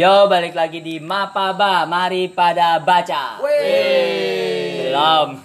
Yo, 0.00 0.32
balik 0.32 0.56
lagi 0.56 0.80
di 0.80 0.96
Mapaba. 0.96 1.84
Mari 1.84 2.32
pada 2.32 2.80
baca. 2.80 3.36
Belum. 3.36 5.36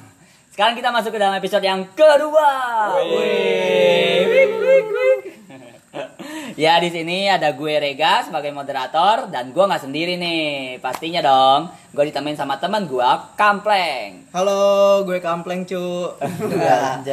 Sekarang 0.48 0.80
kita 0.80 0.96
masuk 0.96 1.12
ke 1.12 1.20
dalam 1.20 1.36
episode 1.36 1.60
yang 1.60 1.84
kedua. 1.92 2.96
Wih. 3.04 4.24
Wik, 4.24 4.52
wik, 4.56 4.88
wik. 4.96 5.22
ya 6.64 6.80
di 6.80 6.88
sini 6.88 7.28
ada 7.28 7.52
gue 7.52 7.74
Rega 7.84 8.24
sebagai 8.24 8.56
moderator 8.56 9.28
dan 9.28 9.52
gue 9.52 9.60
nggak 9.60 9.92
sendiri 9.92 10.16
nih. 10.16 10.80
Pastinya 10.80 11.20
dong, 11.20 11.68
gue 11.92 12.08
ditemenin 12.08 12.40
sama 12.40 12.56
teman 12.56 12.88
gue 12.88 13.10
Kampleng. 13.36 14.32
Halo, 14.32 15.04
gue 15.04 15.20
Kampleng 15.20 15.68
cu. 15.68 16.16
Ya, 16.56 17.04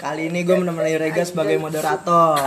Kali 0.00 0.32
ini 0.32 0.40
gue 0.40 0.56
menemani 0.56 0.96
Rega 0.96 1.20
sebagai 1.20 1.60
moderator. 1.60 2.40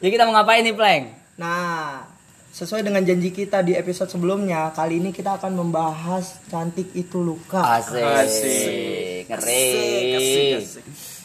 Jadi 0.00 0.08
kita 0.08 0.24
mau 0.24 0.32
ngapain 0.32 0.64
nih, 0.64 0.72
Pleng? 0.72 1.12
Nah, 1.36 2.11
sesuai 2.52 2.84
dengan 2.84 3.00
janji 3.00 3.32
kita 3.32 3.64
di 3.64 3.72
episode 3.72 4.12
sebelumnya, 4.12 4.68
kali 4.76 5.00
ini 5.00 5.08
kita 5.08 5.40
akan 5.40 5.56
membahas 5.56 6.36
cantik 6.52 6.92
itu 6.92 7.24
luka. 7.24 7.64
Asik. 7.80 8.04
Asik. 8.04 9.24
Ngeri. 9.32 10.60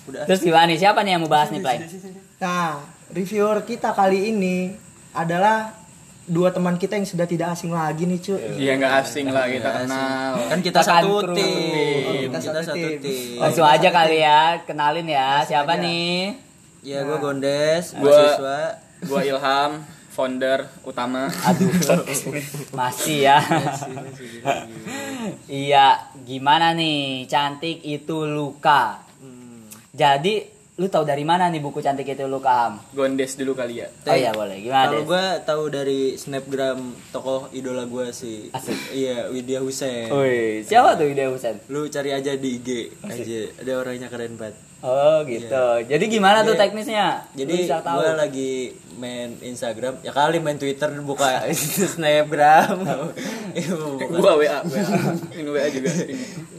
Udah. 0.07 0.23
Terus 0.23 0.39
gimana 0.39 0.71
nih? 0.71 0.79
Siapa 0.79 1.03
nih 1.03 1.19
yang 1.19 1.27
mau 1.27 1.31
bahas 1.31 1.51
nih, 1.51 1.59
Pleng? 1.59 1.83
Nah, 2.39 2.79
reviewer 3.11 3.67
kita 3.67 3.91
kali 3.91 4.31
ini 4.31 4.71
adalah 5.11 5.75
dua 6.27 6.51
teman 6.51 6.75
kita 6.75 6.99
yang 6.99 7.07
sudah 7.07 7.23
tidak 7.23 7.55
asing 7.55 7.71
lagi 7.71 8.03
nih 8.03 8.19
cu. 8.19 8.35
Iya 8.35 8.75
nggak 8.79 8.93
asing 9.03 9.31
lah 9.31 9.47
kita 9.47 9.69
kenal. 9.83 10.31
Kan 10.47 10.59
kita 10.63 10.79
satu 10.83 11.23
tim. 11.35 12.27
kita 12.31 12.39
Kita 12.39 12.59
satu 12.67 12.87
tim. 13.03 13.39
Langsung 13.39 13.67
aja 13.67 13.89
kali 13.91 14.17
ya, 14.23 14.63
kenalin 14.63 15.07
ya. 15.07 15.43
Siapa 15.47 15.75
aja. 15.75 15.83
nih? 15.83 16.35
Ya 16.83 17.03
gue 17.03 17.17
Gondes. 17.19 17.95
Gua 19.07 19.21
Ilham, 19.23 19.83
founder 20.17 20.65
utama. 20.81 21.29
Aduh, 21.45 21.69
masih 22.81 23.29
ya. 23.29 23.37
iya, 25.45 26.09
gimana 26.25 26.73
nih? 26.73 27.29
Cantik 27.29 27.85
itu 27.85 28.25
luka. 28.25 29.05
Jadi, 29.93 30.41
lu 30.77 30.89
tahu 30.89 31.05
dari 31.05 31.21
mana 31.21 31.49
nih 31.53 31.61
buku 31.61 31.81
cantik 31.81 32.05
itu 32.05 32.25
luka, 32.25 32.49
Ham? 32.49 32.73
Gondes 32.97 33.37
dulu 33.37 33.53
kali 33.53 33.81
ya. 33.81 33.89
Oh 34.09 34.17
iya 34.17 34.33
boleh. 34.33 34.57
Gimana 34.61 34.89
Kalau 34.89 35.05
gue 35.05 35.25
tahu 35.45 35.63
dari 35.69 36.01
snapgram 36.17 36.97
tokoh 37.13 37.49
idola 37.53 37.85
gue 37.85 38.09
sih. 38.09 38.49
Asik. 38.53 38.93
Iya, 38.93 39.29
Widya 39.29 39.61
Husein. 39.61 40.09
Wih, 40.09 40.65
siapa 40.65 40.97
tuh 40.97 41.13
Ide 41.13 41.29
Husen? 41.29 41.61
Lu 41.69 41.89
cari 41.89 42.13
aja 42.13 42.33
di 42.33 42.61
IG 42.61 42.69
aja. 43.05 43.41
Ada 43.61 43.73
orangnya 43.73 44.09
keren 44.09 44.37
banget. 44.37 44.66
Oh 44.87 45.19
gitu. 45.27 45.65
Jadi 45.83 46.05
gimana 46.07 46.47
tuh 46.47 46.55
Iya. 46.55 46.61
teknisnya? 46.63 47.07
Jadi 47.35 47.67
gue 47.67 48.11
lagi 48.15 48.51
main 48.95 49.35
Instagram, 49.37 49.99
ya 49.99 50.09
kali 50.09 50.39
main 50.39 50.55
Twitter 50.55 50.89
buka 51.03 51.43
snapgram. 51.93 52.87
Iya. 53.51 53.75
Gua 54.07 54.39
WA, 54.39 54.63
WA. 54.63 54.87
Ini 55.35 55.49
WA 55.51 55.67
juga. 55.67 55.91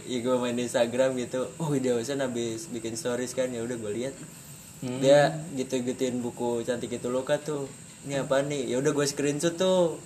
Iya 0.04 0.18
gue 0.20 0.36
main 0.36 0.56
Instagram 0.56 1.16
gitu. 1.16 1.48
Oh 1.56 1.72
Widya 1.72 1.96
Husein 1.96 2.20
habis 2.20 2.68
bikin 2.68 2.94
stories 2.94 3.32
kan 3.32 3.48
ya 3.48 3.64
udah 3.64 3.76
gue 3.76 3.92
lihat. 3.96 4.14
Hmm. 4.78 5.00
Dia 5.00 5.32
gitu-gituin 5.56 6.20
buku 6.20 6.62
cantik 6.62 6.92
itu 6.92 7.08
luka 7.08 7.40
tuh. 7.40 7.64
Ini 8.04 8.22
apa 8.22 8.44
nih? 8.44 8.70
Ya 8.70 8.78
udah 8.78 8.92
gue 8.92 9.06
screenshot 9.08 9.56
tuh. 9.56 9.96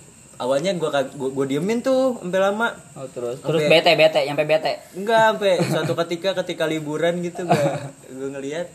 Awalnya 0.43 0.75
gue 0.75 0.89
gue, 0.89 1.29
gue 1.31 1.45
diemin 1.47 1.79
tuh 1.79 2.19
sampai 2.19 2.41
lama. 2.41 2.67
Oh 2.93 3.07
terus, 3.07 3.39
terus 3.39 3.61
Oke. 3.61 3.69
bete 3.69 3.91
bete, 3.93 4.19
nyampe 4.21 4.43
bete. 4.43 4.83
Enggak 4.91 5.19
sampai 5.31 5.53
suatu 5.71 5.93
ketika 5.97 6.35
ketika 6.37 6.63
liburan 6.65 7.19
gitu 7.19 7.43
gue 7.43 7.65
gue 8.09 8.27
ngelihat 8.29 8.67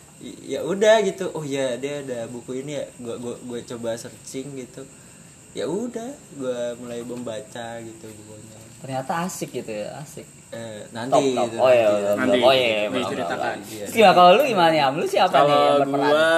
ya 0.42 0.62
udah 0.62 0.96
gitu. 1.02 1.28
Oh 1.30 1.42
ya 1.42 1.76
dia 1.76 2.00
ada 2.00 2.24
buku 2.26 2.58
ini 2.58 2.72
ya. 2.74 2.84
Gue 2.96 3.14
gue 3.16 3.34
gue 3.38 3.60
coba 3.66 3.92
searching 3.94 4.56
gitu. 4.56 4.80
Ya 5.52 5.64
udah 5.64 6.08
gue 6.32 6.58
mulai 6.78 7.00
membaca 7.02 7.66
gitu 7.78 8.06
bukunya. 8.08 8.56
Ternyata 8.78 9.12
asik 9.22 9.50
gitu 9.52 9.72
ya, 9.74 9.92
asik. 9.98 10.24
Eh, 10.48 10.80
Top, 10.86 10.94
nanti 10.94 11.34
top. 11.34 11.44
gitu, 11.44 11.56
Oh 11.58 11.68
iya, 11.68 11.84
nanti. 11.84 11.98
belum, 11.98 12.16
Nanti 12.16 12.30
belum. 12.32 12.46
oh 12.46 12.54
iya, 12.54 12.80
diceritakan. 12.88 13.56
Iya. 13.60 13.84
Terus 13.84 13.92
gimana 13.92 14.14
kalau 14.14 14.30
lu 14.32 14.42
gimana 14.46 14.72
ya? 14.72 14.86
Lu 14.88 15.04
siapa 15.04 15.36
nih 15.36 15.44
yang 15.44 15.52
Kalau 15.52 15.78
berperan? 15.82 16.00
gua 16.00 16.28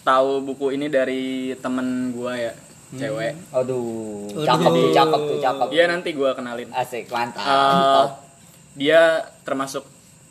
tahu 0.00 0.30
buku 0.42 0.66
ini 0.72 0.86
dari 0.88 1.22
temen 1.54 1.86
gua 2.10 2.32
ya, 2.34 2.50
cewek. 2.94 3.32
Aduh, 3.52 4.28
cakep 4.32 4.70
tuh, 4.72 4.90
cakep 4.94 5.20
tuh, 5.20 5.38
cakep. 5.44 5.68
Iya 5.74 5.84
nanti 5.90 6.08
gua 6.16 6.32
kenalin. 6.32 6.72
Asik, 6.72 7.12
mantap. 7.12 7.44
Eh, 7.44 8.04
dia 8.78 9.26
termasuk 9.44 9.84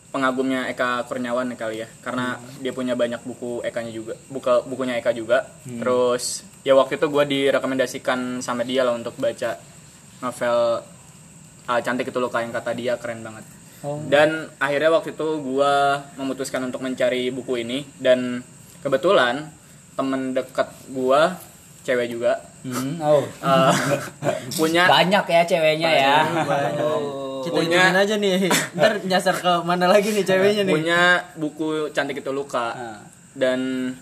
pengagumnya 0.08 0.72
Eka 0.72 1.04
Kurniawan 1.06 1.52
kali 1.54 1.84
ya 1.84 1.88
karena 2.00 2.40
dia 2.64 2.72
punya 2.72 2.96
banyak 2.96 3.22
buku 3.28 3.60
Eka-nya 3.62 3.92
juga 3.92 4.16
buka 4.32 4.64
bukunya 4.64 4.98
Eka 4.98 5.12
juga 5.12 5.46
terus 5.68 6.48
ya 6.64 6.74
waktu 6.74 6.96
itu 6.96 7.12
gue 7.12 7.24
direkomendasikan 7.28 8.40
sama 8.40 8.64
dia 8.64 8.88
lah 8.88 8.96
untuk 8.96 9.20
baca 9.20 9.60
novel 10.24 10.58
uh, 11.68 11.80
cantik 11.84 12.08
itu 12.08 12.18
luka 12.24 12.40
yang 12.40 12.56
kata 12.56 12.72
dia 12.74 12.96
keren 12.98 13.22
banget 13.22 13.46
Oh. 13.86 14.02
dan 14.10 14.50
akhirnya 14.58 14.90
waktu 14.90 15.14
itu 15.14 15.38
gue 15.38 15.74
memutuskan 16.18 16.66
untuk 16.66 16.82
mencari 16.82 17.30
buku 17.30 17.62
ini 17.62 17.86
dan 18.02 18.42
kebetulan 18.82 19.54
temen 19.94 20.34
dekat 20.34 20.74
gue 20.90 21.22
cewek 21.88 22.12
juga 22.12 22.36
Hmm, 22.68 23.00
oh. 23.00 23.24
uh, 23.40 23.72
punya 24.52 24.92
Banyak 24.92 25.24
ya 25.24 25.42
ceweknya 25.48 25.88
ya. 25.88 26.16
Kita 27.40 27.56
Punya- 27.56 27.96
aja 27.96 28.16
nih. 28.20 28.52
Ntar 28.76 29.08
nyasar 29.08 29.40
ke 29.40 29.52
mana 29.64 29.88
lagi 29.88 30.12
nih 30.12 30.28
ceweknya 30.28 30.68
nih. 30.68 30.74
punya 30.74 31.00
buku 31.34 31.68
cantik 31.90 32.20
itu 32.20 32.28
luka 32.30 32.76
Nah. 32.76 33.00
dan 33.32 33.60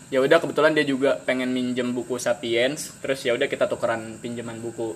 ya 0.08 0.18
udah 0.18 0.40
kebetulan 0.40 0.72
dia 0.72 0.82
juga 0.82 1.20
pengen 1.20 1.52
minjem 1.52 1.92
buku 1.92 2.16
Sapiens 2.16 2.96
terus 3.04 3.20
ya 3.22 3.36
udah 3.36 3.46
kita 3.46 3.68
tukeran 3.68 4.18
pinjaman 4.18 4.58
buku 4.58 4.96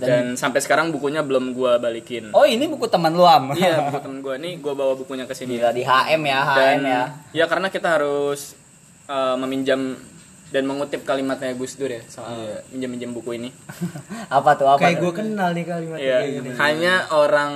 dan, 0.00 0.34
sampai 0.34 0.58
sekarang 0.58 0.88
bukunya 0.88 1.20
belum 1.20 1.52
gua 1.52 1.76
balikin 1.76 2.32
Oh, 2.32 2.42
ini 2.42 2.64
buku 2.64 2.88
teman 2.88 3.12
lu, 3.12 3.22
Am. 3.22 3.52
iya 3.52 3.78
buku 3.84 3.98
temen 4.00 4.18
gua 4.18 4.34
nih 4.34 4.56
gua 4.58 4.72
bawa 4.72 4.96
bukunya 4.96 5.28
ke 5.28 5.36
sini 5.36 5.60
Gila 5.60 5.70
di 5.70 5.84
HM 5.84 6.22
ya, 6.24 6.40
HM 6.40 6.56
dan 6.56 6.78
ya. 6.80 7.02
ya 7.30 7.44
karena 7.44 7.68
kita 7.68 8.00
harus 8.00 8.56
uh, 9.04 9.36
meminjam 9.36 10.00
dan 10.48 10.64
mengutip 10.64 11.04
kalimatnya 11.04 11.52
Gus 11.52 11.76
Dur 11.76 11.88
ya 11.88 12.00
soal 12.06 12.64
minjem-minjem 12.68 13.12
buku 13.12 13.36
ini 13.36 13.50
apa 14.36 14.50
tuh 14.54 14.66
apa? 14.66 14.80
Kayak 14.80 14.98
gue 15.00 15.12
kenal 15.14 15.50
nih 15.52 15.64
kalimat 15.64 15.98
Iya, 15.98 16.16
kayak 16.18 16.32
gini. 16.34 16.48
hanya 16.56 16.94
orang 17.10 17.52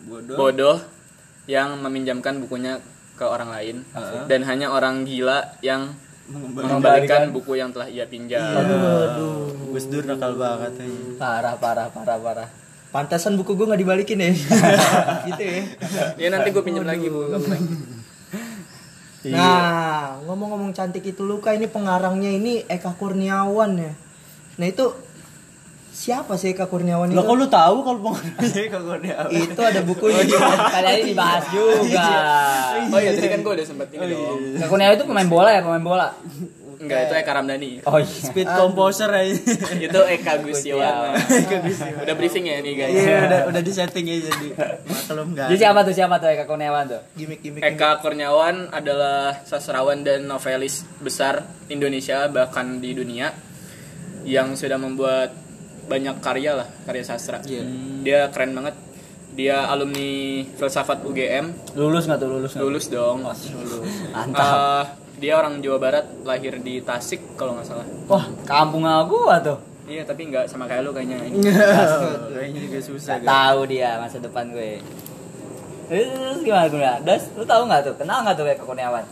Bodoh. 0.00 0.36
bodoh 0.36 0.78
yang 1.44 1.76
meminjamkan 1.76 2.38
bukunya 2.38 2.78
ke 3.14 3.24
orang 3.24 3.50
lain 3.50 3.76
dan 4.26 4.40
hanya 4.44 4.70
orang 4.70 5.04
gila 5.04 5.58
yang 5.60 5.92
mengembalikan 6.30 7.34
buku 7.34 7.58
yang 7.58 7.68
telah 7.68 7.90
ia 7.90 8.06
pinjam. 8.06 8.38
Aduh. 8.40 9.50
Gus 9.70 9.86
Dur 9.86 10.06
nakal 10.06 10.38
banget 10.38 10.78
aja. 10.78 10.94
Parah, 11.18 11.54
parah, 11.58 11.90
parah, 11.90 12.16
parah. 12.16 12.48
Pantasan 12.90 13.34
buku 13.34 13.54
gue 13.54 13.66
nggak 13.66 13.82
dibalikin 13.82 14.18
ya. 14.18 14.30
gitu 15.28 15.42
ya. 15.42 15.62
Ya 16.16 16.28
nanti 16.30 16.50
gue 16.50 16.62
pinjam 16.62 16.82
lagi 16.82 17.06
buku 17.06 17.34
lagi. 19.20 19.36
Nah, 19.36 20.16
ngomong-ngomong 20.24 20.72
cantik 20.72 21.04
itu 21.04 21.20
luka 21.20 21.52
ini 21.52 21.68
pengarangnya 21.68 22.32
ini 22.32 22.64
Eka 22.64 22.96
Kurniawan 22.96 23.76
ya. 23.76 23.92
Nah 24.56 24.66
itu 24.68 24.92
siapa 25.92 26.40
sih 26.40 26.56
Eka 26.56 26.64
Kurniawan 26.72 27.12
itu? 27.12 27.16
Lah 27.20 27.24
kok 27.28 27.36
lu 27.36 27.46
tahu 27.52 27.76
kalau 27.84 27.98
pengaruhnya 28.00 28.64
kalau 28.72 28.96
dia 28.96 29.16
Itu 29.28 29.60
ada 29.60 29.80
bukunya. 29.84 30.24
Kali 30.74 30.88
ini 30.96 31.02
dibahas 31.12 31.44
juga. 31.52 32.08
Oh 32.88 33.00
iya 33.00 33.10
tadi 33.12 33.28
kan 33.28 33.40
gue 33.44 33.52
udah 33.60 33.66
sempat 33.66 33.88
ini 33.92 34.04
dong. 34.08 34.38
Kakunya 34.56 34.96
itu 34.96 35.04
pemain 35.04 35.28
bola 35.28 35.50
ya, 35.52 35.60
pemain 35.60 35.84
bola. 35.84 36.08
Enggak 36.80 36.98
itu 37.06 37.14
Eka 37.20 37.32
Ramdhani. 37.36 37.70
Oh 37.84 38.00
iya. 38.00 38.08
speed 38.08 38.48
composer 38.48 39.12
aja. 39.12 39.36
itu 39.86 40.00
Eka 40.00 40.32
Gustiawan. 40.40 41.12
udah 42.08 42.14
briefing 42.16 42.48
ya 42.48 42.64
nih 42.64 42.72
guys. 42.72 42.96
Iya, 42.96 43.16
udah 43.28 43.40
udah 43.52 43.60
di 43.60 43.72
setting 43.76 44.04
aja 44.08 44.32
jadi. 44.32 44.48
Maklum 44.88 45.26
enggak. 45.36 45.46
Jadi 45.52 45.58
siapa 45.60 45.80
tuh 45.84 45.94
siapa 45.94 46.14
tuh 46.16 46.28
Eka 46.32 46.44
Kurniawan 46.48 46.84
tuh? 46.88 47.00
Gimik-gimik. 47.20 47.60
Eka 47.60 48.00
Kurniawan 48.00 48.72
adalah 48.72 49.44
sastrawan 49.44 50.00
dan 50.00 50.24
novelis 50.24 50.88
besar 51.04 51.44
Indonesia 51.68 52.24
bahkan 52.32 52.80
di 52.80 52.96
dunia 52.96 53.28
yang 54.24 54.56
sudah 54.56 54.80
membuat 54.80 55.36
banyak 55.84 56.16
karya 56.24 56.64
lah 56.64 56.68
karya 56.88 57.04
sastra. 57.04 57.44
Iya. 57.44 57.62
Dia 58.00 58.20
keren 58.32 58.56
banget. 58.56 58.72
Dia 59.30 59.70
alumni 59.70 60.42
filsafat 60.58 61.06
UGM, 61.06 61.78
Lulus 61.78 62.10
nggak 62.10 62.18
tuh 62.18 62.28
lulus? 62.28 62.50
nggak? 62.50 62.64
lulus 62.66 62.86
dong. 62.90 63.18
Mantap. 64.10 64.42
Eh, 64.42 64.84
dia 65.20 65.36
orang 65.36 65.60
Jawa 65.60 65.78
Barat, 65.78 66.06
lahir 66.24 66.56
di 66.64 66.80
Tasik 66.80 67.36
kalau 67.36 67.54
nggak 67.60 67.68
salah. 67.68 67.86
Wah, 68.08 68.24
kampung 68.48 68.88
gua 68.88 69.36
tuh. 69.44 69.60
Iya 69.90 70.06
tapi 70.06 70.30
nggak 70.30 70.46
sama 70.48 70.64
kayak 70.70 70.86
lu 70.86 70.94
kayaknya. 70.94 71.18
Ini. 71.18 71.38
Kayaknya 72.30 72.60
juga 72.62 72.78
susah. 72.78 73.18
Gak 73.18 73.26
tahu 73.26 73.60
dia 73.66 73.98
masa 73.98 74.22
depan 74.22 74.46
gue. 74.54 74.78
Terus 75.90 76.40
gimana 76.46 76.70
gue? 76.70 76.92
Das, 77.02 77.34
lu 77.34 77.42
tahu 77.42 77.66
nggak 77.66 77.82
tuh? 77.90 77.94
Kenal 77.98 78.22
nggak 78.22 78.38
tuh 78.38 78.46
Eka 78.46 78.62
Kurniawan? 78.62 79.02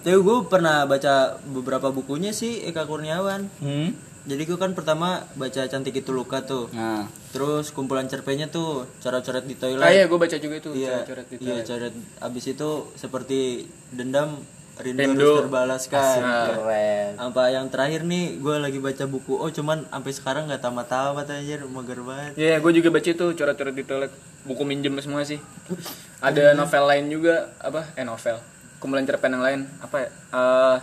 Tapi 0.00 0.16
gue 0.16 0.36
pernah 0.48 0.88
baca 0.88 1.36
beberapa 1.44 1.92
bukunya 1.92 2.32
sih 2.32 2.64
Eka 2.64 2.88
Kurniawan. 2.88 3.52
Hmm. 3.60 3.92
Jadi 4.24 4.42
gue 4.48 4.56
kan 4.56 4.72
pertama 4.72 5.28
baca 5.36 5.68
Cantik 5.68 6.00
Itu 6.00 6.16
Luka 6.16 6.40
tuh. 6.48 6.72
Nah, 6.72 7.04
Terus 7.28 7.68
kumpulan 7.76 8.08
cerpennya 8.08 8.48
tuh 8.48 8.88
coret-coret 9.04 9.44
di 9.44 9.60
toilet. 9.60 9.84
Ah 9.84 9.92
iya 9.92 10.08
gue 10.08 10.16
baca 10.16 10.36
juga 10.40 10.56
itu. 10.56 10.72
Iya, 10.72 11.04
coret-coret 11.04 11.26
di 11.28 11.36
iya 11.44 11.60
coret. 11.60 11.94
Abis 12.24 12.44
itu 12.48 12.70
seperti 12.96 13.68
dendam 13.92 14.40
rindu, 14.74 15.00
Rindu. 15.06 15.22
harus 15.22 15.40
terbalaskan 15.46 16.18
Keren. 16.50 17.10
apa 17.14 17.42
yang 17.46 17.66
terakhir 17.70 18.02
nih 18.02 18.42
gue 18.42 18.56
lagi 18.58 18.82
baca 18.82 19.04
buku 19.06 19.38
oh 19.38 19.46
cuman 19.46 19.86
sampai 19.86 20.12
sekarang 20.12 20.42
nggak 20.50 20.58
tamat-tamat 20.58 21.30
aja 21.30 21.62
mager 21.62 22.00
banget 22.02 22.32
Iya, 22.34 22.58
gue 22.58 22.72
juga 22.74 22.88
baca 22.90 23.06
itu 23.06 23.26
coret-coret 23.30 23.74
di 23.74 23.84
toilet. 23.84 24.12
Buku 24.44 24.62
minjem 24.66 24.98
semua 24.98 25.22
sih. 25.22 25.38
Ada 26.26 26.52
novel 26.52 26.84
lain 26.84 27.06
juga 27.08 27.54
apa? 27.56 27.86
Eh 27.94 28.02
novel. 28.02 28.36
Kumpulan 28.76 29.06
cerpen 29.06 29.32
yang 29.32 29.44
lain 29.46 29.60
apa 29.78 29.96
ya? 29.96 30.08
Eh, 30.10 30.76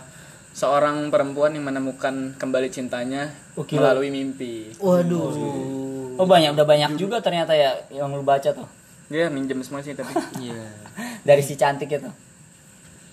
seorang 0.52 1.08
perempuan 1.08 1.52
yang 1.52 1.64
menemukan 1.64 2.36
kembali 2.36 2.68
cintanya 2.68 3.30
melalui 3.70 4.10
mimpi. 4.10 4.72
Waduh. 4.80 6.16
Oh 6.16 6.28
banyak 6.28 6.54
udah 6.54 6.68
banyak 6.68 6.96
juga 6.96 7.20
ternyata 7.20 7.52
ya 7.52 7.72
yang 7.90 8.12
lu 8.12 8.22
baca 8.22 8.52
tuh 8.52 8.68
Dia 9.08 9.28
minjem 9.28 9.60
semua 9.62 9.84
sih 9.84 9.92
tapi. 9.92 10.12
iya 10.44 10.72
dari 11.22 11.44
si 11.44 11.54
cantik 11.54 11.92
itu. 11.92 12.08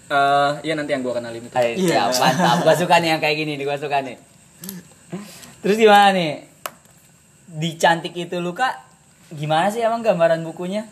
Eh, 0.08 0.50
iya 0.64 0.72
nanti 0.72 0.90
yang 0.90 1.04
gue 1.04 1.12
kenalin 1.12 1.44
itu. 1.44 1.52
Ayo, 1.52 1.72
Iya. 1.76 2.08
siap, 2.08 2.10
mantap. 2.16 2.56
Gua 2.64 2.74
suka 2.74 2.96
nih 2.96 3.08
yang 3.12 3.20
kayak 3.20 3.36
gini 3.36 3.52
nih, 3.54 3.64
gua 3.64 3.76
suka 3.76 4.00
nih. 4.00 4.16
Terus 5.60 5.76
gimana 5.76 6.16
nih? 6.16 6.48
Di 7.46 7.70
cantik 7.76 8.12
itu 8.12 8.36
lu 8.38 8.52
kak, 8.52 8.72
gimana 9.30 9.68
sih 9.68 9.80
emang 9.80 10.00
gambaran 10.00 10.40
bukunya? 10.42 10.88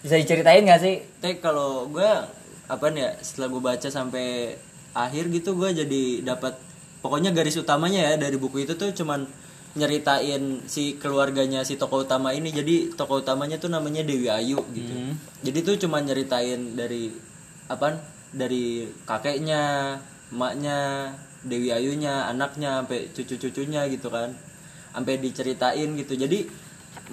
Bisa 0.00 0.16
diceritain 0.16 0.62
gak 0.62 0.80
sih? 0.80 1.02
tapi 1.18 1.36
kalau 1.36 1.90
gue 1.90 2.06
apa 2.66 2.86
nih 2.88 3.02
ya 3.02 3.10
setelah 3.18 3.48
gue 3.48 3.58
baca 3.60 3.88
sampai 3.88 4.54
akhir 4.92 5.28
gitu 5.28 5.52
gue 5.52 5.74
jadi 5.74 6.02
dapat 6.22 6.54
pokoknya 6.98 7.30
garis 7.30 7.58
utamanya 7.58 8.00
ya 8.04 8.12
dari 8.14 8.38
buku 8.38 8.62
itu 8.62 8.74
tuh 8.74 8.94
cuman 8.94 9.26
nyeritain 9.74 10.62
si 10.64 10.94
keluarganya 10.96 11.60
si 11.60 11.74
tokoh 11.74 12.02
utama 12.02 12.30
ini 12.30 12.48
jadi 12.48 12.94
tokoh 12.94 13.20
utamanya 13.20 13.58
tuh 13.58 13.66
namanya 13.66 14.00
Dewi 14.00 14.30
Ayu 14.30 14.62
gitu 14.70 14.94
jadi 15.42 15.58
tuh 15.60 15.74
cuma 15.82 15.98
nyeritain 15.98 16.72
dari 16.72 17.10
apa 17.66 17.98
dari 18.30 18.86
kakeknya 19.06 19.96
emaknya 20.30 21.10
Dewi 21.46 21.70
Ayunya 21.70 22.26
anaknya 22.26 22.82
sampai 22.82 23.10
cucu-cucunya 23.14 23.86
gitu 23.86 24.10
kan. 24.10 24.34
Sampai 24.90 25.20
diceritain 25.22 25.94
gitu. 25.94 26.16
Jadi 26.18 26.48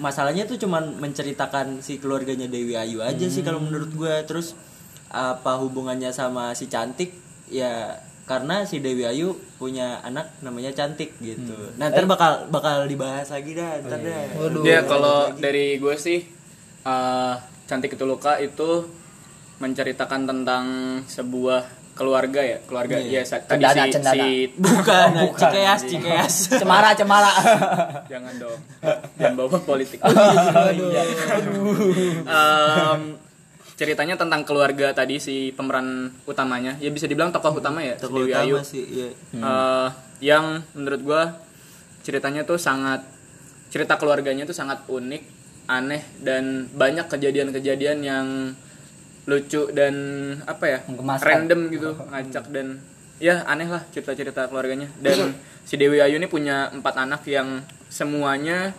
masalahnya 0.00 0.48
tuh 0.48 0.58
cuman 0.58 0.98
menceritakan 0.98 1.78
si 1.84 2.02
keluarganya 2.02 2.50
Dewi 2.50 2.74
Ayu 2.74 2.98
aja 3.04 3.26
sih 3.30 3.46
kalau 3.46 3.62
menurut 3.62 3.94
gue 3.94 4.14
terus 4.26 4.58
apa 5.14 5.62
hubungannya 5.62 6.10
sama 6.10 6.56
si 6.58 6.66
cantik? 6.66 7.14
Ya 7.46 8.02
karena 8.24 8.64
si 8.64 8.80
Dewi 8.80 9.04
Ayu 9.04 9.36
punya 9.60 10.00
anak 10.00 10.32
namanya 10.40 10.72
cantik 10.72 11.12
gitu. 11.20 11.54
Nah 11.76 11.92
ntar 11.92 12.08
bakal 12.08 12.48
bakal 12.48 12.88
dibahas 12.88 13.28
lagi 13.30 13.52
dah 13.52 13.84
ntar 13.84 14.00
dah. 14.00 14.22
Ya 14.64 14.80
kalau 14.88 15.30
dari 15.36 15.76
gue 15.76 15.94
sih 16.00 16.24
eh, 16.82 17.34
cantik 17.68 17.94
itu 17.94 18.04
luka 18.08 18.40
itu 18.40 18.88
menceritakan 19.58 20.26
tentang 20.26 20.64
sebuah 21.06 21.62
keluarga 21.94 22.42
ya 22.42 22.58
keluarga 22.66 22.98
ya 22.98 23.22
sa- 23.22 23.38
tadi 23.38 23.62
Cendana, 23.62 23.86
si, 23.86 23.90
cendana. 23.94 24.14
si 24.18 24.30
bukan 24.58 25.10
cikeas 25.38 25.80
cikeas. 25.86 26.34
Cemara, 26.60 26.90
cemara. 26.92 27.30
jangan 28.12 28.34
dong. 28.34 28.60
Jangan 29.14 29.34
bawa 29.38 29.58
politik. 29.62 30.02
Iya. 30.74 31.02
Em, 32.26 33.00
ceritanya 33.74 34.18
tentang 34.18 34.42
keluarga 34.42 34.90
tadi 34.90 35.22
si 35.22 35.54
pemeran 35.54 36.10
utamanya. 36.26 36.74
Ya 36.82 36.90
bisa 36.90 37.06
dibilang 37.06 37.30
tokoh 37.30 37.62
utama 37.62 37.78
ya 37.78 37.94
tokoh 37.94 38.26
Dewi 38.26 38.34
Ayu. 38.34 38.58
utama 38.58 38.66
sih 38.66 38.84
iya. 38.86 39.08
Eh, 39.34 39.88
yang 40.22 40.66
menurut 40.74 41.00
gua 41.02 41.22
ceritanya 42.02 42.42
tuh 42.42 42.58
sangat 42.58 43.06
cerita 43.70 43.98
keluarganya 43.98 44.46
tuh 44.46 44.54
sangat 44.54 44.82
unik 44.86 45.22
aneh 45.64 46.02
dan 46.20 46.68
banyak 46.70 47.06
kejadian-kejadian 47.08 47.98
yang 48.04 48.26
lucu 49.24 49.72
dan 49.72 49.94
apa 50.44 50.64
ya 50.68 50.78
Menggemaskan. 50.84 51.24
random 51.24 51.60
gitu 51.72 51.90
ngacak 51.96 52.44
dan 52.52 52.80
ya 53.22 53.40
aneh 53.48 53.68
lah 53.70 53.82
cerita-cerita 53.88 54.50
keluarganya. 54.52 54.90
Dan 55.00 55.32
si 55.64 55.80
Dewi 55.80 56.02
Ayu 56.02 56.20
ini 56.20 56.28
punya 56.28 56.68
empat 56.68 56.94
anak 57.00 57.24
yang 57.24 57.64
semuanya 57.88 58.74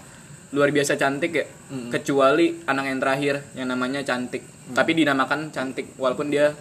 luar 0.54 0.70
biasa 0.70 0.96
cantik 0.96 1.32
ya 1.34 1.46
kecuali 1.90 2.62
anak 2.70 2.86
yang 2.88 3.00
terakhir 3.02 3.36
yang 3.58 3.68
namanya 3.74 4.06
cantik. 4.06 4.46
Tapi 4.72 4.92
dinamakan 4.94 5.50
cantik 5.50 5.98
walaupun 5.98 6.30
dia 6.30 6.54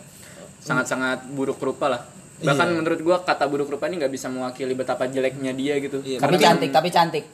sangat-sangat 0.64 1.28
buruk 1.36 1.60
rupa 1.60 1.92
lah. 1.92 2.02
Bahkan 2.40 2.68
menurut 2.72 3.00
gua 3.04 3.20
kata 3.22 3.46
buruk 3.46 3.68
rupa 3.68 3.86
ini 3.86 4.00
nggak 4.00 4.12
bisa 4.12 4.32
mewakili 4.32 4.72
betapa 4.72 5.06
jeleknya 5.06 5.52
dia 5.52 5.76
gitu. 5.78 6.00
Iya, 6.00 6.18
tapi 6.24 6.40
cantik, 6.40 6.70
tapi 6.72 6.88
cantik. 6.88 7.24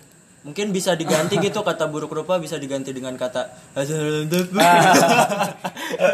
Mungkin 0.40 0.70
bisa 0.70 0.92
diganti 0.92 1.36
gitu 1.36 1.60
kata 1.60 1.84
buruk 1.86 2.10
rupa 2.10 2.36
bisa 2.36 2.56
diganti 2.56 2.90
dengan 2.90 3.12
kata 3.12 3.44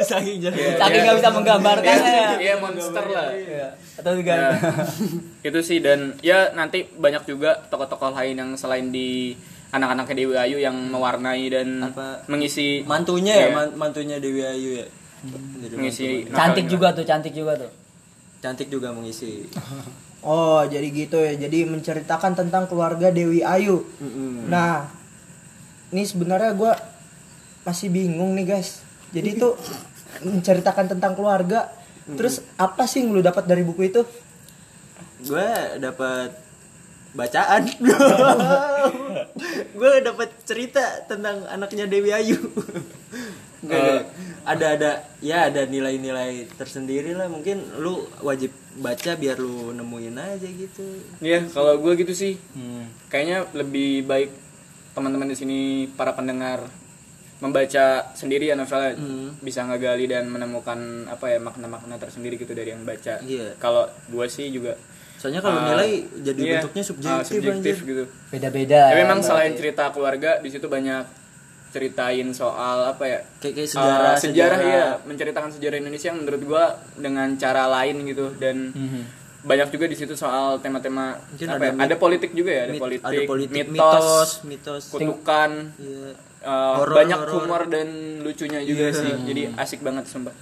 saking 0.03 0.37
jelek 0.41 0.77
Saking 0.77 1.01
nggak 1.01 1.17
bisa 1.17 1.31
menggambarkan 1.31 1.95
ya. 1.95 2.29
Iya 2.37 2.55
monster 2.59 3.05
lah. 3.07 3.31
Atau 3.97 4.13
juga 4.15 4.33
Ya, 4.35 4.51
itu 5.49 5.59
sih 5.63 5.79
dan 5.79 6.19
ya 6.21 6.51
nanti 6.53 6.85
banyak 6.89 7.23
juga 7.25 7.55
tokoh-tokoh 7.69 8.13
lain 8.13 8.35
yang 8.35 8.51
selain 8.55 8.91
di 8.91 9.33
anak-anaknya 9.69 10.15
Dewi 10.17 10.35
Ayu 10.37 10.59
yang 10.59 10.75
mewarnai 10.89 11.47
dan 11.47 11.69
Apa? 11.85 12.27
mengisi 12.27 12.83
mantunya 12.83 13.35
ya? 13.37 13.47
Iya. 13.47 13.55
man- 13.55 13.75
mantunya 13.77 14.17
Dewi 14.17 14.43
Ayu 14.43 14.71
ya? 14.77 14.87
Jadi 15.59 15.75
mengisi 15.75 16.07
cantik 16.29 16.67
juga 16.67 16.93
tuh, 16.93 17.03
cantik 17.03 17.33
juga 17.33 17.53
tuh. 17.57 17.71
cantik 18.39 18.69
juga 18.69 18.91
mengisi 18.91 19.43
Oh, 20.27 20.67
jadi 20.67 20.91
gitu 20.91 21.23
ya. 21.23 21.39
Jadi 21.39 21.71
menceritakan 21.71 22.35
tentang 22.35 22.67
keluarga 22.67 23.15
Dewi 23.15 23.47
Ayu. 23.47 23.87
Mm-mm. 24.03 24.51
Nah, 24.51 24.91
ini 25.95 26.03
sebenarnya 26.03 26.51
gua 26.59 26.75
masih 27.63 27.95
bingung 27.95 28.35
nih 28.35 28.59
guys. 28.59 28.83
Jadi 29.15 29.39
itu 29.39 29.55
menceritakan 30.27 30.99
tentang 30.99 31.15
keluarga. 31.15 31.71
Terus 32.07 32.43
apa 32.59 32.91
sih 32.91 33.07
yang 33.07 33.15
lu 33.15 33.23
dapat 33.23 33.47
dari 33.47 33.63
buku 33.63 33.87
itu? 33.87 34.03
gue 35.23 35.49
dapat 35.81 36.31
bacaan 37.17 37.65
gue 39.81 39.93
dapat 40.05 40.29
cerita 40.45 41.09
tentang 41.09 41.49
anaknya 41.49 41.89
Dewi 41.89 42.13
Ayu 42.13 42.37
Nggak, 43.67 43.81
nggak. 43.81 44.03
ada 44.47 44.67
ada 44.71 44.91
ya 45.19 45.39
ada 45.45 45.63
nilai-nilai 45.65 46.31
tersendiri 46.53 47.13
lah 47.13 47.27
mungkin 47.27 47.61
lu 47.77 47.93
wajib 48.21 48.51
baca 48.77 49.13
biar 49.13 49.37
lu 49.37 49.73
nemuin 49.73 50.17
aja 50.17 50.47
gitu 50.47 50.87
Iya, 51.19 51.45
kalau 51.49 51.77
gue 51.77 51.93
gitu 51.97 52.13
sih. 52.13 52.39
Hmm. 52.53 52.87
Kayaknya 53.07 53.39
lebih 53.53 54.05
baik 54.05 54.31
teman-teman 54.93 55.27
di 55.27 55.37
sini 55.37 55.59
para 55.91 56.13
pendengar 56.13 56.65
membaca 57.37 57.85
sendiri 58.13 58.47
ya 58.47 58.55
novelnya 58.55 58.97
Hmm. 58.97 59.37
bisa 59.39 59.61
ngegali 59.63 60.07
dan 60.07 60.25
menemukan 60.27 60.79
apa 61.07 61.29
ya 61.29 61.39
makna-makna 61.39 61.97
tersendiri 61.97 62.35
gitu 62.35 62.51
dari 62.51 62.73
yang 62.73 62.81
baca. 62.83 63.21
Iya. 63.21 63.53
Kalau 63.57 63.85
gue 64.07 64.27
sih 64.27 64.49
juga 64.49 64.73
soalnya 65.17 65.41
kalau 65.41 65.57
Ah, 65.59 65.69
nilai 65.71 65.91
jadi 66.23 66.39
iya, 66.39 66.53
bentuknya 66.57 66.83
subjektif, 66.83 67.25
subjektif 67.35 67.53
anjir. 67.75 67.77
gitu. 67.83 68.05
Beda-beda. 68.31 68.81
Tapi 68.87 68.95
ya, 68.95 69.03
memang 69.03 69.21
selain 69.21 69.53
cerita 69.53 69.89
keluarga 69.91 70.39
di 70.39 70.49
situ 70.49 70.65
banyak 70.67 71.05
ceritain 71.77 72.27
soal 72.33 72.89
apa 72.89 73.05
ya? 73.05 73.19
kayak 73.37 73.53
kayak 73.53 73.61
eh, 73.63 73.71
sejarah 73.71 74.15
sejarah 74.17 74.59
ya, 74.63 74.87
menceritakan 75.05 75.51
sejarah 75.53 75.77
Indonesia 75.77 76.09
yang 76.09 76.19
menurut 76.19 76.43
gua 76.43 76.65
dengan 76.95 77.29
cara 77.35 77.69
lain 77.71 78.01
gitu 78.05 78.33
dan 78.35 78.73
banyak 79.43 79.69
juga 79.71 79.87
di 79.87 79.95
situ 79.95 80.13
soal 80.13 80.59
tema-tema 80.59 81.21
Mungkin 81.29 81.47
apa 81.47 81.55
ada 81.55 81.63
ya? 81.63 81.71
mit- 81.71 81.85
ada 81.85 81.95
politik 81.97 82.31
juga 82.33 82.51
ya, 82.51 82.63
ada 82.65 82.73
Mit- 82.73 82.83
politik, 82.83 83.05
ada 83.05 83.21
politik 83.25 83.67
mitos, 83.69 83.77
mitos 83.77 84.31
mitos 84.43 84.83
kutukan, 84.89 85.51
Iya. 85.77 86.09
eh, 86.43 86.75
Horor, 86.75 86.97
banyak 86.97 87.19
horor. 87.21 87.33
humor 87.37 87.63
dan 87.69 87.89
lucunya 88.21 88.59
juga 88.61 88.89
Iya. 88.89 88.99
sih. 88.99 89.13
Jadi 89.23 89.43
asik 89.55 89.81
banget 89.81 90.09
sumpah. 90.09 90.35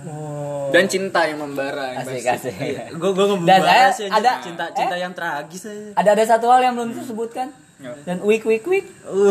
Oh. 0.00 0.70
Dan 0.70 0.86
cinta 0.86 1.26
yang 1.26 1.42
membara 1.42 1.90
yang 1.90 2.06
Asik, 2.06 2.22
pasti. 2.22 2.48
asik. 2.48 2.94
gue 2.94 3.10
gue 3.10 3.26
Dan 3.42 3.60
saya 3.60 3.90
ya, 3.90 4.08
ada 4.08 4.30
cinta 4.38 4.64
cinta 4.70 4.94
yang 4.94 5.10
tragis 5.10 5.66
aja 5.66 5.90
Ada 5.92 6.08
ada 6.14 6.24
satu 6.24 6.46
hal 6.46 6.60
yang 6.62 6.74
belum 6.74 6.94
disebutkan. 6.94 7.50
Ya. 7.78 7.94
Dan 8.02 8.18
week 8.26 8.42
week 8.42 8.66
week. 8.66 8.90
Uh. 9.06 9.30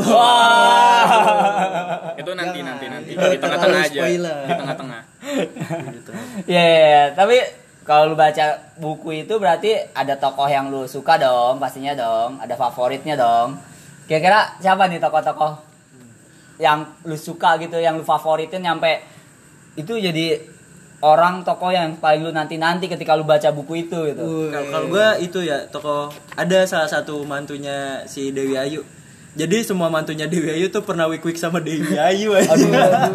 Itu 2.16 2.32
nanti 2.32 2.64
nanti 2.64 2.88
nanti 2.88 3.12
di 3.12 3.38
tengah-tengah 3.44 3.60
Terlalu 3.60 3.92
aja. 3.92 4.02
spoiler. 4.08 4.40
Di 4.48 4.54
tengah-tengah. 4.56 5.02
gitu. 5.92 6.12
Iya, 6.52 6.64
iya, 6.64 6.80
iya. 6.88 7.04
tapi 7.12 7.36
kalau 7.84 8.12
lu 8.12 8.16
baca 8.16 8.56
buku 8.80 9.28
itu 9.28 9.36
berarti 9.36 9.76
ada 9.92 10.16
tokoh 10.16 10.48
yang 10.48 10.72
lu 10.72 10.88
suka 10.88 11.20
dong, 11.20 11.60
pastinya 11.60 11.92
dong, 11.92 12.40
ada 12.40 12.56
favoritnya 12.56 13.20
dong. 13.20 13.60
Kira-kira 14.08 14.56
siapa 14.64 14.88
nih 14.88 15.04
tokoh-tokoh 15.04 15.52
yang 16.64 16.88
lu 17.04 17.20
suka 17.20 17.60
gitu, 17.60 17.84
yang 17.84 18.00
lu 18.00 18.04
favoritin 18.08 18.64
nyampe 18.64 19.04
itu 19.76 19.92
jadi 20.00 20.40
orang 21.02 21.46
tokoh 21.46 21.70
yang 21.70 21.94
paling 22.02 22.26
lu 22.26 22.34
nanti-nanti 22.34 22.90
ketika 22.90 23.14
lu 23.14 23.22
baca 23.22 23.54
buku 23.54 23.86
itu 23.86 24.00
gitu. 24.14 24.50
Kalau 24.50 24.68
kalau 24.74 24.88
gue 24.90 25.08
itu 25.22 25.40
ya 25.46 25.70
tokoh 25.70 26.10
ada 26.34 26.66
salah 26.66 26.90
satu 26.90 27.22
mantunya 27.22 28.02
si 28.10 28.34
Dewi 28.34 28.58
Ayu. 28.58 28.82
Jadi 29.38 29.62
semua 29.62 29.94
mantunya 29.94 30.26
Dewi 30.26 30.50
Ayu 30.50 30.74
tuh 30.74 30.82
pernah 30.82 31.06
wik 31.06 31.22
wik 31.22 31.38
sama 31.38 31.62
Dewi 31.62 31.94
Ayu 31.94 32.34
aja. 32.34 32.50
Aduh, 32.50 32.74
aduh. 32.74 33.14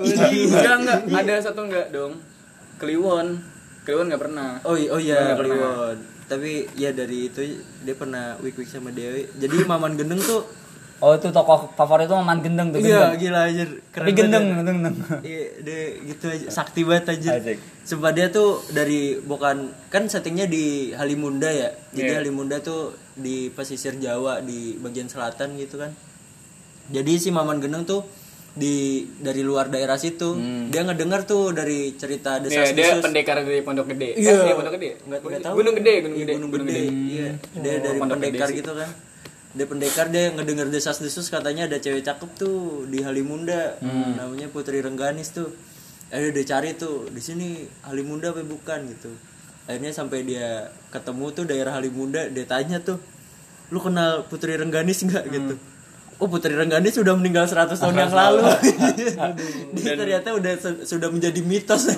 Enggak 0.00 0.76
enggak, 0.80 1.00
ada 1.12 1.34
satu 1.44 1.68
enggak 1.68 1.92
dong. 1.92 2.16
Kliwon. 2.80 3.36
Kliwon 3.84 4.08
enggak 4.08 4.22
pernah. 4.24 4.56
Oh, 4.64 4.72
oh 4.72 5.00
iya, 5.00 5.36
Nggak. 5.36 5.44
Kliwon. 5.44 5.96
Tapi 6.26 6.66
ya 6.74 6.90
dari 6.96 7.28
itu 7.28 7.44
dia 7.84 7.94
pernah 7.94 8.40
wik 8.40 8.56
wik 8.56 8.68
sama 8.72 8.88
Dewi. 8.88 9.28
Jadi 9.36 9.68
Maman 9.68 10.00
Gendeng 10.00 10.24
tuh 10.24 10.48
Oh 10.98 11.12
itu 11.12 11.28
tokoh 11.28 11.68
favorit 11.72 12.06
tuh 12.06 12.16
Maman 12.16 12.40
Gendeng 12.40 12.68
tuh 12.70 12.78
Iya, 12.78 13.12
Gendeng. 13.12 13.20
gila 13.20 13.40
aja. 13.44 13.64
Tapi 13.90 14.10
Gendeng, 14.10 14.44
Gendeng. 14.58 14.96
Iya, 15.20 15.42
dia 15.60 15.80
gitu 16.02 16.24
aja 16.26 16.46
sakti 16.48 16.80
banget 16.82 17.04
aja. 17.12 17.36
Sumpah 17.82 18.10
dia 18.10 18.26
tuh 18.28 18.64
dari 18.70 19.00
bukan 19.18 19.56
kan 19.86 20.04
settingnya 20.04 20.46
di 20.46 20.64
Halimunda 20.90 21.46
ya. 21.46 21.68
Jadi 21.90 22.10
Iya. 22.10 22.18
Halimunda 22.18 22.58
tuh 22.58 22.90
di 23.12 23.48
pesisir 23.48 23.96
Jawa 23.96 24.40
di 24.40 24.76
bagian 24.76 25.04
selatan 25.04 25.56
gitu 25.56 25.76
kan. 25.76 25.92
Jadi 26.86 27.12
si 27.16 27.28
Maman 27.28 27.58
Gendeng 27.58 27.84
tuh 27.84 28.00
di 28.52 29.04
dari 29.18 29.42
luar 29.42 29.68
daerah 29.68 29.96
situ. 29.96 30.32
Dia 30.66 30.80
ngedenger 30.82 31.20
tuh 31.24 31.52
dari 31.52 31.92
cerita 31.92 32.38
Iya, 32.38 32.48
dia 32.72 32.72
desas-desus. 32.72 33.04
pendekar 33.04 33.36
dari 33.38 33.60
Pondok 33.60 33.84
Gede. 33.86 34.16
Iya. 34.16 34.32
Eh, 34.32 34.44
iya, 34.44 34.54
Pondok 34.54 34.74
Gede. 34.74 34.90
Nggak- 35.02 35.20
nggak 35.22 35.40
tahu. 35.42 35.54
Gunung 35.60 35.74
Gede, 35.76 35.94
Gunung 36.00 36.16
Iya, 36.16 36.24
Gede. 36.24 36.32
Gunung 36.34 36.50
Gede. 36.56 36.80
Iya, 36.88 37.28
dia 37.54 37.74
dari 37.78 37.98
Pondok 37.98 38.16
Gede 38.16 38.26
pendekar 38.32 38.48
sih. 38.48 38.56
gitu 38.56 38.72
kan. 38.72 38.90
Dia 39.56 39.64
pendekar 39.64 40.12
dia 40.12 40.28
ngedenger 40.36 40.68
desas-desus 40.68 41.32
katanya 41.32 41.64
ada 41.64 41.80
cewek 41.80 42.04
cakep 42.04 42.30
tuh 42.36 42.84
di 42.92 43.00
Halimunda. 43.00 43.80
Namanya 43.80 44.52
Putri 44.52 44.84
Rengganis 44.84 45.32
tuh. 45.32 45.48
Akhirnya 46.12 46.32
dia 46.36 46.44
cari 46.54 46.76
tuh 46.76 47.08
di 47.08 47.18
sini 47.24 47.64
Halimunda 47.88 48.36
apa 48.36 48.44
bukan 48.44 48.84
gitu. 48.92 49.10
Akhirnya 49.64 49.96
sampai 49.96 50.22
dia 50.28 50.70
ketemu 50.92 51.26
tuh 51.34 51.44
daerah 51.48 51.74
Halimunda, 51.74 52.30
dia 52.30 52.46
tanya 52.46 52.78
tuh, 52.78 53.02
"Lu 53.74 53.82
kenal 53.82 54.28
Putri 54.28 54.54
Rengganis 54.54 55.02
enggak?" 55.02 55.26
gitu. 55.26 55.58
Oh 56.20 56.28
Putri 56.30 56.54
Rengganis 56.54 56.96
sudah 56.96 57.16
meninggal 57.18 57.48
100 57.48 57.80
tahun 57.80 57.96
yang 57.96 58.12
lalu. 58.12 58.44
dia 59.76 59.92
ternyata 59.96 60.36
udah 60.36 60.52
sudah 60.84 61.08
menjadi 61.10 61.40
mitos 61.40 61.90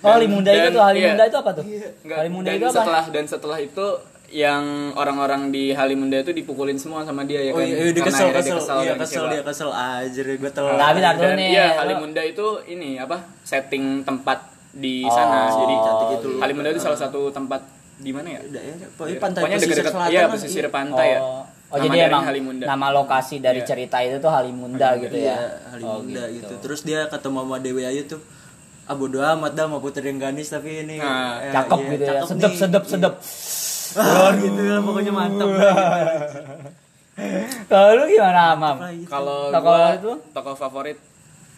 Oh 0.00 0.16
Halimunda 0.16 0.48
itu 0.48 0.68
tuh 0.72 0.80
Halimunda 0.80 1.24
iya. 1.24 1.28
itu 1.28 1.38
apa 1.38 1.50
tuh? 1.52 1.64
Enggak, 2.04 2.18
Halimunda 2.24 2.48
dan 2.48 2.56
itu 2.56 2.66
apa? 2.66 2.76
setelah 2.80 3.04
dan 3.12 3.24
setelah 3.28 3.58
itu 3.60 3.86
yang 4.30 4.62
orang-orang 4.94 5.50
di 5.50 5.70
Halimunda 5.70 6.16
itu 6.16 6.30
dipukulin 6.30 6.74
semua 6.74 7.02
sama 7.02 7.22
dia 7.22 7.40
ya 7.40 7.50
Oh 7.50 7.58
kan. 7.58 7.66
iya, 7.66 7.90
dia 7.90 7.98
Karena 7.98 8.06
kesel, 8.08 8.26
akhirnya 8.28 8.54
kesel, 8.54 8.78
iya 8.78 8.94
kesel, 8.94 9.24
dia 9.26 9.42
kesel 9.42 9.70
aja, 9.70 10.20
gue 10.22 10.50
telat. 10.50 10.76
Tapi 10.76 10.98
tar 10.98 11.14
dulu 11.14 11.24
Dan 11.24 11.34
nih. 11.36 11.48
iya 11.50 11.64
lo- 11.66 11.76
Halimunda 11.80 12.22
itu 12.22 12.46
ini 12.64 12.90
apa 12.96 13.16
setting 13.42 13.84
tempat 14.00 14.38
di 14.70 15.02
Oh, 15.02 15.10
sana 15.10 15.50
jadi 15.52 15.74
cantik 15.76 16.08
itu. 16.16 16.30
Halimunda 16.38 16.68
itu 16.68 16.78
salah 16.78 16.94
satu 16.96 17.28
tempat 17.28 17.58
di 17.96 18.10
mana 18.10 18.28
ya 18.30 18.40
Daerah, 18.46 18.88
pokoknya 18.92 19.18
pantai 19.18 19.40
pokoknya 19.40 19.58
pesisir 19.58 19.70
dekat-dekat 19.74 19.92
selatan 19.92 20.10
iya 20.10 20.22
pesisir 20.26 20.64
iya. 20.64 20.70
pantai 20.70 21.06
ya 21.10 21.20
Oh, 21.20 21.42
oh 21.44 21.76
Nama 21.76 21.84
jadi 21.84 21.98
emang 22.08 22.22
Halimunda 22.24 22.64
nama 22.64 22.86
lokasi 22.90 23.36
dari 23.38 23.60
Iya. 23.60 23.66
cerita 23.66 23.96
itu 23.98 24.16
tuh 24.16 24.30
Halimunda 24.30 24.88
gitu 24.96 25.12
ya. 25.12 25.36
Iya, 25.36 25.38
Halimunda 25.68 26.22
Oh, 26.22 26.32
gitu. 26.32 26.54
Terus 26.60 26.80
dia 26.80 27.00
ketemu 27.06 27.38
sama 27.40 27.56
Dewi 27.58 27.82
Ayu 27.84 28.06
tuh 28.06 28.22
ah 28.82 28.96
bodo 28.96 29.20
amat 29.20 29.52
dah 29.52 29.64
sama 29.64 29.78
Putri 29.78 30.02
Rengganis 30.04 30.48
tapi 30.48 30.82
ini 30.82 30.96
Nah, 30.96 31.38
eh, 31.40 31.52
Cakep 31.52 31.78
iya, 31.78 31.90
gitu 31.90 32.02
ya. 32.02 32.10
cakep 32.16 32.26
Sedep 32.26 32.48
nih. 32.48 32.58
sedep 32.58 32.84
sedep. 32.86 33.14
Wah, 33.92 34.30
gitu 34.34 34.60
lah 34.62 34.80
pokoknya 34.80 35.10
mantap 35.10 35.48
Kalau 37.66 37.90
lu 37.96 38.04
gimana 38.06 38.54
Mam? 38.54 38.76
kalau 39.04 39.50
Tokoh 39.50 39.60
gua 39.68 39.92
itu? 39.92 40.12
tokoh 40.30 40.54
favorit 40.54 40.98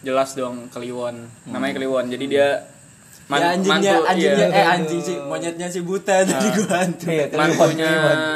jelas 0.01 0.33
dong 0.33 0.67
Kliwon. 0.67 1.15
Namanya 1.45 1.73
Kliwon 1.73 2.05
jadi 2.07 2.25
dia 2.25 2.47
man- 3.25 3.39
ya 3.39 3.47
anjingnya 3.53 3.93
mantu- 3.95 4.09
anjingnya 4.09 4.47
iya. 4.49 4.59
eh 4.59 4.65
anjing 4.69 4.99
sih 4.99 5.15
monyetnya 5.17 5.67
si 5.67 5.79
buta 5.79 6.21
tadi 6.21 6.47
gua 6.53 6.75
hantu. 6.75 7.07
Iya, 7.07 7.25
mantunya 7.31 7.91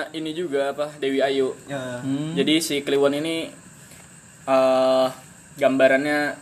ini 0.09 0.31
juga 0.31 0.71
apa 0.71 0.95
Dewi 0.95 1.19
Ayu. 1.19 1.51
Ya. 1.65 1.99
Jadi 2.33 2.53
si 2.59 2.75
Kliwon 2.81 3.13
ini 3.13 3.51
eh 4.45 5.07
gambarannya 5.57 6.37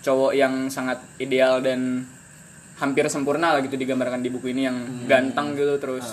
cowok 0.00 0.32
yang 0.32 0.70
sangat 0.70 1.02
ideal 1.18 1.58
dan 1.60 2.06
hampir 2.76 3.04
sempurna 3.06 3.50
lah 3.50 3.60
gitu 3.60 3.74
digambarkan 3.74 4.20
di 4.20 4.30
buku 4.30 4.54
ini 4.54 4.62
yang 4.62 4.78
ganteng 5.04 5.52
gitu 5.52 5.76
terus 5.76 6.06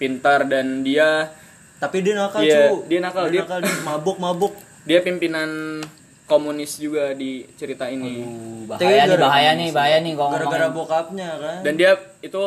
pintar 0.00 0.48
dan 0.48 0.80
dia 0.80 1.28
tapi 1.76 2.00
dia 2.00 2.16
nakal 2.16 2.40
Iya, 2.40 2.60
cu. 2.68 2.84
dia 2.88 3.00
nakal, 3.00 3.24
dia- 3.28 3.44
dia 3.44 3.76
mabuk 3.82 4.16
mabuk. 4.16 4.52
dia 4.80 5.00
pimpinan 5.00 5.80
komunis 6.24 6.76
juga 6.76 7.12
di 7.12 7.44
cerita 7.54 7.84
ini. 7.84 8.20
Uh, 8.20 8.64
bahaya 8.64 9.04
nih, 9.04 9.18
bahaya 9.18 9.50
nih, 9.56 9.68
bahaya 9.72 9.98
nih 10.00 10.12
kalau 10.14 10.30
gara-gara 10.30 10.68
bokapnya 10.70 11.28
kan? 11.36 11.58
Dan 11.60 11.74
dia 11.76 11.92
itu 12.20 12.42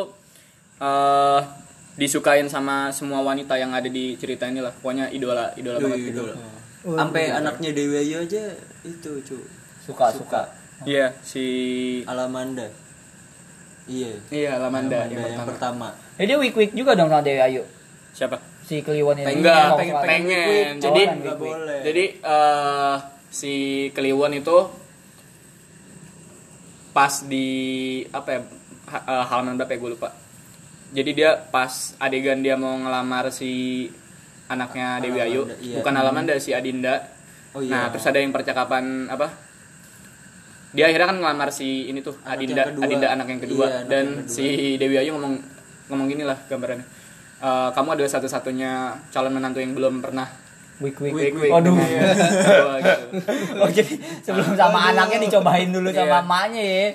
eh 0.78 1.40
disukain 1.94 2.50
sama 2.50 2.90
semua 2.90 3.22
wanita 3.22 3.54
yang 3.54 3.70
ada 3.70 3.86
di 3.86 4.18
cerita 4.18 4.50
ini 4.50 4.58
lah 4.58 4.74
pokoknya 4.74 5.14
idola 5.14 5.54
idola 5.54 5.78
banget 5.78 6.10
gitu. 6.10 6.26
sampai 6.84 7.30
anaknya 7.30 7.70
Dewi 7.70 7.96
Ayu 8.02 8.26
aja 8.26 8.50
itu 8.82 9.10
cu. 9.22 9.36
Suka 9.78 10.10
suka. 10.10 10.42
iya 10.82 11.14
si 11.22 11.44
Alamanda. 12.04 12.66
Iya. 13.86 14.16
Iya 14.28 14.58
Lamanda 14.58 15.06
Alamanda 15.06 15.22
yang 15.22 15.38
yang 15.38 15.46
pertama. 15.46 15.88
pertama 15.92 16.03
Jadi 16.14 16.32
week 16.36 16.54
week 16.54 16.72
juga 16.72 16.94
dong 16.94 17.08
sama 17.08 17.20
Dewi 17.20 17.40
Ayu. 17.40 17.62
siapa 18.10 18.38
Si 18.62 18.80
Kliwon 18.80 19.18
ini. 19.18 19.28
Enggak, 19.34 19.76
pengen, 19.76 19.94
pengen. 20.00 20.72
Oh, 20.72 20.82
Jadi 20.82 21.00
nggak 21.04 21.18
week 21.20 21.36
week. 21.36 21.52
boleh 21.52 21.78
jadi 21.82 22.04
eh, 22.16 22.94
si 23.28 23.52
Kliwon 23.90 24.32
itu 24.32 24.56
pas 26.90 27.10
di 27.20 27.48
apa 28.08 28.28
ya 28.30 28.40
ha- 28.86 29.04
eh, 29.04 29.24
halaman 29.26 29.58
berapa 29.58 29.68
ya 29.68 29.78
gue 29.78 29.90
lupa. 29.92 30.08
Jadi 30.94 31.10
dia 31.12 31.34
pas 31.44 31.68
adegan 31.98 32.38
dia 32.38 32.54
mau 32.54 32.70
ngelamar 32.72 33.28
si 33.28 33.90
anaknya 34.46 35.02
Dewi 35.02 35.18
Ayu, 35.20 35.42
iya. 35.58 35.76
bukan 35.76 35.90
Alamanda 35.92 36.38
si 36.38 36.54
Adinda. 36.54 37.10
Oh, 37.50 37.58
iya. 37.58 37.70
Nah, 37.70 37.84
terus 37.90 38.06
ada 38.06 38.16
yang 38.16 38.30
percakapan 38.30 39.08
apa? 39.08 39.34
Dia 40.70 40.86
akhirnya 40.86 41.06
kan 41.08 41.18
ngelamar 41.18 41.50
si 41.50 41.86
ini 41.86 41.98
tuh 41.98 42.14
Anak 42.20 42.34
Adinda, 42.36 42.62
kedua. 42.64 42.82
Adinda 42.84 43.08
anak 43.08 43.26
yang 43.28 43.40
kedua 43.40 43.64
Iya, 43.64 43.74
anak 43.76 43.88
dan 43.88 44.04
yang 44.06 44.18
kedua. 44.22 44.30
si 44.30 44.46
Dewi 44.76 44.96
Ayu 44.96 45.10
ngomong 45.12 45.34
ngomong 45.94 46.08
gini 46.08 46.22
lah 46.22 46.36
gambarannya. 46.44 46.86
"Eh, 47.36 47.68
kamu 47.70 47.88
adalah 47.92 48.10
satu-satunya 48.10 48.70
calon 49.08 49.32
menantu 49.32 49.58
yang 49.58 49.72
belum 49.72 49.98
pernah 50.00 50.26
Week 50.74 50.98
week. 50.98 51.14
Week, 51.14 51.34
week. 51.38 51.48
Waduh. 51.48 51.70
Gua 51.70 51.86
gitu. 52.82 53.06
Oh 53.56 53.70
jadi 53.70 53.94
sebelum 54.20 54.52
sama 54.52 54.90
anaknya 54.90 55.22
dicobain 55.22 55.70
dulu 55.70 55.86
sama 55.88 56.02
Iya. 56.10 56.18
emaknya 56.20 56.62
ya. 56.64 56.86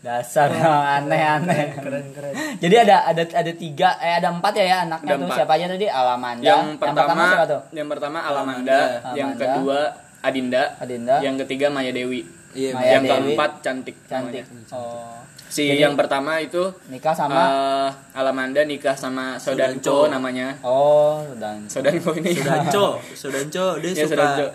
Dasar 0.00 0.50
aneh-aneh. 0.98 1.78
Keren 1.78 2.06
keren. 2.10 2.32
Jadi 2.58 2.74
ada 2.76 3.06
ada 3.06 3.22
ada 3.22 3.52
tiga 3.54 3.94
eh 3.98 4.18
ada 4.18 4.34
empat 4.34 4.52
ya 4.52 4.64
ya 4.64 4.76
anaknya 4.82 5.10
Ada 5.10 5.14
tuh 5.14 5.26
empat. 5.28 5.36
siapa 5.38 5.52
aja 5.54 5.66
tadi 5.68 5.86
Alamanda. 5.86 6.42
yang 6.44 6.64
pertama 6.74 7.22
siapa 7.28 7.46
tuh? 7.46 7.60
yang 7.70 7.86
pertama 7.86 8.18
Alamanda, 8.18 8.78
Alamanda. 8.98 9.14
yang 9.14 9.30
kedua 9.32 9.78
Adinda, 10.20 10.62
Adinda. 10.76 11.16
yang 11.20 11.36
ketiga 11.38 11.66
Maya 11.68 11.92
Dewi, 11.92 12.26
iya 12.52 12.70
Maya 12.72 12.90
yang 12.92 13.02
Dewi. 13.02 13.10
keempat 13.32 13.50
cantik. 13.60 13.96
Cantik. 14.04 14.44
namanya. 14.44 14.72
Oh. 14.72 15.18
Si 15.46 15.66
Jadi- 15.66 15.82
yang 15.82 15.94
pertama 15.94 16.38
itu 16.38 16.62
Nikah 16.86 17.10
sama 17.10 17.42
eh, 17.42 17.88
Alamanda 18.14 18.62
nikah 18.62 18.94
sama 18.94 19.34
Sodanco 19.36 19.82
Sodanco. 19.82 20.06
namanya. 20.08 20.54
Oh, 20.60 21.26
dan 21.36 21.66
Sodanco 21.66 22.14
ini. 22.14 22.30
Sudanco 22.32 22.86
Sudanco 23.20 23.64
dia 23.76 23.90
Iya, 23.90 23.94
suka 24.00 24.14
Sudanco. 24.14 24.46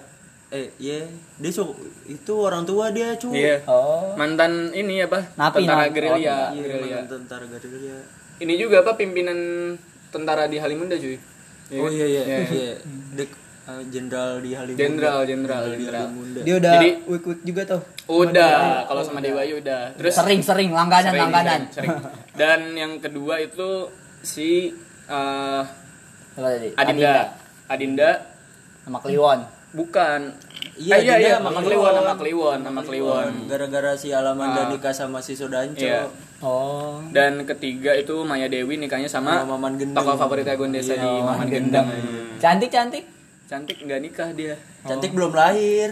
eh 0.47 0.67
iya 0.77 1.03
dia 1.35 1.51
suka 1.51 1.75
itu 2.05 2.33
orang 2.33 2.63
tua 2.63 2.89
dia 2.89 3.11
cu 3.13 3.29
Iya. 3.29 3.59
Oh. 3.65 4.15
Mantan 4.15 4.71
ini 4.71 4.99
apa? 4.99 5.19
Napi, 5.35 5.61
tentara 5.61 5.83
napi. 5.83 5.93
gerilya. 5.93 6.37
Iya, 6.49 6.61
gerilya. 6.61 6.95
mantan 7.01 7.19
tentara 7.21 7.45
gerilya. 7.45 7.97
Ini 8.37 8.53
juga 8.55 8.79
apa 8.79 8.91
pimpinan 8.93 9.39
tentara 10.09 10.47
di 10.47 10.55
Halimunda 10.57 10.95
cuy. 10.95 11.19
Oh 11.73 11.87
iya 11.87 12.05
iya 12.05 12.23
Iya. 12.41 12.71
Eh, 13.65 13.83
jenderal 13.87 14.39
di 14.39 14.51
Halimunda. 14.51 14.79
Jenderal, 14.79 15.19
jenderal, 15.23 15.63
di 15.65 15.75
jenderal. 15.79 16.07
Dia 16.41 16.55
udah 16.55 16.73
Jadi- 16.75 16.93
week 17.05 17.23
week 17.25 17.41
juga 17.43 17.61
tuh. 17.67 17.81
Udah, 18.07 18.85
kalau 18.85 19.01
sama 19.01 19.17
Dewa 19.17 19.41
Ayu 19.41 19.57
udah. 19.57 19.93
Terus 19.93 20.13
sering-sering 20.13 20.69
langganan 20.69 21.09
Sering, 21.09 21.23
langganan. 21.23 21.59
sering, 21.67 21.89
sering. 21.89 22.13
Dan 22.33 22.59
yang 22.73 22.91
kedua 22.99 23.39
itu 23.39 23.89
si 24.21 24.69
eh, 25.05 25.61
Apa 26.31 26.47
tadi? 26.51 26.69
Adinda. 26.75 27.13
Adinda 27.65 28.09
sama 28.81 28.99
Kliwon. 28.99 29.39
bukan. 29.71 30.21
Iya, 30.75 30.91
Ah, 30.91 30.99
iya, 30.99 31.13
Adinda 31.13 31.17
iya, 31.17 31.35
sama 31.37 31.49
Kliwon. 31.57 31.93
Sama 31.93 32.13
Kliwon, 32.15 32.59
sama 32.61 32.81
Kliwon. 32.81 33.31
Gara-gara 33.45 33.91
si 33.93 34.09
Alamanda 34.09 34.61
Ah. 34.61 34.69
nikah 34.69 34.91
sama 34.91 35.19
si 35.19 35.33
Sudanco. 35.33 35.79
Iya. 35.79 36.05
Oh. 36.39 36.99
Dan 37.09 37.43
ketiga 37.43 37.91
itu 37.91 38.21
Maya 38.21 38.45
Dewi 38.45 38.75
nikahnya 38.75 39.07
sama 39.07 39.41
Sama 39.41 39.55
Maman 39.55 39.75
Gendeng. 39.75 39.95
tokoh 39.97 40.15
favorit 40.15 40.45
Agung 40.45 40.69
Desa 40.69 40.93
Iya, 40.93 41.01
di 41.01 41.07
Maman 41.07 41.23
Maman 41.25 41.47
Gendeng. 41.47 41.87
Gendeng. 41.87 42.37
Cantik 42.37 42.69
cantik. 43.45 43.77
Nggak 43.79 43.99
nikah 44.01 44.29
dia. 44.31 44.55
Cantik 44.81 45.11
belum 45.11 45.31
lahir. 45.31 45.89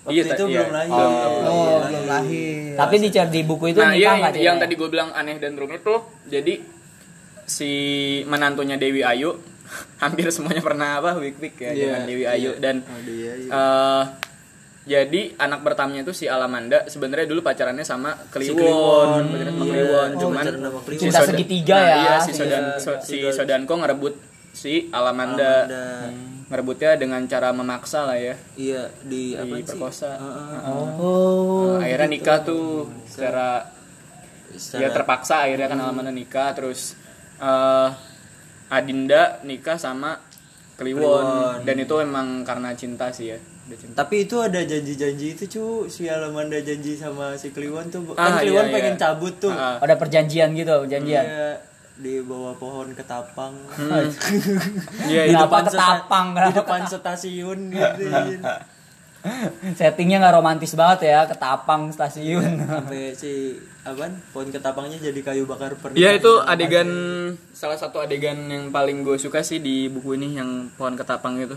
Waktu 0.00 0.16
Iya, 0.16 0.22
itu 0.30 0.44
iya. 0.46 0.58
belum 0.58 0.70
lahir. 0.72 0.90
Belum, 0.90 1.12
Oh, 1.12 1.28
belum. 1.36 1.80
belum 1.84 2.04
lahir. 2.06 2.72
Tapi 2.74 2.94
di 2.96 3.08
cer- 3.10 3.28
di 3.28 3.40
buku 3.42 3.64
itu 3.68 3.78
nah, 3.78 3.92
nikah 3.92 4.00
iya, 4.16 4.32
yang, 4.32 4.34
yang 4.34 4.56
tadi 4.56 4.72
gue 4.74 4.88
bilang 4.88 5.12
aneh 5.12 5.36
dan 5.36 5.52
rumit 5.54 5.80
tuh, 5.80 6.00
jadi 6.24 6.56
si 7.44 7.70
menantunya 8.24 8.76
Dewi 8.76 9.02
Ayu 9.02 9.36
hampir 10.02 10.30
semuanya 10.30 10.60
pernah 10.60 10.98
apa 10.98 11.14
wik 11.14 11.36
wik 11.36 11.54
ya 11.58 11.70
Iya, 11.70 11.76
dengan 11.76 12.00
Dewi 12.06 12.24
Ayu 12.24 12.50
iya. 12.50 12.58
dan 12.58 12.76
Oh, 12.80 13.00
dia, 13.02 13.32
iya. 13.34 13.50
eh, 13.50 14.02
jadi 14.82 15.20
anak 15.36 15.60
pertamanya 15.60 16.02
itu 16.02 16.14
si 16.14 16.24
Alamanda 16.26 16.86
sebenarnya 16.86 17.26
dulu 17.26 17.44
pacarannya 17.44 17.84
sama 17.84 18.16
Si 18.16 18.50
Kliwon, 18.50 18.56
Kliwon, 18.56 19.22
pacaran 19.28 19.52
sama 19.52 19.62
iya. 19.62 19.72
Kliwon, 19.76 20.08
Oh, 20.08 20.18
cuman 20.18 20.42
pacaran 20.42 20.60
sama 20.64 20.80
Kliwon. 20.80 21.02
Cinta 21.04 21.20
segitiga 21.22 21.76
nah, 21.76 21.84
ya. 21.84 21.94
Iya, 21.94 22.14
si 22.16 22.30
Iya. 22.30 22.38
Sodan 22.38 22.64
so- 22.78 23.00
si 23.00 23.16
Si- 23.20 23.30
Sodanko 23.30 23.74
ngerebut 23.76 24.14
si 24.52 24.88
Alamanda. 24.90 25.64
Alamanda. 25.64 26.28
Ngerebutnya 26.50 26.98
dengan 26.98 27.22
cara 27.24 27.54
memaksa 27.54 28.04
lah 28.04 28.18
ya. 28.18 28.34
Iya, 28.54 28.90
di 29.00 29.38
apa 29.38 29.46
sih? 29.46 29.62
Diperkosa. 29.62 30.10
Heeh. 30.12 30.58
Oh. 30.98 31.78
Nah, 31.78 31.86
akhirnya 31.86 32.08
nikah 32.10 32.38
tuh 32.42 32.90
secara 33.06 33.62
Secara- 34.50 34.82
ya 34.82 34.88
terpaksa 34.90 35.46
akhirnya 35.46 35.70
kan 35.70 35.78
Alamanda 35.78 36.10
nikah 36.10 36.50
terus 36.52 36.98
eh 37.38 37.88
Adinda 38.68 39.38
nikah 39.42 39.74
sama 39.74 40.18
Kliwon. 40.74 41.62
Dan 41.62 41.76
itu 41.78 41.94
emang 41.98 42.42
karena 42.42 42.74
cinta 42.74 43.10
sih 43.10 43.30
ya. 43.30 43.38
Cinta. 43.70 44.02
Tapi 44.02 44.26
itu 44.26 44.34
ada 44.36 44.58
janji-janji 44.58 45.38
itu 45.38 45.44
cu 45.46 45.64
si 45.86 46.10
Alamanda 46.10 46.58
janji 46.58 46.98
sama 46.98 47.38
si 47.38 47.54
Kliwon 47.54 47.86
tuh 47.86 48.02
Ah, 48.12 48.26
kan 48.26 48.42
Kliwon 48.42 48.66
iya, 48.66 48.74
pengen 48.74 48.94
iya. 48.96 49.00
cabut 49.00 49.34
tuh. 49.38 49.54
Ah, 49.54 49.78
Ada 49.78 49.94
perjanjian 49.94 50.50
gitu, 50.52 50.74
perjanjian. 50.82 51.22
Iya, 51.22 51.50
di 52.00 52.24
bawah 52.24 52.56
pohon 52.56 52.96
ketapang. 52.96 53.52
Iya, 55.10 55.22
di 55.28 55.32
itu 55.32 55.36
Kenapa 55.36 55.60
depan 55.60 55.64
ketapang? 55.68 56.26
di 56.32 56.52
depan 56.56 56.80
stasiun 56.88 57.58
gitu. 57.70 58.02
Settingnya 59.76 60.16
nggak 60.16 60.34
romantis 60.40 60.72
banget 60.72 61.12
ya, 61.12 61.28
ketapang 61.28 61.92
stasiun. 61.92 62.64
Sampai 62.64 63.12
si 63.12 63.52
apaan? 63.84 64.16
Pohon 64.32 64.48
ketapangnya 64.48 64.96
jadi 64.96 65.20
kayu 65.20 65.44
bakar 65.44 65.76
pernikahan. 65.76 66.00
Iya 66.00 66.10
itu 66.16 66.32
adegan 66.40 66.88
salah 67.52 67.76
satu 67.76 68.00
adegan 68.00 68.48
yang 68.48 68.72
paling 68.72 69.04
gue 69.04 69.20
suka 69.20 69.44
sih 69.44 69.60
di 69.60 69.92
buku 69.92 70.16
ini 70.16 70.40
yang 70.40 70.72
pohon 70.80 70.96
ketapang 70.96 71.36
itu. 71.36 71.56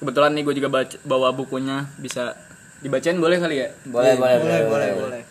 Kebetulan 0.00 0.32
nih 0.32 0.42
gue 0.48 0.54
juga 0.56 0.68
baca, 0.72 0.96
bawa 1.04 1.28
bukunya 1.36 1.84
bisa 2.00 2.36
dibacain 2.80 3.16
boleh 3.16 3.40
kali 3.40 3.56
ya? 3.60 3.68
boleh, 3.88 4.16
boleh, 4.20 4.36
boleh 4.40 4.60
boleh 4.68 4.90
boleh 5.00 5.22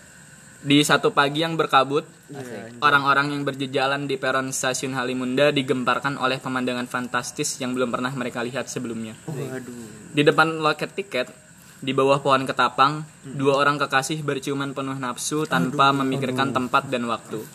Di 0.66 0.82
satu 0.82 1.14
pagi 1.14 1.46
yang 1.46 1.54
berkabut, 1.54 2.06
orang-orang 2.82 3.38
yang 3.38 3.44
berjejalan 3.46 4.10
di 4.10 4.18
peron 4.18 4.50
stasiun 4.50 4.98
Halimunda 4.98 5.54
digemparkan 5.54 6.18
oleh 6.18 6.42
pemandangan 6.42 6.90
fantastis 6.90 7.62
yang 7.62 7.78
belum 7.78 7.94
pernah 7.94 8.10
mereka 8.18 8.42
lihat 8.42 8.66
sebelumnya. 8.66 9.14
Waduh. 9.30 10.14
Di 10.16 10.26
depan 10.26 10.58
loket 10.58 10.98
tiket, 10.98 11.30
di 11.86 11.94
bawah 11.94 12.18
pohon 12.24 12.50
ketapang, 12.50 13.06
dua 13.22 13.62
orang 13.62 13.78
kekasih 13.78 14.26
berciuman 14.26 14.74
penuh 14.74 14.98
nafsu 14.98 15.46
tanpa 15.46 15.94
memikirkan 15.94 16.50
tempat 16.50 16.90
dan 16.90 17.06
waktu. 17.06 17.46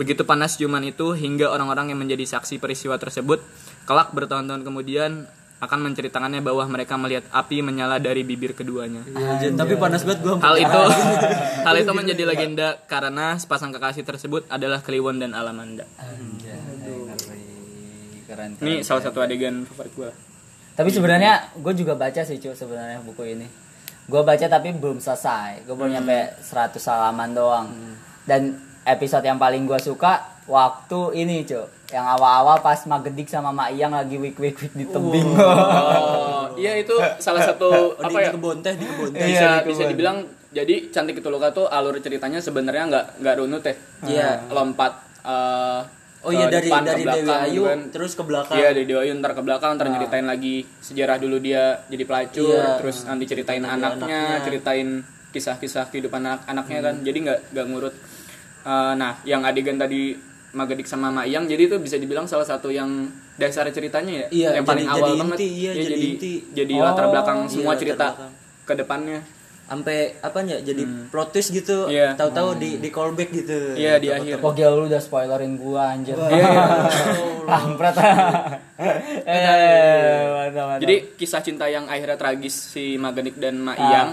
Begitu 0.00 0.24
panas 0.24 0.56
ciuman 0.56 0.80
itu 0.86 1.12
hingga 1.12 1.52
orang-orang 1.52 1.92
yang 1.92 2.00
menjadi 2.00 2.24
saksi 2.24 2.56
peristiwa 2.56 2.96
tersebut, 2.96 3.44
kelak 3.84 4.16
bertahun-tahun 4.16 4.64
kemudian 4.64 5.28
akan 5.56 5.78
menceritakannya 5.88 6.44
bahwa 6.44 6.68
mereka 6.68 7.00
melihat 7.00 7.24
api 7.32 7.64
menyala 7.64 7.96
dari 7.96 8.20
bibir 8.20 8.52
keduanya. 8.52 9.00
Iya, 9.08 9.56
tapi 9.56 9.80
panas 9.80 10.04
banget 10.04 10.20
gua. 10.20 10.36
Hal 10.36 10.56
itu 10.60 10.80
hal 11.66 11.76
itu 11.80 11.92
menjadi 11.96 12.22
legenda 12.28 12.68
karena 12.84 13.40
sepasang 13.40 13.72
kekasih 13.72 14.04
tersebut 14.04 14.44
adalah 14.52 14.84
Kliwon 14.84 15.16
dan 15.16 15.32
Alamanda. 15.32 15.88
Keren. 18.26 18.58
Ini 18.60 18.84
salah 18.84 19.02
satu 19.06 19.24
adegan 19.24 19.64
favorit 19.64 19.92
gue. 19.96 20.10
Tapi 20.76 20.92
sebenarnya 20.92 21.56
gue 21.56 21.72
juga 21.72 21.96
baca 21.96 22.20
sih 22.20 22.36
cuy 22.36 22.52
sebenarnya 22.52 23.00
buku 23.00 23.24
ini. 23.24 23.48
Gue 24.04 24.20
baca 24.20 24.44
tapi 24.44 24.76
belum 24.76 25.00
selesai. 25.00 25.64
Gue 25.64 25.72
baru 25.72 25.96
nyampe 25.96 26.36
100 26.44 26.76
halaman 26.84 27.30
doang. 27.32 27.68
Dan 28.28 28.60
episode 28.86 29.22
yang 29.22 29.36
paling 29.36 29.62
gue 29.62 29.76
suka 29.76 30.12
waktu 30.46 31.00
ini 31.18 31.42
cuy. 31.42 31.66
Yang 31.86 32.06
awal-awal 32.08 32.58
pas 32.60 32.82
Magedik 32.82 33.26
sama 33.26 33.50
Mak 33.50 33.70
Iyang 33.72 33.92
lagi 33.92 34.16
wik 34.16 34.34
wik 34.36 34.56
wik 34.56 34.72
di 34.72 34.84
tebing. 34.84 35.28
Oh, 35.36 36.50
iya 36.60 36.74
itu 36.76 36.94
salah 37.18 37.42
satu 37.44 37.66
Oh, 37.66 37.86
di, 38.00 38.06
apa 38.06 38.10
di 38.12 38.24
ya? 38.24 38.30
kebun 38.32 38.56
teh, 38.58 38.74
di 38.74 38.82
kebun 38.84 39.10
teh. 39.12 39.22
bisa 39.24 39.48
di 39.56 39.66
bisa 39.68 39.82
dibilang 39.84 40.18
jadi 40.48 40.88
cantik 40.88 41.14
itu 41.16 41.28
luka 41.28 41.50
tuh 41.52 41.66
alur 41.66 41.94
ceritanya 41.96 42.38
sebenarnya 42.38 42.84
nggak 42.88 43.06
nggak 43.20 43.34
runut 43.36 43.62
ya 43.62 43.74
Iya. 44.02 44.30
lompat 44.48 44.92
eh, 45.22 45.80
Oh 46.26 46.34
iya 46.34 46.50
dari 46.50 46.66
depan, 46.66 46.82
ke 46.82 46.90
dari 46.90 47.02
Dewi 47.04 47.22
belakang, 47.22 47.46
Ayu 47.46 47.62
kan. 47.62 47.80
terus 47.86 48.12
ke 48.12 48.22
belakang. 48.24 48.56
Iya 48.56 48.68
dari 48.72 48.82
Dewi 48.84 48.98
Ayu 49.00 49.12
ntar 49.14 49.30
ke 49.30 49.42
belakang 49.42 49.70
ntar 49.78 49.86
nyeritain 49.86 50.26
lagi 50.26 50.54
sejarah 50.80 51.16
dulu 51.16 51.38
dia 51.38 51.86
jadi 51.86 52.02
pelacur 52.02 52.50
Iya. 52.50 52.82
terus 52.82 52.96
nanti 53.04 53.24
ceritain 53.24 53.62
anaknya, 53.62 53.94
anaknya. 54.10 54.42
ceritain 54.42 54.88
kisah-kisah 55.28 55.86
kehidupan 55.86 56.18
anak-anaknya 56.20 56.78
kan 56.82 56.94
jadi 57.00 57.18
nggak 57.20 57.38
nggak 57.52 57.66
ngurut 57.68 57.94
Eh, 58.66 58.92
nah 58.94 59.14
yang 59.22 59.40
adegan 59.40 59.78
tadi 59.78 60.18
Magadik 60.50 60.84
sama 60.84 61.06
Mayang 61.08 61.44
jadi 61.44 61.62
itu 61.64 61.76
bisa 61.76 61.94
dibilang 61.94 62.24
salah 62.24 62.42
satu 62.42 62.66
yang 62.66 63.06
dasar 63.34 63.68
ceritanya 63.68 64.26
ya 64.26 64.26
Iya, 64.28 64.48
yang 64.54 64.66
paling 64.66 64.82
jadi- 64.82 64.94
awal 64.96 65.06
jadi 65.06 65.20
banget 65.20 65.36
inti, 65.36 65.46
iya, 65.46 65.70
Iya, 65.70 65.70
jadi 65.76 65.86
jadi 65.92 66.06
inti. 66.10 66.32
jadi 66.50 66.74
Oh, 66.74 66.82
latar 66.82 67.04
belakang 67.06 67.38
iya, 67.38 67.48
semua 67.48 67.66
latar 67.68 67.78
cerita 67.78 68.06
belakang. 68.08 68.32
ke 68.64 68.74
depannya 68.74 69.20
Sampai 69.66 69.98
apa 70.22 70.46
ya? 70.46 70.62
Jadi 70.62 70.82
plot 71.10 71.34
twist 71.34 71.50
gitu. 71.50 71.90
Iya. 71.90 72.14
Tahu-tahu 72.14 72.54
di 72.54 72.78
di 72.78 72.86
callback 72.86 73.34
gitu. 73.34 73.74
Iya, 73.74 73.98
di 73.98 74.08
akhir. 74.08 74.38
Wah 74.38 74.54
gila 74.54 74.70
lu 74.72 74.86
udah 74.86 75.02
spoilerin 75.02 75.58
gua 75.58 75.90
anjir. 75.90 76.14
Iya. 76.14 76.46
Kampret. 77.50 77.94
Eh, 79.26 80.22
mantap, 80.28 80.64
mantap. 80.68 80.80
Jadi 80.80 80.96
kisah 81.16 81.40
cinta 81.40 81.66
yang 81.66 81.86
akhirnya 81.86 82.14
tragis 82.14 82.54
si 82.54 82.94
Magadik 82.94 83.36
dan 83.36 83.58
Mak 83.58 83.74
Ah. 83.74 83.82
Iyang. 83.82 84.10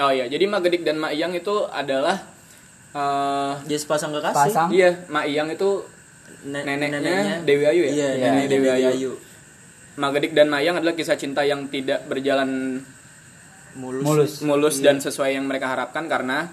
Oh 0.00 0.10
iya, 0.10 0.24
jadi 0.26 0.44
Magadik 0.44 0.82
dan 0.82 0.96
Mak 0.96 1.12
Iyang 1.12 1.32
itu 1.32 1.64
adalah 1.66 2.20
eh 2.90 3.52
Dia 3.64 3.78
sepasang 3.78 4.10
kekasih. 4.10 4.50
Pasang. 4.50 4.68
iya, 4.70 4.90
Mak 5.06 5.24
Iyang 5.24 5.48
itu 5.48 5.86
Ne- 6.40 6.64
neneknya 6.64 7.44
Dewi 7.44 7.64
Ayu 7.64 7.82
ya? 7.84 7.90
Iya, 7.90 8.08
Iya, 8.10 8.26
neneknya 8.26 8.48
Dewi 8.48 8.64
Dewi 8.64 8.70
Ayu. 8.72 8.88
Ayu. 8.90 9.12
Magadik 9.94 10.32
dan 10.32 10.48
Mak 10.48 10.60
Iyang 10.60 10.76
adalah 10.78 10.94
kisah 10.94 11.14
cinta 11.14 11.42
yang 11.42 11.66
tidak 11.66 12.06
berjalan 12.06 12.80
Mulus. 13.72 14.02
mulus. 14.02 14.32
mulus 14.42 14.76
Iya. 14.76 14.84
dan 14.86 14.96
sesuai 14.98 15.30
yang 15.32 15.46
mereka 15.46 15.68
harapkan 15.68 16.06
karena 16.06 16.50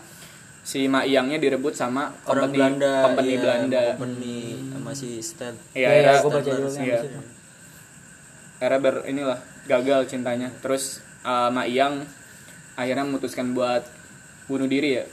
si 0.61 0.85
Mak 0.85 1.07
Iyangnya 1.07 1.39
direbut 1.39 1.73
sama 1.73 2.11
Orang 2.25 2.51
company 2.51 2.57
Belanda. 2.59 2.93
company 3.01 3.29
iya, 3.29 3.39
Belanda. 3.39 3.81
Company 3.95 4.37
sama 4.67 4.91
si 4.91 5.09
Stan. 5.17 5.55
Iya, 5.71 5.87
Iya, 5.89 6.11
gua 6.19 6.31
baca 6.35 6.51
dulu 6.51 6.67
Iya. 6.69 6.99
akhirnya 8.57 8.79
ber 8.79 8.95
inilah 9.05 9.39
gagal 9.65 10.09
cintanya 10.09 10.49
terus 10.59 10.99
uh, 11.21 11.47
Mak 11.47 11.67
Iyang 11.67 12.05
akhirnya 12.73 13.05
memutuskan 13.05 13.53
buat 13.53 13.85
bunuh 14.45 14.65
diri 14.65 14.97
ya 14.97 15.05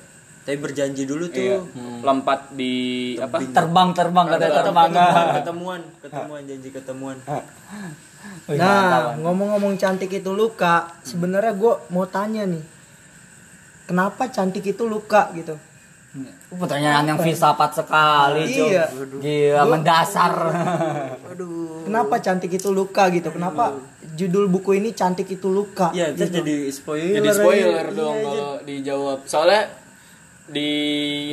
Tapi 0.44 0.57
berjanji 0.61 1.09
dulu 1.09 1.24
tuh. 1.33 1.40
iya. 1.40 1.59
lompat 2.04 2.52
di 2.52 3.16
apa 3.16 3.40
Terbang 3.40 3.96
terbang 3.96 4.26
kata 4.28 4.46
terbang. 4.61 4.90
ketemuan, 4.92 5.28
ketemuan, 5.40 5.80
ketemuan, 6.04 6.42
janji 6.44 6.68
ketemuan. 6.68 7.16
Mantap, 7.24 8.52
Nah, 8.57 9.20
ngomong-ngomong 9.20 9.76
cantik 9.76 10.09
itu 10.09 10.33
luka, 10.33 10.88
sebenarnya 11.04 11.52
gue 11.57 11.72
mau 11.92 12.09
tanya 12.09 12.48
nih, 12.48 12.64
kenapa 13.85 14.33
cantik 14.33 14.64
itu 14.64 14.85
luka 14.88 15.28
gitu? 15.37 15.57
Pertanyaan 16.54 17.04
yang 17.11 17.18
filsafat 17.18 17.74
sekali. 17.74 18.46
Iya. 18.46 18.87
Gila, 19.18 19.62
mendasar. 19.66 20.33
Aduh. 21.35 21.83
Kenapa 21.85 22.22
cantik 22.22 22.54
itu 22.54 22.70
luka 22.70 23.11
gitu? 23.11 23.35
Kenapa 23.35 23.74
judul 24.14 24.46
buku 24.46 24.78
ini 24.78 24.94
cantik 24.94 25.26
itu 25.26 25.50
luka? 25.50 25.90
Iya, 25.90 26.14
terus 26.14 26.30
gitu. 26.30 26.38
jadi 26.40 26.57
spoiler. 26.70 27.14
jadi 27.18 27.28
spoiler 27.35 27.87
aja. 27.90 27.98
dong 27.98 28.14
Iya, 28.14 28.24
kalau 28.30 28.52
dijawab 28.62 29.18
soalnya 29.26 29.62
di 30.44 30.70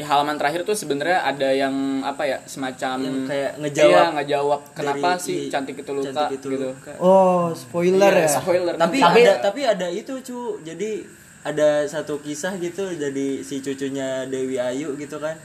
halaman 0.02 0.39
terakhir 0.39 0.63
tuh 0.63 0.71
sebenarnya 0.71 1.19
ada 1.21 1.52
yang 1.52 1.74
apa 2.02 2.24
ya 2.24 2.38
semacam 2.45 2.95
Yang 2.97 3.17
kayak 3.28 3.52
ngejawab 3.60 3.91
iya, 3.91 4.15
ngejawab 4.15 4.62
kenapa 4.71 5.08
dari- 5.12 5.19
sih 5.19 5.39
cantik 5.47 5.76
itu 5.78 5.91
luka 5.91 6.08
cantik 6.10 6.32
itu 6.34 6.47
gitu 6.50 6.65
luka. 6.69 6.91
Oh, 6.97 7.52
spoiler 7.52 8.08
Iya, 8.10 8.24
ya. 8.24 8.30
spoiler 8.32 8.74
Tapi, 8.74 8.97
Tapi- 8.97 9.21
ada 9.21 9.34
tapi 9.41 9.62
ada 9.63 9.88
itu 9.88 10.15
cu. 10.17 10.39
Jadi 10.62 11.04
ada 11.41 11.84
satu 11.86 12.17
kisah 12.17 12.56
gitu 12.56 12.88
jadi 12.89 13.28
si 13.41 13.60
cucunya 13.60 14.24
Dewi 14.26 14.56
Ayu 14.56 14.95
gitu 14.95 15.17
kan. 15.17 15.36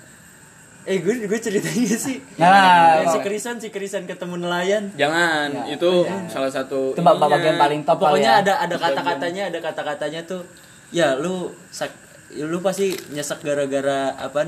Eh 0.87 1.03
gue 1.03 1.27
gue 1.27 1.41
ceritanya 1.43 1.99
sih. 1.99 2.23
Nah, 2.39 3.03
si. 3.05 3.19
Krisan 3.19 3.59
si 3.59 3.75
Krisan 3.75 4.07
ketemu 4.07 4.39
nelayan. 4.39 4.95
jangan 4.95 5.67
itu 5.67 5.91
salah 6.29 6.47
satu 6.49 6.95
Itu 6.95 7.03
bagian 7.03 7.59
paling 7.59 7.83
top 7.83 7.99
Pokoknya 7.99 8.39
ya. 8.39 8.43
ada 8.47 8.55
ada 8.63 8.77
kata-katanya, 8.79 9.51
ada 9.51 9.59
kata-katanya 9.59 10.23
tuh 10.23 10.47
ya 10.89 11.19
lu 11.19 11.51
sak, 11.69 11.91
ya 11.91 12.06
lu 12.33 12.59
pasti 12.59 12.91
nyesek 13.09 13.41
gara-gara 13.41 14.13
apa 14.13 14.43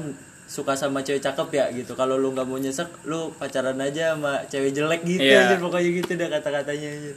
suka 0.44 0.72
sama 0.72 1.00
cewek 1.00 1.20
cakep 1.20 1.48
ya 1.52 1.64
gitu. 1.70 1.92
Kalau 1.92 2.16
lu 2.16 2.32
nggak 2.32 2.44
mau 2.44 2.56
nyesek, 2.56 2.88
lu 3.04 3.30
pacaran 3.32 3.76
aja 3.78 4.16
sama 4.16 4.42
cewek 4.44 4.72
jelek 4.72 5.04
gitu 5.04 5.22
Iya. 5.22 5.44
aja 5.44 5.56
pokoknya 5.58 5.90
gitu 5.94 6.10
dah 6.14 6.28
kata-katanya 6.30 6.88
aja. 6.90 7.12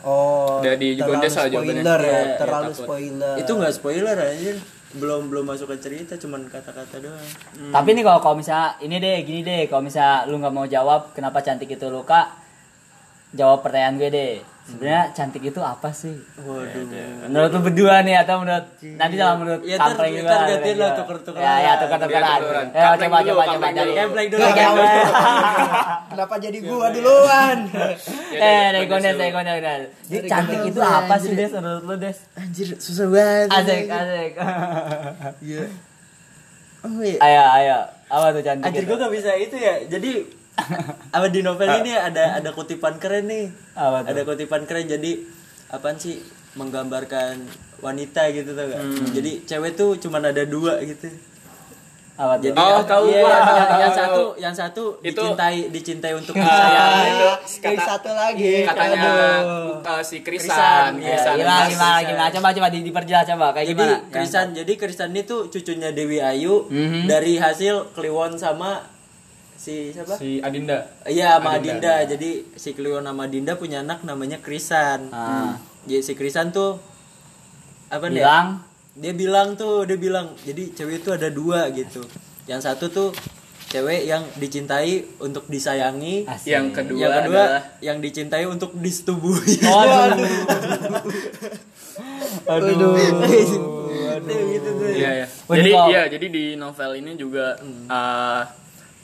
Oh, 0.00 0.62
Udah 0.62 0.74
di 0.74 0.94
terlalu 0.94 1.26
jawabannya. 1.26 1.50
spoiler 1.50 2.00
ya, 2.00 2.06
Iya, 2.08 2.36
terlalu 2.38 2.70
takut. 2.70 2.78
spoiler. 2.80 3.34
Itu 3.36 3.52
nggak 3.52 3.74
spoiler 3.74 4.16
aja. 4.16 4.52
Belum 4.90 5.28
belum 5.28 5.44
masuk 5.44 5.68
ke 5.68 5.76
cerita, 5.82 6.14
cuman 6.16 6.46
kata-kata 6.46 6.96
doang. 6.96 7.28
Tapi 7.68 7.88
nih 7.92 8.02
kalau 8.02 8.20
kalau 8.22 8.36
misalnya 8.36 8.78
ini 8.78 8.96
deh, 8.96 9.16
gini 9.20 9.40
deh, 9.42 9.66
kalau 9.66 9.82
misalnya 9.82 10.24
lu 10.24 10.38
nggak 10.38 10.54
mau 10.54 10.64
jawab 10.64 11.12
kenapa 11.12 11.42
cantik 11.42 11.68
itu 11.68 11.86
luka, 11.88 12.30
jawab 13.34 13.60
pertanyaan 13.64 13.96
gue 14.00 14.10
deh. 14.12 14.34
Sebenarnya 14.68 15.16
cantik 15.16 15.40
itu 15.48 15.64
apa 15.64 15.88
sih? 15.96 16.12
Waduh. 16.44 16.84
Menurut 17.24 17.50
lu 17.56 17.60
berdua 17.72 18.04
nih 18.04 18.20
atau 18.20 18.44
menurut 18.44 18.68
nanti 19.00 19.16
sama 19.16 19.40
menurut 19.40 19.64
Ya, 19.64 19.80
ntar 19.80 20.04
juga, 20.12 20.36
gantian 20.44 20.76
lah, 20.76 20.92
tuker-tukeran. 20.92 21.40
Ya, 21.40 21.54
ya 21.56 21.72
tuker-tukeran. 21.80 22.20
Iya, 22.20 22.36
tuker-tukeran. 22.36 22.68
Ya, 22.76 22.88
coba 23.00 23.16
dulu, 23.24 23.32
coba 23.32 23.44
coba 23.48 23.68
dari 23.72 23.88
dulu. 23.88 23.96
Kampleng 23.96 24.28
dulu. 24.28 24.44
Kenapa 26.12 26.34
jadi 26.36 26.58
gua 26.68 26.88
duluan? 26.92 27.56
Eh, 28.28 28.66
dari 28.76 28.86
Gondes, 28.92 29.16
dari 29.16 29.32
Gondes. 29.32 29.82
Jadi 30.04 30.26
cantik 30.28 30.60
itu 30.68 30.80
apa 30.84 31.14
sih, 31.16 31.32
Des, 31.32 31.52
menurut 31.56 31.84
lu, 31.88 31.94
Des? 31.96 32.18
Anjir, 32.36 32.68
susah 32.76 33.08
banget. 33.08 33.48
Asik, 33.48 33.88
asik. 33.88 34.32
Iya. 35.48 35.64
Oh 36.84 37.00
iya. 37.00 37.18
Ayo, 37.24 37.42
ayo. 37.56 37.78
Apa 38.12 38.36
tuh 38.36 38.44
cantik 38.44 38.68
Anjir 38.68 38.84
gue 38.84 38.96
gak 39.00 39.12
bisa 39.16 39.32
itu 39.32 39.56
ya. 39.56 39.80
Jadi 39.88 40.28
apa 41.14 41.26
di 41.28 41.40
novel 41.40 41.70
ini 41.76 41.92
ada 41.92 42.36
ada 42.36 42.50
kutipan 42.50 42.96
keren 42.96 43.26
nih. 43.26 43.46
Apa 43.72 44.02
tuh? 44.02 44.08
Ada 44.08 44.20
kutipan 44.24 44.62
keren 44.64 44.86
jadi 44.86 45.12
apaan 45.68 45.96
sih 45.96 46.18
menggambarkan 46.52 47.44
wanita 47.78 48.28
gitu 48.30 48.50
tuh 48.50 48.64
gak? 48.66 48.80
Jadi 49.12 49.44
cewek 49.44 49.72
tuh 49.74 49.94
cuman 49.98 50.26
ada 50.26 50.42
dua 50.42 50.82
gitu. 50.82 51.06
Apa 52.14 52.34
tuh? 52.34 52.50
Jadi 52.50 52.58
Oh, 52.58 52.66
yang- 52.74 52.82
tahu 52.84 53.04
iya, 53.06 53.20
yang, 53.22 53.38
yang 53.78 53.92
Tahu. 53.92 53.94
satu 53.94 54.22
yang 54.36 54.50
satu 54.52 54.82
Itu- 54.98 55.22
dicintai 55.22 55.58
dicintai 55.68 56.12
untuk 56.12 56.34
Ah, 56.34 56.42
disayangi. 56.42 57.06
itu 57.06 57.28
Yang 57.62 57.76
kata- 57.76 57.86
satu 57.88 58.10
lagi. 58.12 58.52
katanya 58.66 58.98
Aduh. 58.98 59.86
uh, 59.86 60.02
si 60.02 60.16
Krisan, 60.20 60.50
Krisan, 60.50 60.90
iya, 60.98 61.14
Krisan. 61.14 61.34
gimana 61.36 61.54
Krisan. 61.60 61.70
gimana 61.70 61.98
gimana 62.02 62.28
coba 62.32 62.48
coba 62.52 62.68
di, 62.68 62.78
diperjelas 62.82 63.24
coba 63.28 63.46
kayak 63.52 63.66
Jadi 63.68 63.78
gimana 63.78 63.96
Krisan, 64.10 64.46
jadi 64.52 64.72
Krisan 64.74 65.10
itu 65.14 65.36
cucunya 65.46 65.90
Dewi 65.92 66.18
Ayu 66.18 66.66
Mhm. 66.66 67.06
dari 67.06 67.38
hasil 67.38 67.94
Kliwon 67.94 68.34
sama 68.34 68.82
si 69.58 69.90
siapa? 69.90 70.14
Si 70.14 70.38
Adinda. 70.38 70.86
Iya, 71.02 71.42
sama 71.42 71.58
Adinda. 71.58 71.98
Adinda. 71.98 72.10
Jadi 72.14 72.30
si 72.54 72.70
Kliwon 72.72 73.02
sama 73.02 73.26
Adinda 73.26 73.58
punya 73.58 73.82
anak 73.82 74.06
namanya 74.06 74.38
Krisan. 74.38 75.10
Ah. 75.10 75.58
Jadi 75.82 76.00
si 76.00 76.12
Krisan 76.14 76.54
tuh 76.54 76.78
apa 77.90 78.06
nih? 78.06 78.22
bilang 78.22 78.62
Dia 78.98 79.14
bilang 79.14 79.54
tuh, 79.54 79.86
dia 79.86 79.94
bilang, 79.94 80.34
jadi 80.42 80.74
cewek 80.74 81.06
itu 81.06 81.14
ada 81.14 81.30
dua 81.30 81.70
gitu. 81.70 82.02
Yang 82.50 82.66
satu 82.66 82.90
tuh 82.90 83.08
cewek 83.70 84.10
yang 84.10 84.26
dicintai 84.34 85.06
untuk 85.22 85.46
disayangi. 85.46 86.26
asik. 86.26 86.50
Yang 86.50 86.66
kedua, 86.82 86.98
yang 86.98 87.12
kedua 87.22 87.42
adalah 87.46 87.62
yang 87.78 88.02
dicintai 88.02 88.42
untuk 88.50 88.74
disetubuhi. 88.74 89.62
Oh, 89.70 89.78
aduh. 92.58 92.98
Aduh. 94.18 94.38
gitu 94.50 94.68
tuh. 94.82 94.90
Iya, 94.90 95.10
iya. 95.14 95.26
Wah, 95.46 95.54
Jadi 95.54 95.62
ini 95.62 95.70
kok- 95.78 95.88
iya, 95.94 96.02
jadi 96.10 96.26
di 96.26 96.44
novel 96.58 96.90
ini 96.98 97.14
juga 97.14 97.54
uh, 97.86 98.42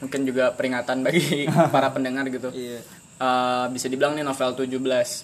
mungkin 0.05 0.21
juga 0.23 0.51
peringatan 0.51 1.01
bagi 1.01 1.49
para 1.75 1.88
pendengar 1.90 2.27
gitu. 2.29 2.51
Iya. 2.51 2.81
Uh, 3.14 3.71
bisa 3.71 3.87
dibilang 3.87 4.12
nih 4.12 4.21
novel 4.21 4.53
17 4.53 4.69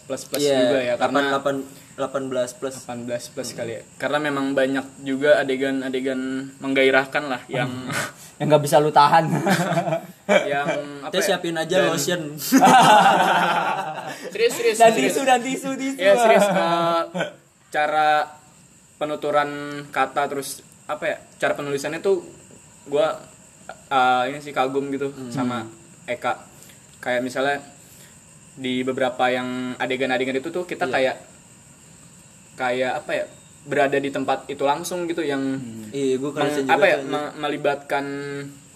plus 0.07 0.23
plus 0.25 0.39
Iya, 0.39 0.57
juga 0.63 0.79
ya 0.81 0.95
karena 0.95 1.37
8 1.37 1.99
18 1.99 2.55
plus. 2.55 2.75
18 2.81 3.33
plus 3.35 3.49
kali 3.53 3.73
ya. 3.73 3.81
Karena 3.97 4.17
memang 4.23 4.53
banyak 4.53 5.03
juga 5.03 5.37
adegan-adegan 5.37 6.19
menggairahkan 6.57 7.23
lah 7.27 7.41
yang 7.47 7.69
yang 8.39 8.47
nggak 8.47 8.63
bisa 8.63 8.79
lu 8.79 8.89
tahan 8.89 9.27
yang 10.49 10.67
apa 11.03 11.11
Kita 11.11 11.19
ya? 11.19 11.27
siapin 11.29 11.55
aja 11.55 11.75
Dan- 11.77 11.87
lotion. 11.91 12.21
serius 14.33 14.53
serius 14.55 14.77
dan 14.79 14.91
serius. 14.93 15.13
tisu 15.13 15.21
dan 15.25 15.39
tisu 15.41 15.69
tisu 15.77 15.97
ya 15.99 16.13
serius 16.17 16.47
uh, 16.47 17.01
cara 17.69 18.09
penuturan 18.97 19.49
kata 19.89 20.23
terus 20.27 20.61
apa 20.87 21.05
ya 21.05 21.17
cara 21.37 21.53
penulisannya 21.55 22.01
tuh 22.01 22.23
gua 22.87 23.19
uh, 23.87 24.23
ini 24.25 24.39
sih 24.39 24.51
kagum 24.51 24.89
gitu 24.89 25.09
sama 25.29 25.67
Eka. 26.05 26.43
Kayak 26.99 27.23
misalnya 27.23 27.57
di 28.53 28.81
beberapa 28.81 29.27
yang 29.27 29.49
adegan-adegan 29.77 30.37
itu 30.37 30.49
tuh 30.49 30.65
kita 30.65 30.85
kayak 30.87 31.17
kayak 32.55 32.93
apa 32.95 33.11
ya 33.15 33.25
berada 33.63 33.97
di 33.97 34.09
tempat 34.09 34.45
itu 34.47 34.63
langsung 34.63 35.05
gitu 35.05 35.21
yang 35.21 35.61
Iya, 35.91 36.17
gue 36.17 36.31
meng- 36.31 36.65
apa 36.67 36.87
ya 36.87 36.97
tuh. 36.97 37.07
me- 37.07 37.35
melibatkan 37.39 38.05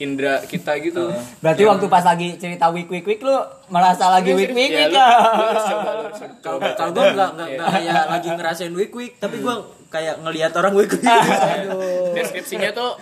indera 0.02 0.42
kita 0.42 0.74
gitu 0.83 1.14
berarti 1.38 1.62
waktu 1.62 1.87
pas 1.87 2.02
lagi 2.02 2.35
cerita 2.35 2.66
wik 2.74 2.90
wik 2.90 3.07
wik 3.07 3.20
lu 3.22 3.37
merasa 3.70 4.12
lagi. 4.12 4.35
Ya, 4.37 4.90
ya 4.90 5.07
coba, 5.70 5.90
lu 5.96 6.02
harus 6.11 6.20
Kalau 6.44 6.59
kalau 6.61 6.90
gue 6.92 7.04
nggak 7.16 7.30
nggak 7.33 7.48
nggak 7.57 7.68
kayak 7.72 8.04
lagi 8.12 8.28
ngerasain 8.28 8.74
week 8.76 8.92
week, 8.92 9.16
tapi 9.16 9.40
gue 9.40 9.54
kayak 9.88 10.20
ngelihat 10.26 10.52
orang 10.59 10.74
week 10.74 10.92
week. 10.92 11.07
deskripsinya 12.18 12.74
tuh 12.74 12.98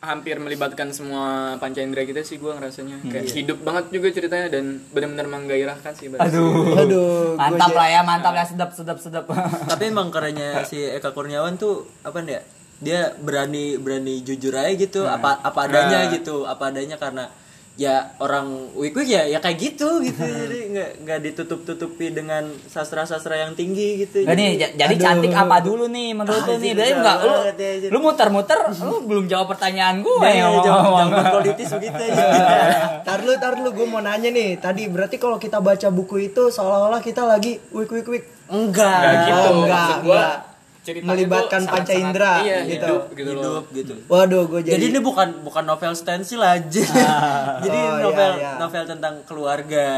hampir 0.00 0.40
melibatkan 0.40 0.88
semua 0.90 1.54
panca 1.60 1.84
indera 1.84 2.08
kita 2.08 2.24
sih 2.24 2.40
gua 2.40 2.56
ngerasanya 2.56 3.04
kayak 3.08 3.28
hidup 3.32 3.58
banget 3.64 3.84
juga 3.92 4.08
ceritanya 4.12 4.48
dan 4.48 4.80
benar-benar 4.92 5.28
menggairahkan 5.28 5.92
sih 5.96 6.08
berarti. 6.12 6.32
aduh 6.32 6.76
Aduh. 6.76 7.36
mantap 7.36 7.72
lah 7.72 7.88
ya 7.88 8.00
mantap 8.04 8.32
ya 8.36 8.44
sedap 8.44 8.70
sedap 8.76 8.98
sedap 9.00 9.24
tapi 9.68 9.88
emang 9.88 10.12
kerennya 10.12 10.64
si 10.68 10.80
Eka 10.84 11.12
Kurniawan 11.16 11.56
tuh 11.56 11.88
apa 12.04 12.20
nih 12.24 12.40
ya? 12.40 12.42
Dia 12.82 13.00
berani 13.16 13.74
berani 13.76 14.20
jujur 14.20 14.50
aja 14.52 14.74
gitu, 14.74 15.06
apa 15.06 15.38
apa 15.40 15.58
adanya 15.62 15.98
Nah. 16.00 16.10
gitu, 16.10 16.42
apa 16.44 16.68
adanya 16.68 16.96
karena 16.96 17.30
ya 17.72 17.96
orang 18.18 18.44
week 18.74 18.92
week 18.92 19.08
ya 19.08 19.24
ya 19.24 19.40
kayak 19.40 19.56
gitu 19.56 19.96
gitu 19.98 20.20
jadi 20.20 20.58
nggak 20.68 20.90
nggak 21.00 21.18
ditutup 21.22 21.64
tutupi 21.64 22.10
dengan 22.10 22.44
sastra 22.66 23.00
sastra 23.02 23.32
yang 23.38 23.56
tinggi 23.56 23.96
gitu 23.98 24.28
Gak 24.28 24.36
nih, 24.36 24.60
j- 24.60 24.74
jadi 24.76 24.92
Aduh. 24.92 25.00
cantik 25.02 25.32
apa 25.32 25.56
dulu 25.58 25.88
nih 25.88 26.12
menurut 26.12 26.36
lu 26.42 26.60
nih? 26.60 26.76
Dari 26.76 26.92
enggak 26.92 27.16
lu 27.18 27.32
ya, 27.32 27.88
lu 27.88 27.98
muter-muter 27.98 28.60
lu 28.76 29.08
belum 29.08 29.24
jawab 29.24 29.48
pertanyaan 29.48 30.04
gue 30.04 30.20
Nah, 30.20 30.28
ya. 30.28 30.52
jangan 30.52 30.52
ngomong-ngomong. 30.52 31.08
jangan 31.08 31.32
politis 31.32 31.68
begitu 31.72 32.02
aja 32.02 32.24
Tar 33.08 33.18
lu, 33.20 33.32
tar 33.36 33.54
lu, 33.56 33.68
gue 33.70 33.86
mau 33.86 33.98
nanya 33.98 34.28
nih. 34.28 34.56
Tadi 34.58 34.82
berarti 34.86 35.16
kalau 35.16 35.36
kita 35.36 35.58
baca 35.58 35.88
buku 35.88 36.28
itu 36.28 36.42
seolah-olah 36.46 37.00
kita 37.00 37.24
lagi 37.24 37.56
wik 37.68 37.88
wik 37.90 38.06
wik. 38.06 38.24
enggak 38.48 39.00
Nggak 39.00 39.16
gitu 39.24 39.40
Oh, 39.40 39.52
enggak, 39.58 39.88
enggak. 40.02 40.34
Ceritanya 40.82 41.14
Melibatkan 41.14 41.62
panca 41.62 41.94
indera, 41.94 42.42
iya, 42.42 42.58
gitu. 42.66 42.74
hidup 42.74 43.02
gitu 43.14 43.30
loh 43.30 43.42
hidup 43.42 43.64
gitu 43.70 43.94
Waduh, 44.10 44.42
gue 44.50 44.60
Jadi, 44.66 44.72
jadi, 44.74 44.84
ini 44.90 44.98
bukan 44.98 45.28
bukan 45.40 45.62
novel 45.62 45.94
stensil 45.94 46.42
aja. 46.42 46.82
Jadi 47.64 47.78
Oh, 47.78 47.98
novel 48.02 48.32
iya, 48.34 48.42
iya. 48.42 48.52
novel 48.58 48.84
tentang 48.84 49.14
keluarga. 49.22 49.88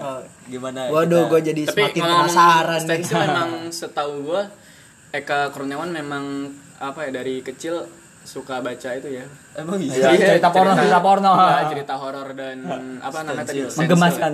Oh. 0.00 0.20
Gimana? 0.48 0.88
Waduh, 0.88 1.28
gue 1.28 1.40
jadi 1.44 1.62
tapi 1.68 1.76
semakin 1.92 2.02
penasaran 2.02 2.72
nih. 2.72 2.84
stensil 2.88 3.16
memang 3.28 3.50
setahu 3.68 4.12
gua 4.24 4.42
Eka 5.10 5.52
Kurniawan 5.52 5.92
memang 5.92 6.24
apa 6.80 7.04
ya 7.04 7.10
dari 7.12 7.44
kecil 7.44 7.84
suka 8.20 8.60
baca 8.60 8.90
itu 8.94 9.08
ya 9.10 9.24
emang 9.54 9.76
Iya, 9.76 10.12
iya. 10.12 10.28
cerita 10.36 10.48
porno, 10.48 10.72
cerita 10.72 11.00
porno. 11.00 11.32
Iya, 11.34 11.68
cerita 11.68 11.94
horor 11.96 12.28
dan 12.32 12.56
apa 13.00 13.18
namanya 13.22 13.44
tadi. 13.44 13.60
Menggemaskan. 13.66 14.32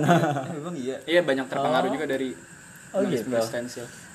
emang 0.55 0.75
iya. 0.75 0.97
iya 1.03 1.19
banyak 1.19 1.47
terpengaruh 1.47 1.89
juga 1.89 2.05
dari 2.05 2.31
Oh, 2.97 3.03
gitu. 3.05 3.29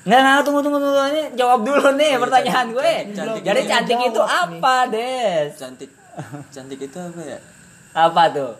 Nggak, 0.03 0.19
nggak, 0.19 0.41
tunggu, 0.43 0.59
tunggu, 0.59 0.79
tunggu. 0.83 1.03
Ini 1.15 1.23
jawab 1.39 1.59
dulu 1.63 1.95
nih 1.95 2.19
pertanyaan 2.19 2.67
gue. 2.75 2.93
cantik. 3.15 3.41
Jadi 3.47 3.61
cantik 3.63 3.99
itu 4.03 4.21
nih. 4.21 4.39
apa, 4.43 4.75
Des? 4.91 5.49
Cantik. 5.55 5.91
Cantik 6.51 6.79
itu 6.83 6.97
apa 6.99 7.21
ya? 7.23 7.39
Apa 7.95 8.21
tuh? 8.35 8.51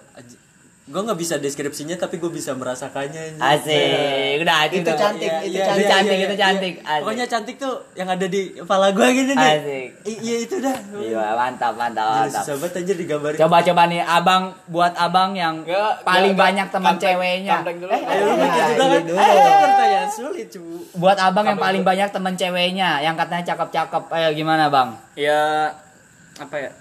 Gue 0.83 0.99
nggak 0.99 1.15
bisa 1.15 1.39
deskripsinya 1.39 1.95
tapi 1.95 2.19
gue 2.19 2.27
bisa 2.27 2.51
merasakannya. 2.51 3.39
Asik. 3.39 4.43
Udah, 4.43 4.67
Itu 4.67 4.83
tuh. 4.83 4.99
cantik, 4.99 5.31
Iya, 5.31 5.39
itu 5.39 5.55
iya, 5.55 5.63
cantik. 5.63 5.79
iya, 5.79 5.87
cantik, 5.89 6.11
iya, 6.13 6.25
itu 6.25 6.35
cantik. 6.35 6.73
Asik. 6.77 6.99
Pokoknya 6.99 7.25
cantik 7.25 7.55
tuh 7.55 7.73
yang 7.93 8.09
ada 8.09 8.25
di 8.25 8.41
kepala 8.51 8.91
gue 8.91 9.07
gini 9.09 9.31
nih. 9.31 9.53
Asik. 9.55 9.87
Iya 10.19 10.35
itu 10.43 10.55
dah. 10.59 10.75
Iya, 10.93 11.23
mantap, 11.33 11.73
mantap, 11.73 12.03
Gila, 12.03 12.19
mantap. 12.21 12.43
susah 12.43 12.55
banget 12.57 12.73
aja 12.77 12.93
digambarin. 12.93 13.37
Coba 13.39 13.57
coba 13.63 13.81
nih 13.87 14.01
abang 14.01 14.43
buat 14.67 14.93
abang 14.93 15.31
yang 15.31 15.55
Nggak, 15.63 16.03
paling 16.03 16.35
nggak, 16.35 16.43
banyak 16.43 16.67
teman 16.69 16.95
ceweknya. 16.99 17.55
dulu. 17.63 17.87
Eh, 17.87 18.01
Ayo 18.03 18.21
lu 18.21 18.33
Nah, 18.33 18.43
mikir 18.43 18.63
juga 18.67 18.83
kan? 18.83 19.01
dulu. 19.01 19.17
Eh, 19.17 19.31
itu 19.31 19.51
pertanyaan 19.57 20.09
sulit 20.11 20.47
cu. 20.51 20.63
buat 20.93 21.15
abang 21.17 21.45
yang 21.47 21.57
paling 21.57 21.81
banyak 21.81 22.09
teman 22.11 22.35
ceweknya 22.35 22.99
yang 22.99 23.15
katanya 23.15 23.43
cakep-cakep. 23.45 24.03
Ayo 24.11 24.35
gimana, 24.35 24.67
Bang? 24.67 24.99
ya 25.15 25.71
apa 26.35 26.55
ya 26.59 26.71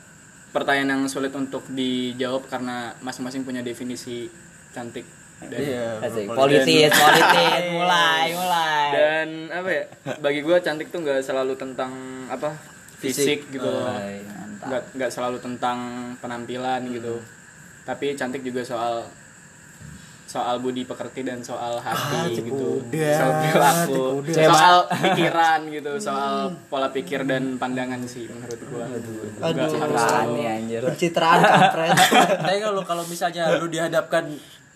pertanyaan 0.52 0.90
yang 0.94 1.02
sulit 1.08 1.32
untuk 1.32 1.64
dijawab 1.66 2.44
karena 2.46 2.92
masing-masing 3.00 3.42
punya 3.42 3.60
definisi 3.60 4.28
cantik 4.70 5.04
dan 5.42 5.58
Iya. 5.58 5.88
Asik. 5.98 6.28
politis. 6.30 6.92
Politis, 6.92 7.62
mulai, 7.74 8.26
mulai. 8.30 8.84
dan 8.92 9.28
apa 9.50 9.68
ya 9.68 9.84
bagi 10.20 10.40
gue 10.40 10.56
cantik 10.60 10.88
tuh 10.88 11.02
nggak 11.02 11.18
selalu 11.18 11.58
tentang 11.58 11.90
apa 12.28 12.54
fisik, 12.94 13.50
gitu 13.50 13.66
loh 13.66 13.90
Ay, 13.90 14.22
mantap. 14.22 14.66
nggak 14.70 14.82
nggak 14.94 15.10
selalu 15.10 15.42
tentang 15.42 15.78
penampilan 16.22 16.86
gitu 16.86 17.18
tapi 17.82 18.14
cantik 18.14 18.46
juga 18.46 18.62
soal 18.62 19.02
soal 20.32 20.64
budi 20.64 20.88
pekerti 20.88 21.20
dan 21.28 21.44
soal 21.44 21.76
hati 21.76 22.40
gitu. 22.40 22.80
soal 22.88 23.32
perilaku 23.36 24.24
soal 24.32 24.76
pikiran 24.88 25.60
gitu 25.68 25.92
soal 26.00 26.56
pola 26.72 26.88
pikir 26.88 27.28
dan 27.28 27.60
pandangan 27.60 28.00
sih 28.08 28.24
menurut 28.32 28.60
gua. 28.72 28.88
Aduh. 29.44 29.76
harus 29.76 30.00
Apaan 30.00 30.28
nih 30.32 30.46
anjir? 30.48 30.82
Pencitraan 30.88 31.40
kampret. 31.44 31.92
Tapi 32.48 32.58
kalau 32.64 32.82
kalau 32.88 33.04
misalnya 33.04 33.60
lu 33.60 33.68
dihadapkan 33.68 34.24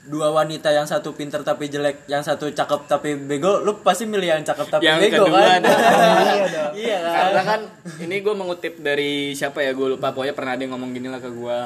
dua 0.07 0.31
wanita 0.31 0.71
yang 0.71 0.87
satu 0.87 1.19
pinter 1.19 1.43
tapi 1.43 1.67
jelek, 1.67 2.07
yang 2.07 2.23
satu 2.23 2.47
cakep 2.47 2.87
tapi 2.87 3.19
bego, 3.19 3.59
lu 3.67 3.83
pasti 3.83 4.07
milih 4.07 4.39
yang 4.39 4.47
cakep 4.47 4.79
tapi 4.79 4.87
yang 4.87 5.03
bego 5.03 5.27
kedua 5.27 5.41
kan? 5.43 5.63
Iya 5.67 6.47
dong. 6.47 6.73
iya 6.79 6.97
kan? 7.03 7.15
karena 7.17 7.43
kan 7.43 7.61
ini 8.07 8.17
gue 8.23 8.35
mengutip 8.39 8.75
dari 8.79 9.35
siapa 9.35 9.67
ya? 9.67 9.75
Gue 9.75 9.99
lupa. 9.99 10.15
Pokoknya 10.15 10.35
pernah 10.37 10.55
ada 10.55 10.63
yang 10.63 10.79
ngomong 10.79 10.95
gini 10.95 11.09
lah 11.11 11.19
ke 11.19 11.31
gue 11.33 11.59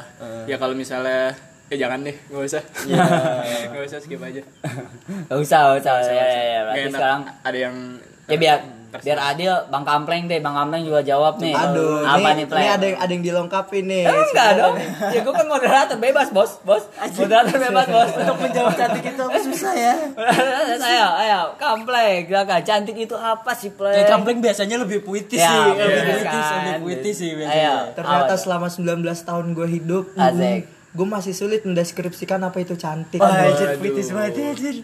ya 0.48 0.56
kalau 0.56 0.72
misalnya 0.72 1.36
ya 1.70 1.76
jangan 1.78 2.02
deh 2.02 2.16
gak 2.26 2.42
usah 2.44 2.62
gak 3.72 3.82
usah 3.86 3.98
skip 3.98 4.18
aja 4.20 4.42
Gak 5.26 5.38
usah, 5.38 5.60
gak 5.70 5.78
usah. 5.80 5.94
Ya, 6.04 6.10
ya, 6.20 6.24
ya. 6.24 6.60
Berarti 6.60 6.76
Nggak 6.76 6.82
enak. 6.84 6.94
sekarang 6.94 7.20
ada 7.40 7.58
yang 7.60 7.76
ya 8.26 8.36
biar 8.36 8.58
biar 8.90 9.18
adil 9.24 9.54
Bang 9.70 9.86
Kampleng 9.86 10.26
deh, 10.26 10.38
Bang 10.38 10.50
Kampleng 10.52 10.82
juga 10.82 10.98
jawab 11.00 11.38
nih. 11.38 11.54
Aduh, 11.54 12.02
apa 12.02 12.18
nih, 12.28 12.32
ini, 12.32 12.34
ini 12.36 12.44
Pleng? 12.44 12.66
ada 12.66 12.86
ada 12.96 13.12
yang 13.12 13.22
dilengkapi 13.22 13.78
nih. 13.80 14.02
Eh, 14.02 14.10
enggak 14.10 14.50
dong. 14.56 14.74
Ya 15.14 15.20
gue 15.20 15.30
kan 15.32 15.46
moderator 15.46 15.96
bebas, 15.96 16.28
Bos. 16.30 16.58
Bos. 16.60 16.90
Moderator 17.14 17.54
bebas, 17.60 17.86
Bos. 17.86 18.10
Untuk 18.12 18.38
menjawab 18.40 18.74
cantik 18.74 19.04
itu 19.04 19.22
apa 19.22 19.38
susah 19.38 19.72
ya? 19.72 19.94
ayo, 20.90 21.06
ayo, 21.16 21.40
Kampleng. 21.54 22.26
Silakan. 22.26 22.60
Cantik 22.66 22.96
itu 22.98 23.14
apa 23.14 23.50
sih, 23.54 23.70
Pleng? 23.70 23.94
Ya 23.94 24.10
kampleng 24.10 24.38
biasanya 24.40 24.76
lebih 24.76 25.06
puitis 25.06 25.38
Ya, 25.38 25.46
sih, 25.48 25.62
lebih 25.70 25.86
puitis, 26.02 26.26
kan. 26.26 26.58
lebih 26.58 26.74
puitis 26.82 27.14
sih 27.14 27.30
Ayo. 27.30 27.38
biasanya. 27.38 27.72
Ternyata 27.94 28.34
selama 28.34 28.66
19 28.66 28.82
tahun 29.22 29.46
gue 29.52 29.68
hidup, 29.70 30.04
Asik. 30.18 30.66
Gue 30.90 31.06
masih 31.06 31.30
sulit 31.30 31.62
mendeskripsikan 31.62 32.42
apa 32.42 32.58
itu 32.58 32.74
cantik. 32.74 33.18
Wah, 33.18 33.46
anjir 33.46 33.78
puitis 33.78 34.10
banget 34.10 34.32
ya, 34.34 34.46
anjir. 34.50 34.76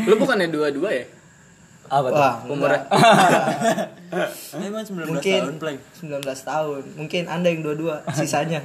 lu 0.00 0.14
bukannya 0.16 0.48
dua-dua 0.48 0.90
ya 0.92 1.04
Apa 1.90 2.08
tuh? 2.08 2.22
Wah, 2.22 2.34
Umurnya. 2.46 2.86
Emang 4.62 4.86
19 4.86 5.10
Mungkin 5.10 5.40
tahun, 5.42 5.56
Pleng. 5.58 5.78
19 5.98 6.22
tahun. 6.22 6.82
Mungkin 6.94 7.22
Anda 7.26 7.50
yang 7.50 7.66
dua-dua, 7.66 8.06
sisanya. 8.18 8.62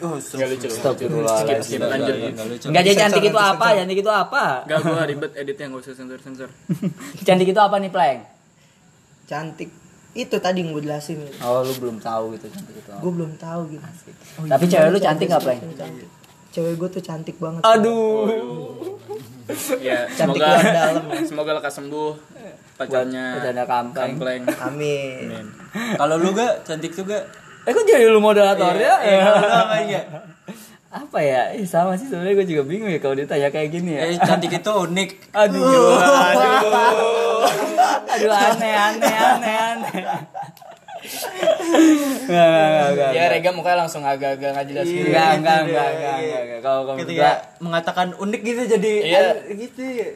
Oh, 0.00 0.16
Gak 0.16 0.48
lucu. 0.48 0.68
Skip, 0.72 1.60
skip, 1.60 1.80
lanjut. 1.84 2.14
Enggak 2.24 2.46
lucu. 2.48 2.66
Enggak 2.72 2.82
jadi 2.88 2.96
cantik 2.96 3.24
itu 3.28 3.36
apa? 3.36 3.66
Cantik 3.76 3.98
itu 4.00 4.08
apa? 4.08 4.64
Gak 4.64 4.78
gue 4.80 5.02
ribet 5.12 5.32
editnya 5.36 5.66
gak 5.68 5.82
usah 5.84 5.92
sensor-sensor. 5.92 6.48
Cantik 7.28 7.48
itu 7.52 7.60
apa 7.60 7.76
nih, 7.76 7.90
Pleng? 7.92 8.20
Cantik. 9.28 9.68
Itu 10.14 10.38
tadi 10.38 10.62
yang 10.62 10.70
gue 10.70 10.82
jelasin. 10.86 11.18
Oh, 11.42 11.66
lu 11.66 11.74
belum 11.74 11.98
tahu 11.98 12.38
gitu 12.38 12.46
cantik 12.46 12.74
itu. 12.78 12.90
Gue 12.90 13.12
belum 13.12 13.32
tahu 13.34 13.60
gitu. 13.74 13.82
Oh, 14.38 14.46
Tapi 14.46 14.64
iya, 14.64 14.72
cewek 14.78 14.88
lu 14.94 14.98
cantik 15.02 15.26
nggak, 15.26 15.42
Pleng? 15.42 15.60
Cantik. 15.74 16.08
Cewek 16.54 16.74
gue 16.78 16.88
tuh 16.88 17.02
cantik 17.02 17.36
banget. 17.42 17.62
Aduh. 17.66 18.30
ya, 19.82 20.06
Cantik 20.08 20.38
semoga 20.40 20.48
dalam. 20.62 21.04
semoga 21.26 21.50
lekas 21.58 21.74
sembuh 21.76 22.10
pacarnya. 22.78 23.24
Pacarnya 23.42 23.64
Kampleng. 23.66 24.14
Kampleng. 24.14 24.42
Amin. 24.62 25.44
Kalau 25.98 26.14
lu 26.14 26.30
gak 26.30 26.62
cantik 26.62 26.94
juga. 26.94 27.26
Eh 27.64 27.72
kok 27.72 27.82
jadi 27.82 28.06
lu 28.06 28.22
moderatornya? 28.22 28.92
Eh, 29.02 29.18
lu 29.18 29.48
apa 29.50 29.76
ya? 29.82 30.02
apa 30.94 31.18
ya? 31.18 31.42
Eh, 31.50 31.66
sama 31.66 31.98
sih 31.98 32.06
sebenarnya 32.06 32.34
gue 32.36 32.46
juga 32.48 32.62
bingung 32.62 32.86
ya 32.86 32.98
kalau 32.98 33.14
ditanya 33.14 33.50
kayak 33.50 33.68
gini 33.68 33.90
ya. 33.92 34.00
Eh, 34.06 34.16
cantik 34.16 34.52
itu 34.52 34.70
unik. 34.70 35.10
Aduh, 35.42 35.98
aduh, 35.98 37.42
aduh 38.06 38.30
aneh, 38.30 38.72
aneh, 38.72 39.10
aneh, 39.12 39.54
aneh. 39.58 40.02
Enggak, 42.24 42.46
enggak, 42.46 42.86
enggak. 42.88 43.10
Ya 43.12 43.24
Rega 43.28 43.50
mukanya 43.50 43.78
langsung 43.84 44.02
agak-agak 44.02 44.50
nggak 44.54 44.66
jelas 44.70 44.86
gitu. 44.86 45.04
Enggak, 45.04 45.20
Iya, 45.20 45.36
enggak, 45.36 45.58
gitu 45.58 45.68
enggak, 45.68 45.84
deh, 45.84 45.94
enggak, 45.94 46.16
iya. 46.16 46.38
enggak. 46.40 46.60
Kalau 46.62 46.80
Ketika 46.94 47.12
enggak, 47.20 47.36
mengatakan 47.60 48.06
unik 48.16 48.40
gitu 48.40 48.62
jadi 48.70 48.92
Iya. 49.02 49.20
gitu. 49.52 49.82
ya. 49.84 50.08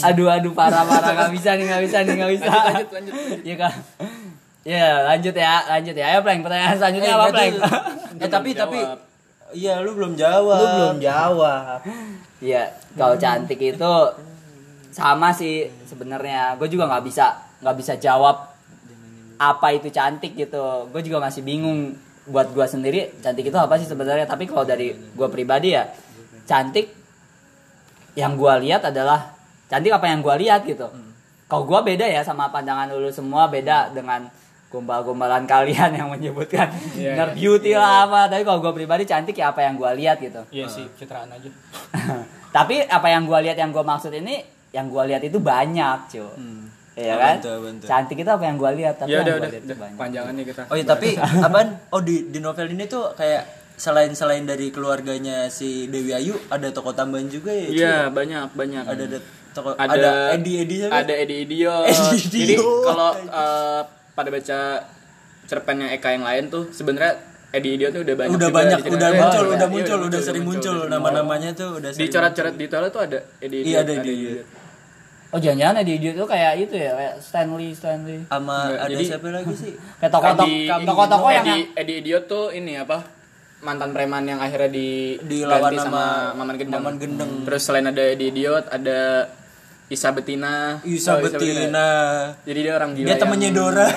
aduh, 0.00 0.28
aduh, 0.32 0.52
parah, 0.52 0.80
parah, 0.82 1.12
nggak 1.12 1.32
bisa 1.32 1.52
nih, 1.54 1.64
nggak 1.64 1.82
bisa 1.84 1.96
nih, 2.00 2.14
nggak 2.16 2.32
bisa. 2.34 2.48
Lanjut, 2.48 2.88
lanjut, 2.90 3.12
lanjut. 3.14 3.40
Iya 3.44 3.56
kan? 3.56 3.72
Ya, 4.64 4.86
lanjut 5.06 5.34
ya, 5.34 5.54
lanjut 5.66 5.94
ya. 5.94 6.04
Ayo, 6.08 6.18
Pleng, 6.20 6.40
pertanyaan 6.40 6.76
selanjutnya 6.76 7.08
Eh, 7.08 7.16
apa, 7.16 7.26
tuh. 7.28 7.52
Eh, 8.24 8.28
tapi 8.28 8.50
tapi 8.52 8.78
iya 9.54 9.80
lu 9.80 9.96
belum 9.96 10.14
jawab. 10.18 10.60
Lu 10.60 10.66
belum 10.66 10.98
jawab. 11.00 11.80
Iya, 12.38 12.70
kalau 12.94 13.16
cantik 13.18 13.58
itu 13.58 13.92
sama 14.94 15.34
sih 15.34 15.68
sebenarnya. 15.86 16.54
Gue 16.56 16.70
juga 16.70 16.86
nggak 16.86 17.04
bisa 17.04 17.26
nggak 17.62 17.76
bisa 17.76 17.92
jawab 17.98 18.50
apa 19.38 19.68
itu 19.74 19.88
cantik 19.90 20.34
gitu. 20.34 20.88
Gue 20.90 21.02
juga 21.02 21.22
masih 21.22 21.42
bingung 21.42 21.94
buat 22.28 22.52
gue 22.52 22.66
sendiri 22.68 23.16
cantik 23.24 23.48
itu 23.48 23.58
apa 23.58 23.78
sih 23.80 23.88
sebenarnya. 23.88 24.28
Tapi 24.28 24.44
kalau 24.46 24.66
dari 24.66 24.92
gue 24.92 25.28
pribadi 25.32 25.74
ya 25.74 25.88
cantik 26.44 26.92
yang 28.18 28.34
gue 28.34 28.52
lihat 28.66 28.90
adalah 28.90 29.34
cantik 29.70 29.94
apa 29.94 30.06
yang 30.10 30.20
gue 30.20 30.34
lihat 30.46 30.66
gitu. 30.66 30.88
Kalau 31.48 31.64
gue 31.64 31.80
beda 31.80 32.04
ya 32.04 32.20
sama 32.20 32.52
pandangan 32.52 32.92
dulu 32.92 33.08
semua 33.08 33.48
beda 33.48 33.94
dengan 33.96 34.28
gombal-gombalan 34.68 35.48
kalian 35.48 35.96
yang 35.96 36.08
menyebutkan 36.12 36.68
Iya, 36.92 37.16
inner 37.16 37.30
beauty 37.32 37.72
lah 37.72 38.04
apa. 38.04 38.28
Tapi 38.28 38.44
kalau 38.44 38.60
gue 38.60 38.72
pribadi 38.76 39.08
cantik 39.08 39.36
ya 39.36 39.52
apa 39.52 39.64
yang 39.64 39.80
gue 39.80 39.90
lihat 40.04 40.20
gitu. 40.20 40.44
Iya 40.52 40.68
sih, 40.68 40.84
citraan 41.00 41.32
aja. 41.32 41.48
Tapi 42.48 42.80
apa 42.80 43.08
yang 43.12 43.28
gua 43.28 43.44
lihat 43.44 43.60
yang 43.60 43.70
gua 43.70 43.84
maksud 43.84 44.08
ini, 44.08 44.40
yang 44.72 44.88
gua 44.88 45.04
lihat 45.04 45.20
itu 45.20 45.36
banyak, 45.36 45.98
cuy. 46.08 46.24
Iya 46.98 47.14
kan? 47.14 47.36
Bantu, 47.38 47.52
bantu. 47.62 47.84
Cantik 47.86 48.18
itu 48.18 48.30
apa 48.32 48.44
yang 48.48 48.56
gua 48.58 48.70
lihat, 48.74 48.94
tapi 48.98 49.14
Ya 49.14 49.20
yang 49.20 49.24
udah 49.28 49.34
gua 49.34 49.38
udah, 49.38 49.50
lihat 49.52 49.62
itu 49.62 49.68
udah. 49.68 49.78
banyak. 49.78 49.98
panjangan 50.00 50.32
nih 50.34 50.44
kita. 50.48 50.62
Oh 50.66 50.76
iya 50.80 50.86
tapi 50.88 51.08
apaan? 51.46 51.68
Oh 51.94 52.00
di 52.02 52.16
di 52.32 52.38
novel 52.42 52.66
ini 52.74 52.84
tuh 52.90 53.14
kayak 53.14 53.42
selain 53.78 54.10
selain 54.16 54.42
dari 54.42 54.74
keluarganya 54.74 55.46
si 55.52 55.86
Dewi 55.86 56.10
Ayu 56.10 56.34
ada 56.50 56.66
tokoh 56.74 56.96
tambahan 56.96 57.30
juga 57.30 57.54
ya. 57.54 57.68
Iya, 57.70 57.96
banyak 58.10 58.56
banyak. 58.56 58.82
Ada 58.88 59.04
ada 59.06 59.18
tokoh 59.54 59.72
ada, 59.78 59.92
ada, 59.94 60.10
Edi 60.34 60.52
Edi? 60.58 60.76
Ada 60.88 61.14
Edi 61.14 61.34
Idiot. 61.46 61.86
Edi 61.86 62.18
Jadi 62.26 62.54
kalau 62.58 63.10
eh, 63.44 63.80
pada 64.18 64.28
baca 64.28 64.58
cerpennya 65.44 65.88
Eka 65.90 66.10
yang 66.10 66.24
lain 66.24 66.44
tuh 66.48 66.66
sebenarnya 66.68 67.14
Edi 67.48 67.68
Idiot 67.72 67.90
tuh 67.90 68.02
udah 68.02 68.16
banyak 68.18 68.34
udah 68.34 68.50
banyak 68.50 68.78
udah 68.84 69.08
Oh, 69.08 69.16
muncul 69.16 69.40
iya. 69.40 69.48
udah 69.48 69.58
Iya, 69.60 69.66
muncul 69.70 69.98
udah 70.04 70.20
sering 70.20 70.44
muncul 70.44 70.74
udah 70.76 70.90
nama-namanya 70.90 71.50
tuh 71.54 71.78
udah 71.78 71.90
Di 71.90 72.06
coret-coret 72.06 72.54
detailnya 72.54 72.90
tuh 72.90 73.02
ada 73.02 73.18
Edi 73.38 73.56
Idiot. 73.58 73.64
Iya, 73.64 73.78
ada 73.78 73.92
Edi 73.94 74.10
Idiot. 74.12 74.46
Oh, 75.28 75.38
jangan-jangan 75.38 75.84
di 75.84 75.94
dia 75.98 76.12
tuh 76.14 76.24
kayak 76.24 76.52
itu 76.58 76.74
ya, 76.74 76.92
kayak 76.94 77.14
Stanley, 77.20 77.68
Stanley. 77.70 78.18
sama 78.26 78.56
ada 78.70 78.88
jadi- 78.88 79.06
siapa 79.06 79.28
lagi 79.28 79.52
sih? 79.54 79.72
Kayak 80.00 80.08
tokoh-tokoh 80.10 80.48
Edi- 80.48 80.86
tokoh-tokoh 80.88 81.30
yang 81.30 81.46
Edi, 81.46 81.60
Edi 81.74 81.92
Idiot 82.00 82.24
tuh 82.26 82.44
ini 82.50 82.72
apa? 82.76 82.98
Mantan 83.58 83.90
preman 83.90 84.24
yang 84.24 84.40
akhirnya 84.40 84.70
di 84.70 84.88
Dilawan 85.20 85.72
sama 85.74 86.04
Maman 86.32 86.56
Gendeng. 86.56 86.80
Maman 86.80 86.94
Gendeng. 86.96 87.32
Terus 87.44 87.60
selain 87.62 87.84
ada 87.86 88.00
Edi 88.00 88.24
Idiot, 88.30 88.64
ada 88.68 89.28
Isa 89.88 90.12
Betina. 90.12 90.84
Isa 90.84 91.16
Oh, 91.16 91.24
Betina. 91.24 91.88
Jadi 92.44 92.60
dia 92.60 92.76
orang 92.76 92.92
gila. 92.92 93.08
Dia 93.08 93.16
temennya 93.16 93.48
yang- 93.48 93.56
Dora. 93.56 93.88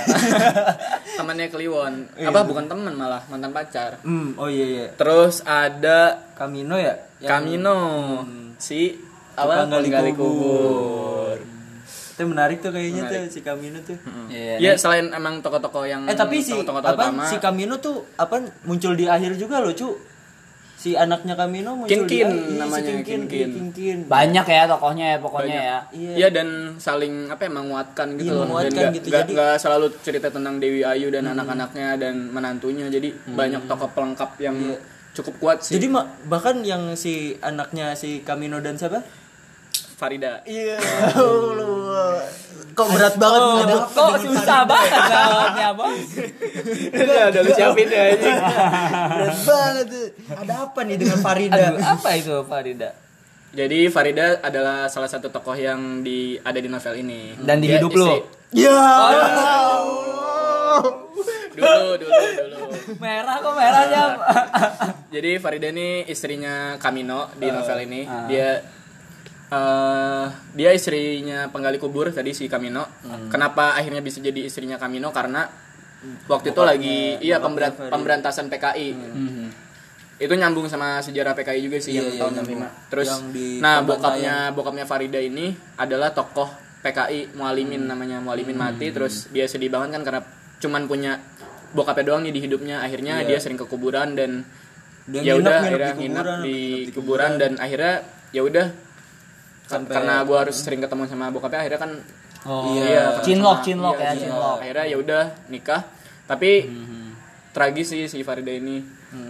temannya 1.19 1.47
Kliwon. 1.51 1.93
Apa 2.15 2.39
bukan 2.41 2.65
teman 2.65 2.95
malah, 2.95 3.21
mantan 3.27 3.51
pacar. 3.51 3.99
hmm, 4.01 4.39
oh 4.39 4.47
iya 4.47 4.65
iya. 4.65 4.87
Terus 4.95 5.43
ada 5.43 6.31
Camino 6.33 6.79
ya? 6.79 6.95
Yang- 7.19 7.29
Camino 7.29 7.75
si 8.55 8.95
apa 9.33 9.67
gali 9.67 10.11
kubur. 10.11 11.35
kubur. 11.35 11.37
Itu 12.11 12.23
menarik 12.23 12.61
tuh 12.61 12.71
kayaknya 12.71 13.07
tuh 13.07 13.27
si 13.27 13.39
Camino 13.41 13.79
tuh. 13.81 13.97
Iya. 14.29 14.63
Ya 14.63 14.71
selain 14.75 15.11
emang 15.11 15.43
tokoh-tokoh 15.43 15.83
yang 15.83 16.07
Eh 16.07 16.15
tapi 16.15 16.39
si 16.39 16.55
tokoh-tokoh 16.55 16.87
apa 16.93 17.03
utama 17.03 17.23
si 17.25 17.35
Camino 17.37 17.83
tuh 17.83 18.07
apa 18.15 18.39
muncul 18.63 18.95
di 18.95 19.11
akhir 19.11 19.35
juga 19.35 19.59
loh, 19.59 19.75
cu. 19.75 19.91
Si 20.81 20.97
anaknya 20.97 21.37
Camino 21.37 21.77
muncul 21.77 21.93
Kinkin 21.93 22.09
di. 22.25 22.33
Iya, 22.33 22.49
si 22.49 22.57
namanya, 22.57 22.89
Kinkin, 22.89 23.05
Kinkin. 23.21 23.37
iya, 23.37 23.47
Kinkin. 23.53 23.97
Banyak 24.09 24.45
ya 24.47 24.63
tokohnya 24.65 25.05
ya 25.07 25.17
pokoknya 25.21 25.59
ya. 25.61 25.79
Iya. 25.93 26.11
Iya 26.17 26.27
dan 26.31 26.47
saling 26.75 27.29
apa 27.29 27.45
ya 27.45 27.51
menguatkan 27.53 28.07
gitu 28.15 28.25
Iya, 28.25 28.33
loh. 28.33 28.41
menguatkan 28.43 28.71
Dan 28.71 28.81
nggak- 28.81 28.95
gitu, 28.97 29.07
nggak- 29.07 29.21
jadi- 29.21 29.33
nggak 29.37 29.55
selalu 29.55 29.85
cerita 30.01 30.27
tentang 30.27 30.57
Dewi 30.57 30.81
Ayu 30.81 31.07
dan 31.07 31.29
anak-anaknya 31.29 31.87
dan 31.95 32.15
menantunya. 32.27 32.89
Jadi 32.89 33.13
banyak 33.29 33.61
tokoh 33.63 33.93
pelengkap 33.93 34.33
yang 34.39 34.57
cukup 35.11 35.35
kuat 35.37 35.57
sih. 35.61 35.77
Jadi 35.77 35.85
bahkan 36.25 36.63
yang 36.63 36.95
si 36.95 37.13
anaknya 37.39 37.93
si 37.93 38.25
Camino 38.25 38.57
dan 38.57 38.73
siapa? 38.73 39.05
Farida. 39.93 40.41
Iya. 40.43 40.81
Kok 42.71 42.87
berat 42.89 43.15
banget 43.15 43.41
Oh, 43.41 43.83
kok 43.85 44.15
susah 44.17 44.63
banget 44.63 45.01
jawabnya, 45.03 45.67
Bos. 45.71 46.07
Udah 46.91 47.23
udah 47.27 47.41
lu 47.41 47.51
siapin 47.51 47.87
ya 47.87 48.03
ini. 48.11 48.31
Berat 49.11 49.39
banget 49.41 49.85
tuh. 49.87 50.07
Ada 50.33 50.53
apa 50.63 50.79
nih 50.81 50.95
dengan 50.95 51.17
Farida? 51.17 51.55
Aduh, 51.69 51.77
apa 51.79 52.09
itu 52.13 52.35
Farida? 52.43 52.89
Jadi 53.51 53.79
Farida 53.87 54.39
adalah 54.39 54.87
salah 54.87 55.07
satu 55.07 55.27
tokoh 55.27 55.53
yang 55.53 55.99
di 55.99 56.19
ada 56.37 56.55
di 56.55 56.67
novel 56.67 56.95
ini. 56.97 57.35
Dan 57.35 57.59
di 57.59 57.67
Dia 57.67 57.77
hidup 57.77 57.91
lu? 57.91 58.07
istri- 58.07 58.23
Ya. 58.53 58.71
Dulu 61.51 61.83
dulu 61.93 62.11
dulu. 62.33 62.59
Merah 62.97 63.35
kok 63.37 63.53
merahnya. 63.53 64.03
Jadi 65.09 65.31
Farida 65.37 65.67
ini 65.69 66.03
istrinya 66.05 66.75
Camino 66.77 67.27
di 67.33 67.47
novel 67.47 67.79
ini. 67.83 68.01
ah. 68.03 68.25
Dia 68.25 68.63
eh 69.51 70.25
dia 70.55 70.71
istrinya 70.71 71.51
penggali 71.51 71.75
kubur 71.75 72.07
tadi 72.09 72.31
si 72.31 72.47
Camino. 72.47 72.87
Hmm. 73.03 73.27
Kenapa 73.27 73.75
akhirnya 73.75 73.99
bisa 73.99 74.23
jadi 74.23 74.47
istrinya 74.47 74.79
Camino? 74.79 75.11
Karena 75.11 75.43
waktu 76.25 76.55
itu 76.55 76.61
lagi 76.63 76.97
iya 77.19 77.37
pemberat, 77.37 77.75
pemberantasan 77.91 78.47
PKI. 78.47 78.87
Hmm. 78.95 79.51
Itu 80.15 80.33
nyambung 80.33 80.71
sama 80.71 81.03
sejarah 81.03 81.35
PKI 81.35 81.59
juga 81.61 81.77
sih 81.77 81.97
yang 81.97 82.07
Iya, 82.07 82.19
tahun 82.21 82.31
iya, 82.31 82.41
65. 82.41 82.47
nyambung. 82.47 82.71
Terus 82.87 83.07
Yang 83.09 83.23
di 83.33 83.47
nah 83.59 83.77
bokapnya 83.83 84.33
bokapnya 84.53 84.85
Farida 84.85 85.19
ini 85.19 85.51
adalah 85.75 86.15
tokoh 86.15 86.47
PKI 86.81 87.35
Mualimin 87.35 87.83
Hmm. 87.83 87.89
namanya 87.91 88.17
Mualimin 88.17 88.55
mati 88.55 88.87
terus 88.89 89.27
dia 89.29 89.45
sedih 89.45 89.67
banget 89.67 89.99
kan 89.99 90.01
karena 90.01 90.21
cuman 90.57 90.87
punya 90.87 91.19
bokapnya 91.71 92.03
doang 92.05 92.23
nih 92.23 92.31
di 92.31 92.41
hidupnya 92.41 92.79
akhirnya 92.79 93.19
dia 93.21 93.35
sering 93.35 93.55
ke 93.55 93.65
kuburan 93.65 94.15
dan 94.15 94.47
Dia 95.01 95.21
ya 95.25 95.33
udah 95.33 95.59
nginep 95.59 95.65
akhirnya 95.65 95.91
di, 95.91 95.99
nginep 95.99 96.25
di 96.39 96.57
kuburan 96.93 97.31
dan 97.35 97.51
akhirnya 97.57 98.05
ya 98.29 98.41
udah 98.45 98.65
Sampai- 99.71 99.95
karena 99.95 100.15
gua 100.21 100.37
harus 100.43 100.57
sering 100.57 100.79
ketemu 100.79 101.07
sama 101.07 101.31
bokapnya 101.31 101.63
akhirnya 101.63 101.81
kan 101.81 101.93
Oh, 102.41 102.73
iya 102.73 103.21
cinlok, 103.21 103.61
sama- 103.61 103.65
cinlok 103.65 103.95
iya, 103.95 104.03
ya, 104.03 104.11
cinlok. 104.11 104.33
cinlok. 104.33 104.57
akhirnya 104.59 104.85
ya 104.87 104.97
udah 104.97 105.23
nikah. 105.47 105.81
Tapi 106.25 106.51
tragis 107.51 107.87
sih 107.87 108.03
si 108.05 108.19
Farida 108.21 108.49
ini. 108.49 108.81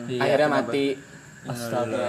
Iya, 0.08 0.20
akhirnya 0.22 0.48
mati. 0.50 0.88
Astaga. 1.42 2.08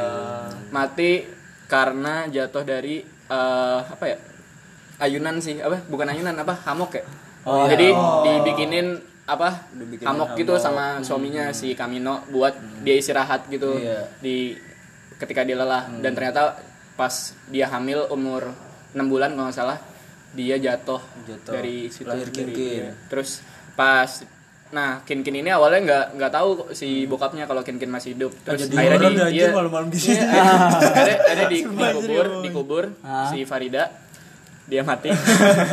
mati 0.68 1.24
karena 1.66 2.28
jatuh 2.28 2.62
dari 2.62 3.00
eh, 3.26 3.78
apa 3.82 4.04
ya 4.04 4.16
ayunan 4.98 5.40
sih 5.40 5.56
apa 5.56 5.80
bukan 5.86 6.04
ayunan 6.06 6.36
apa 6.36 6.54
hamok 6.62 6.94
ya. 6.94 7.04
Oh, 7.42 7.66
jadi 7.66 7.90
iya. 7.90 8.22
dibikinin 8.38 8.86
apa 9.24 9.72
Dibikinin 9.72 10.04
hamok 10.04 10.36
gitu 10.36 10.54
sama 10.56 11.00
suaminya 11.00 11.48
si 11.50 11.72
Camino 11.72 12.22
buat 12.28 12.54
dia 12.84 12.94
istirahat 12.94 13.48
gitu. 13.48 13.80
Iya. 13.80 14.06
di 14.18 14.54
ketika 15.16 15.42
dia 15.42 15.56
lelah. 15.56 15.90
Dan 15.98 16.12
ternyata 16.12 16.60
pas 16.94 17.14
dia 17.46 17.66
hamil 17.66 18.04
umur 18.08 18.52
6 18.92 19.00
bulan 19.04 19.32
kalau 19.32 19.46
nggak 19.46 19.56
salah 19.56 19.78
dia 20.30 20.56
jatuh, 20.56 21.00
Jatuh. 21.22 21.52
dari 21.52 21.86
situ 21.86 22.06
Lahir 22.06 22.26
dari- 22.26 22.36
Kinkin. 22.48 22.82
iya. 22.82 22.90
terus 23.06 23.40
pas 23.72 24.08
nah 24.68 25.00
kin 25.02 25.20
kin 25.20 25.34
ini 25.34 25.48
awalnya 25.48 25.80
nggak 25.82 26.04
nggak 26.16 26.32
tahu 26.32 26.48
si 26.72 27.04
bokapnya 27.04 27.44
kalau 27.44 27.60
kin 27.60 27.76
kin 27.76 27.88
masih 27.88 28.12
hidup 28.12 28.32
terus 28.42 28.64
jadi 28.66 28.96
akhirnya 28.96 29.10
di 29.10 29.20
anjir, 29.22 29.36
iya, 29.38 29.48
malam-malam 29.50 29.88
di 29.88 29.98
sini. 29.98 30.16
Iya, 30.16 30.24
akhirnya, 30.24 31.16
akhirnya 31.18 31.46
di, 31.46 31.58
dikubur 31.60 32.26
dikubur 32.40 32.84
Ah. 33.02 33.28
si 33.28 33.44
Farida 33.44 33.92
dia 34.64 34.80
mati 34.82 35.12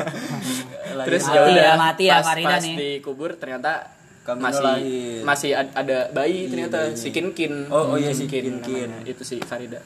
terus 1.07 1.23
ya 1.25 1.39
udah 1.41 1.65
ya, 1.65 1.73
mati 1.77 2.03
ya 2.05 2.19
pas, 2.19 2.25
Farida 2.27 2.49
pas 2.51 2.61
nih. 2.61 2.75
dikubur 2.75 3.29
ternyata 3.35 3.87
Kamino 4.19 4.45
masih 4.45 4.63
lahir. 4.63 5.19
masih 5.23 5.51
ad- 5.53 5.73
ada 5.73 5.97
bayi 6.11 6.35
Iya, 6.37 6.49
ternyata 6.49 6.79
bayinya. 6.85 6.99
si 6.99 7.07
Kinkin 7.09 7.53
Oh, 7.67 7.83
oh 7.85 7.97
iya, 7.97 8.11
si 8.11 8.25
Kinkin 8.25 8.59
Kinkin. 8.59 8.89
namanya. 8.91 9.07
itu 9.07 9.23
si 9.23 9.35
Farida 9.39 9.79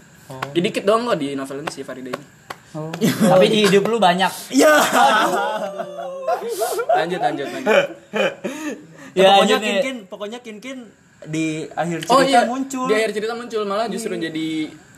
jadi 0.49 0.63
dikit 0.63 0.83
doang 0.83 1.05
kok 1.05 1.17
di 1.17 1.33
novel 1.33 1.59
ini 1.59 1.69
si 1.69 1.81
Farida 1.81 2.09
ini 2.09 2.25
Oh. 2.73 2.89
Tapi 3.29 3.45
di 3.47 3.59
hidup 3.63 3.85
lu 3.85 4.01
banyak. 4.01 4.33
Iya. 4.49 4.73
lanjut 6.89 7.19
lanjut 7.19 7.47
lanjut 7.47 7.75
Ya, 9.13 9.29
pokoknya 9.29 9.37
lanjut 9.37 9.59
nih. 9.59 9.73
Kinkin, 9.77 9.97
pokoknya 10.07 10.39
Kinkin 10.41 10.77
di 11.23 11.45
akhir 11.69 12.01
cerita 12.01 12.11
oh 12.11 12.21
iya 12.21 12.41
muncul. 12.43 12.89
di 12.89 12.93
akhir 12.95 13.11
cerita 13.13 13.33
muncul 13.33 13.61
malah 13.63 13.85
justru 13.87 14.17
jadi 14.17 14.49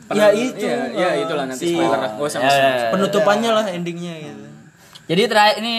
Ya, 0.06 0.30
itu. 0.30 0.62
ya, 0.62 0.86
ya 0.88 1.08
itulah 1.18 1.44
nanti 1.44 1.66
Si- 1.66 1.74
spoiler 1.74 1.98
lah 1.98 2.10
gak 2.14 2.24
usah 2.24 2.38
Ya, 2.38 2.48
ya, 2.48 2.54
ya. 2.56 2.88
Penutupannya 2.94 3.50
lah 3.52 3.64
endingnya 3.66 4.14
gitu. 4.22 4.46
Jadi 5.04 5.22
terakhir 5.26 5.54
ini 5.60 5.76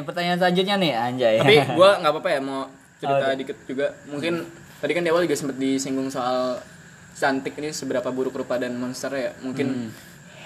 pertanyaan 0.00 0.38
selanjutnya 0.38 0.74
nih 0.78 0.92
anjay. 0.94 1.34
tapi 1.36 1.54
gua 1.76 1.98
nggak 1.98 2.12
apa-apa 2.14 2.30
ya 2.30 2.40
mau 2.40 2.64
cerita 2.96 3.24
Oh, 3.26 3.34
dikit 3.36 3.56
juga 3.66 3.86
mungkin 4.06 4.46
tadi 4.78 4.92
kan 4.92 5.02
di 5.02 5.10
awal 5.10 5.22
juga 5.22 5.36
sempat 5.36 5.58
disinggung 5.58 6.08
soal 6.08 6.56
cantik 7.16 7.56
ini 7.56 7.70
seberapa 7.70 8.08
buruk 8.08 8.36
rupa 8.36 8.56
dan 8.56 8.74
monster 8.74 9.08
ya 9.10 9.30
mungkin 9.40 9.88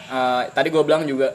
uh, 0.07 0.43
tadi 0.49 0.69
gua 0.69 0.83
bilang 0.83 1.03
juga 1.03 1.35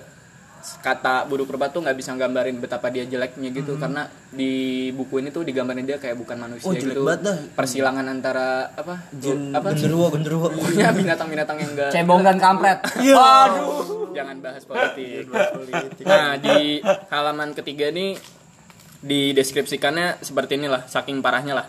kata 0.81 1.27
buruk 1.27 1.45
rupa 1.47 1.69
tuh 1.69 1.77
nggak 1.79 1.93
bisa 1.93 2.09
gambarin 2.11 2.57
betapa 2.57 2.89
dia 2.89 3.05
jeleknya 3.05 3.53
gitu 3.53 3.77
karena 3.77 4.01
di 4.27 4.49
buku 4.89 5.19
ini 5.19 5.29
tuh 5.29 5.43
digambarin 5.43 5.85
dia 5.85 5.95
kayak 5.95 6.17
bukan 6.17 6.39
manusia 6.39 6.65
Oh, 6.65 6.73
jelek 6.73 6.89
gitu 6.89 7.05
banget 7.05 7.21
dah. 7.21 7.37
persilangan 7.53 8.05
antara 8.07 8.47
apa 8.73 8.97
Jin 9.13 9.53
apa 9.53 9.67
genderuwo 9.71 10.09
genderuwo. 10.09 10.49
pokoknya 10.49 10.89
binatang-binatang 10.91 11.57
yang 11.59 11.69
enggak 11.69 11.89
Cebong 11.91 12.21
dan 12.23 12.37
kampret. 12.39 12.81
Aduh, 12.81 14.09
jangan 14.09 14.41
bahas 14.41 14.65
politik. 14.65 15.29
Nah, 16.01 16.33
di 16.35 16.81
halaman 17.11 17.53
ketiga 17.53 17.93
ini 17.93 18.17
dideskripsikannya 18.99 20.17
seperti 20.19 20.57
inilah, 20.57 20.81
saking 20.85 21.21
parahnya 21.21 21.53
lah. 21.55 21.67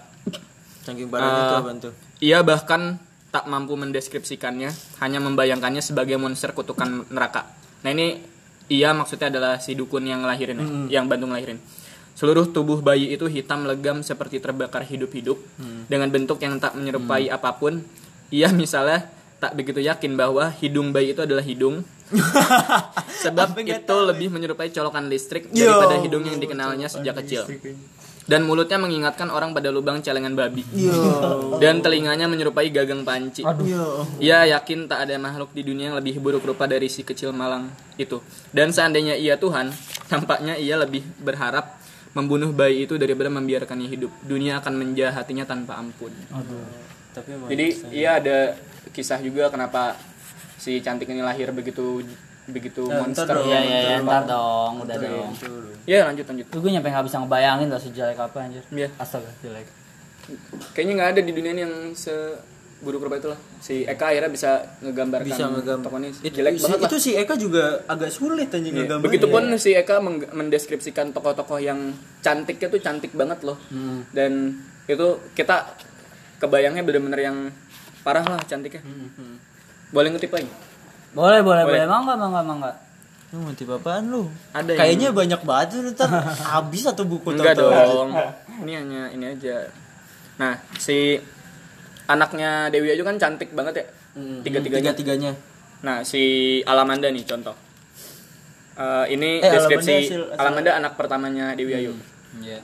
Saking 0.83 1.11
parahnya 1.11 1.37
Ah. 1.37 1.48
tuh 1.50 1.59
apaan 1.61 1.79
tuh? 1.83 1.92
Ia 2.18 2.40
bahkan 2.40 2.96
tak 3.31 3.51
mampu 3.51 3.75
mendeskripsikannya, 3.77 4.71
hanya 5.03 5.19
membayangkannya 5.21 5.83
sebagai 5.83 6.17
monster 6.17 6.55
kutukan 6.57 7.05
neraka. 7.11 7.47
Nah, 7.85 7.91
ini 7.93 8.19
ia 8.67 8.91
maksudnya 8.91 9.31
adalah 9.31 9.62
si 9.62 9.79
dukun 9.79 10.07
yang 10.07 10.27
ngelahirin, 10.27 10.59
ya, 10.91 11.01
yang 11.01 11.07
bantu 11.07 11.31
ngelahirin. 11.31 11.59
Seluruh 12.17 12.49
tubuh 12.49 12.81
bayi 12.81 13.12
itu 13.12 13.29
hitam 13.29 13.69
legam 13.69 14.01
seperti 14.01 14.41
terbakar 14.41 14.89
hidup-hidup 14.89 15.37
dengan 15.85 16.09
bentuk 16.09 16.41
yang 16.41 16.57
tak 16.57 16.73
menyerupai 16.73 17.29
apa 17.29 17.53
pun. 17.61 17.85
Ia 18.33 18.49
misalnya 18.57 19.05
tak 19.37 19.53
begitu 19.53 19.85
yakin 19.85 20.17
bahwa 20.17 20.49
hidung 20.49 20.97
bayi 20.97 21.12
itu 21.12 21.21
adalah 21.21 21.45
hidung. 21.45 21.85
Sebab 23.27 23.59
itu 23.61 23.97
lebih 24.09 24.33
menyerupai 24.33 24.73
colokan 24.73 25.12
listrik 25.12 25.53
daripada 25.53 26.01
hidung 26.01 26.25
yang 26.25 26.41
dikenalnya 26.41 26.89
sejak 26.89 27.21
kecil. 27.21 27.45
Dan 28.27 28.43
mulutnya 28.43 28.75
mengingatkan 28.77 29.31
orang 29.31 29.55
pada 29.55 29.71
lubang 29.71 30.03
celengan 30.03 30.35
babi. 30.35 30.67
Dan 31.62 31.79
telinganya 31.79 32.27
menyerupai 32.27 32.69
gagang 32.75 33.07
panci. 33.07 33.47
Ia 34.19 34.51
yakin 34.59 34.91
tak 34.91 35.07
ada 35.07 35.15
makhluk 35.17 35.55
di 35.55 35.62
dunia 35.62 35.95
yang 35.95 35.97
lebih 35.99 36.19
buruk 36.19 36.43
rupa 36.43 36.67
dari 36.67 36.91
si 36.91 37.07
kecil 37.07 37.31
malang 37.31 37.71
itu. 37.95 38.19
Dan 38.51 38.75
seandainya 38.75 39.15
ia 39.15 39.39
Tuhan, 39.39 39.71
tampaknya 40.11 40.59
ia 40.59 40.75
lebih 40.75 41.07
berharap 41.23 41.79
membunuh 42.19 42.51
bayi 42.51 42.89
itu 42.89 42.99
daripada 42.99 43.31
membiarkannya 43.31 43.87
hidup. 43.93 44.11
Dunia 44.27 44.59
akan 44.59 44.75
menjahatinya 44.75 45.45
tanpa 45.47 45.79
ampun. 45.79 46.11
Tapi 47.15 47.29
emang 47.33 47.49
Jadi 47.49 47.67
ia 47.93 48.19
ada 48.19 48.57
kisah 48.91 49.21
juga 49.21 49.53
kenapa 49.53 49.97
si 50.57 50.81
cantik 50.81 51.09
ini 51.12 51.21
lahir 51.21 51.53
begitu 51.53 52.01
begitu 52.47 52.83
Nah, 52.85 53.03
monster. 53.03 53.27
dong. 53.29 53.45
Iya 53.45 53.59
iya 53.61 53.79
iya, 53.81 53.97
ntar 54.01 54.23
dong, 54.25 54.73
udah 54.83 54.97
dong. 54.97 55.31
Iya 55.83 55.99
lanjut 56.05 56.25
lanjut. 56.25 56.47
Tuh 56.47 56.59
gue 56.59 56.71
nyampe 56.71 56.89
gak 56.89 57.05
bisa 57.05 57.19
ngebayangin 57.19 57.67
loh 57.67 57.79
sejelek 57.79 58.17
apa 58.17 58.39
anjir. 58.41 58.63
Iya. 58.69 58.89
Astaga, 58.97 59.31
jelek. 59.41 59.67
Kayaknya 60.73 60.93
nggak 60.97 61.11
ada 61.13 61.21
di 61.21 61.33
dunia 61.33 61.53
ini 61.53 61.63
yang 61.63 61.75
se 61.93 62.11
buruk 62.77 63.03
rupa 63.03 63.17
itulah. 63.17 63.39
Si 63.57 63.83
Eka 63.83 64.11
akhirnya 64.11 64.29
bisa 64.29 64.51
ngegambarkan 64.81 65.25
bisa 65.25 65.45
ngegambar. 65.49 65.85
tokoh 65.87 65.99
ini 65.99 66.11
Itu, 66.21 66.35
jelek 66.37 66.53
si, 66.53 66.61
banget 66.61 66.77
lah. 66.77 66.87
itu 66.87 66.97
si 66.99 67.11
Eka 67.15 67.35
juga 67.37 67.65
agak 67.85 68.11
sulit 68.11 68.49
aja 68.49 68.59
Iya. 68.61 68.73
ngegambarnya. 68.75 69.07
Begitupun 69.07 69.43
si 69.57 69.71
Eka 69.73 69.97
mendeskripsikan 70.31 71.07
tokoh-tokoh 71.11 71.57
yang 71.59 71.95
cantiknya 72.21 72.69
tuh 72.69 72.79
cantik 72.79 73.13
banget 73.13 73.39
loh. 73.43 73.57
Hmm. 73.69 74.05
Dan 74.11 74.59
itu 74.85 75.07
kita 75.33 75.73
kebayangnya 76.37 76.83
bener-bener 76.83 77.21
yang 77.23 77.37
parah 78.03 78.23
lah 78.25 78.41
cantiknya. 78.41 78.83
Hmm, 78.83 79.41
Boleh 79.89 80.11
ngutip 80.11 80.29
lagi? 80.29 80.51
Boleh, 81.16 81.40
boleh, 81.40 81.64
Boleh. 81.64 81.88
Mangga, 81.88 82.12
mangga, 82.14 82.40
mangga. 82.42 82.72
Lu 83.33 83.40
mau 83.40 83.50
tipe 83.50 83.72
apaan 83.72 84.07
lu? 84.07 84.29
Ada 84.52 84.68
yang- 84.68 84.79
Kayaknya 84.79 85.09
banyak 85.11 85.40
banget 85.42 85.66
tuh 85.72 85.81
ntar 85.90 86.09
habis 86.52 86.85
satu 86.85 87.02
buku 87.02 87.33
Enggak 87.33 87.57
tau-tau. 87.57 88.07
dong. 88.07 88.11
Ini 88.62 88.72
hanya 88.76 89.02
ini 89.11 89.24
aja. 89.26 89.66
Nah, 90.37 90.52
si 90.76 91.16
anaknya 92.07 92.68
Dewi 92.68 92.92
Ayu 92.92 93.02
kan 93.02 93.16
cantik 93.16 93.50
banget 93.50 93.74
ya. 93.74 93.85
Hmm, 94.12 94.40
Tiga-tiganya. 94.40 94.92
Tiga-tiganya. 94.92 95.33
Nah, 95.83 96.00
si 96.02 96.22
Alamanda 96.62 97.09
nih 97.09 97.24
contoh. 97.24 97.57
Eh, 98.76 99.05
ini 99.11 99.40
Eh, 99.40 99.48
deskripsi 99.48 99.88
Alamanda 99.88 100.05
hasil- 100.05 100.29
hasil- 100.29 100.38
Alamanda 100.38 100.70
anak 100.76 100.92
pertamanya 100.94 101.46
Dewi 101.52 101.72
Ayu. 101.74 101.92
Iya. 102.38 102.61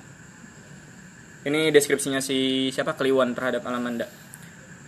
Ini 1.42 1.74
deskripsinya 1.74 2.20
si 2.20 2.38
siapa 2.68 2.94
Kliwon 2.94 3.32
terhadap 3.32 3.64
Alamanda. 3.64 4.06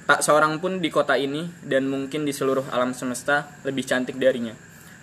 Tak 0.05 0.21
seorang 0.21 0.61
pun 0.61 0.85
di 0.85 0.93
kota 0.93 1.17
ini 1.17 1.49
dan 1.65 1.89
mungkin 1.89 2.29
di 2.29 2.33
seluruh 2.37 2.69
alam 2.69 2.93
semesta 2.93 3.49
lebih 3.65 3.89
cantik 3.89 4.21
darinya. 4.21 4.53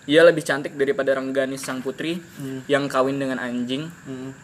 Ia 0.06 0.22
lebih 0.26 0.42
cantik 0.46 0.78
daripada 0.78 1.14
Rengganis 1.18 1.62
sang 1.62 1.82
putri 1.82 2.22
yang 2.70 2.86
kawin 2.86 3.18
dengan 3.18 3.42
anjing, 3.42 3.90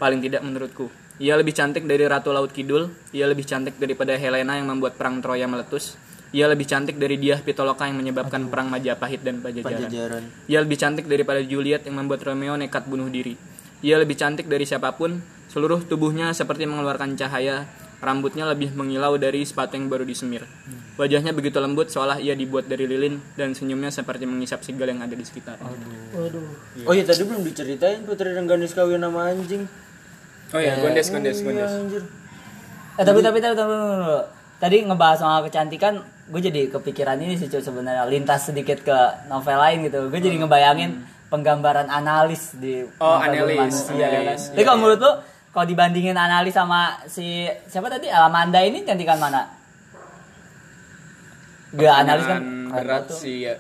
paling 0.02 0.22
tidak 0.22 0.42
menurutku. 0.42 0.90
Ia 1.18 1.34
lebih 1.34 1.54
cantik 1.58 1.90
dari 1.90 2.06
Ratu 2.06 2.30
Laut 2.30 2.54
Kidul, 2.54 2.94
ia 3.10 3.26
lebih 3.26 3.42
cantik 3.42 3.82
daripada 3.82 4.14
Helena 4.14 4.54
yang 4.54 4.70
membuat 4.70 4.98
perang 5.02 5.18
Troya 5.18 5.50
meletus. 5.50 5.98
Ia 6.30 6.46
lebih 6.46 6.70
cantik 6.70 7.00
dari 7.02 7.18
Diah 7.18 7.42
Pitaloka 7.42 7.88
yang 7.90 7.98
menyebabkan 7.98 8.52
perang 8.52 8.70
Majapahit 8.70 9.26
dan 9.26 9.42
Pajajaran. 9.42 9.88
Pajajaran. 9.90 10.24
Ia 10.46 10.60
lebih 10.62 10.78
cantik 10.78 11.06
daripada 11.10 11.42
Juliet 11.42 11.88
yang 11.90 11.98
membuat 11.98 12.22
Romeo 12.22 12.54
nekat 12.54 12.86
bunuh 12.86 13.10
diri. 13.10 13.34
Ia 13.82 13.98
lebih 13.98 14.14
cantik 14.14 14.46
dari 14.46 14.68
siapa 14.68 14.94
pun, 14.94 15.18
seluruh 15.50 15.82
tubuhnya 15.88 16.36
seperti 16.38 16.70
mengeluarkan 16.70 17.18
cahaya, 17.18 17.66
rambutnya 17.98 18.46
lebih 18.46 18.74
mengilau 18.74 19.18
dari 19.18 19.42
sepatu 19.42 19.74
yang 19.74 19.90
baru 19.90 20.06
disemir. 20.06 20.46
Wajahnya 20.96 21.34
begitu 21.34 21.58
lembut 21.58 21.90
seolah 21.90 22.18
ia 22.18 22.34
dibuat 22.34 22.66
dari 22.66 22.86
lilin 22.86 23.22
dan 23.34 23.54
senyumnya 23.54 23.90
seperti 23.90 24.26
mengisap 24.26 24.62
segala 24.62 24.94
yang 24.94 25.02
ada 25.02 25.14
di 25.14 25.22
sekitar. 25.22 25.58
Oh 26.86 26.94
iya 26.94 27.04
tadi 27.04 27.22
belum 27.22 27.42
diceritain 27.42 28.02
Putri 28.02 28.34
Rengganis 28.34 28.74
kawin 28.74 29.02
sama 29.02 29.30
anjing. 29.30 29.66
Oh 30.48 30.60
iya, 30.60 30.80
gondes, 30.80 31.12
gondes, 31.12 31.38
Iya, 31.38 31.46
gondes. 31.46 31.72
anjir. 31.76 32.04
Eh 32.96 33.04
tapi 33.04 33.20
tapi 33.20 33.38
tapi, 33.38 33.54
tapi, 33.54 33.56
tapi, 33.58 33.74
tapi. 34.00 34.18
tadi 34.58 34.76
ngebahas 34.82 35.18
soal 35.20 35.40
kecantikan, 35.44 35.94
gue 36.26 36.42
jadi 36.42 36.62
kepikiran 36.72 37.18
ini 37.20 37.36
sih 37.36 37.46
sebenarnya 37.46 38.08
lintas 38.08 38.48
sedikit 38.48 38.80
ke 38.80 38.98
novel 39.28 39.58
lain 39.60 39.86
gitu. 39.86 40.08
Gue 40.08 40.18
jadi 40.18 40.40
ngebayangin 40.40 40.98
penggambaran 41.28 41.92
analis 41.92 42.56
di 42.56 42.88
Oh, 42.98 43.20
novel 43.20 43.44
analis, 43.52 43.60
manusia, 43.60 43.94
ya 43.94 44.08
kan? 44.08 44.22
analis, 44.24 44.44
Tapi 44.48 44.56
iya, 44.56 44.64
kalau 44.64 44.74
iya. 44.74 44.82
menurut 44.82 45.00
lu 45.04 45.12
kalau 45.50 45.66
dibandingin 45.66 46.14
analis 46.14 46.54
sama 46.54 46.82
si 47.06 47.48
siapa 47.66 47.88
tadi 47.88 48.08
Alamanda 48.08 48.60
ini 48.60 48.84
cantikan 48.84 49.18
mana? 49.18 49.48
Gak 51.74 51.96
analis 52.00 52.26
kan 52.26 52.42
berat 52.72 53.04
tuh. 53.06 53.18
sih 53.18 53.44
ya. 53.44 53.56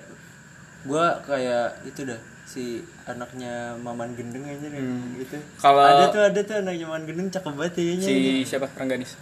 Gua 0.83 1.19
kayak 1.21 1.83
itu 1.83 2.07
dah 2.07 2.19
si 2.47 2.79
anaknya 3.03 3.75
Maman 3.75 4.15
Gendeng 4.15 4.47
aja 4.47 4.67
nih 4.67 4.81
gitu. 5.19 5.37
Kalau- 5.59 5.83
ada 5.83 6.05
tuh 6.07 6.21
ada 6.23 6.39
tuh 6.39 6.55
anaknya 6.57 6.85
Maman 6.87 7.03
Gendeng 7.03 7.27
cakep 7.27 7.53
banget 7.53 7.73
kayaknya. 7.75 8.07
Si 8.07 8.15
siapa? 8.45 8.67
Rengganis. 8.73 9.19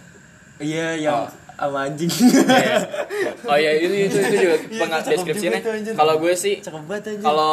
Iya 0.56 0.96
yang 0.96 1.26
sama 1.52 1.88
anjing. 1.88 2.08
Oh 3.44 3.56
iya, 3.56 3.72
itu 3.76 3.88
itu, 3.88 4.16
itu 4.18 4.36
juga 4.38 4.56
pengat 4.76 5.00
cakep 5.04 5.12
deskripsinya. 5.16 5.58
Kalau 5.92 6.14
gue 6.16 6.32
sih 6.32 6.60
cakep 6.60 6.82
banget 6.84 7.04
aja. 7.16 7.24
kalau 7.24 7.52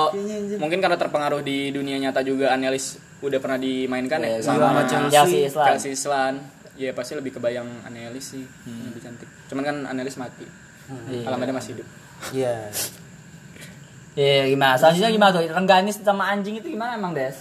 mungkin 0.59 0.79
karena 0.79 0.97
terpengaruh 0.99 1.41
di 1.41 1.71
dunia 1.71 1.97
nyata 1.97 2.19
juga 2.21 2.51
Anelis 2.51 2.99
udah 3.23 3.39
pernah 3.39 3.55
dimainkan 3.57 4.19
ya 4.19 4.35
sama 4.37 4.67
sama 4.69 4.81
Chelsea 4.83 5.13
Chelsea, 5.13 5.39
Islan. 5.47 5.65
Chelsea 5.65 5.89
Islan. 5.91 6.33
Ya 6.73 6.91
pasti 6.91 7.13
lebih 7.13 7.31
kebayang 7.31 7.69
Anelis 7.83 8.25
sih 8.29 8.43
Hmm. 8.65 8.89
lebih 8.89 8.99
cantik. 8.99 9.29
Cuman 9.47 9.63
kan 9.63 9.75
Anelis 9.85 10.17
mati. 10.17 10.43
Iya. 11.07 11.23
Alamatnya 11.25 11.53
masih 11.53 11.71
hidup. 11.73 11.87
Iya. 12.31 12.55
Iya 14.13 14.45
gimana? 14.45 14.75
Selanjutnya 14.75 15.09
gimana 15.09 15.31
tuh? 15.31 15.41
Rengganis 15.47 15.97
sama 15.99 16.29
anjing 16.29 16.55
itu 16.55 16.67
gimana 16.69 16.93
emang 16.93 17.13
Des? 17.13 17.33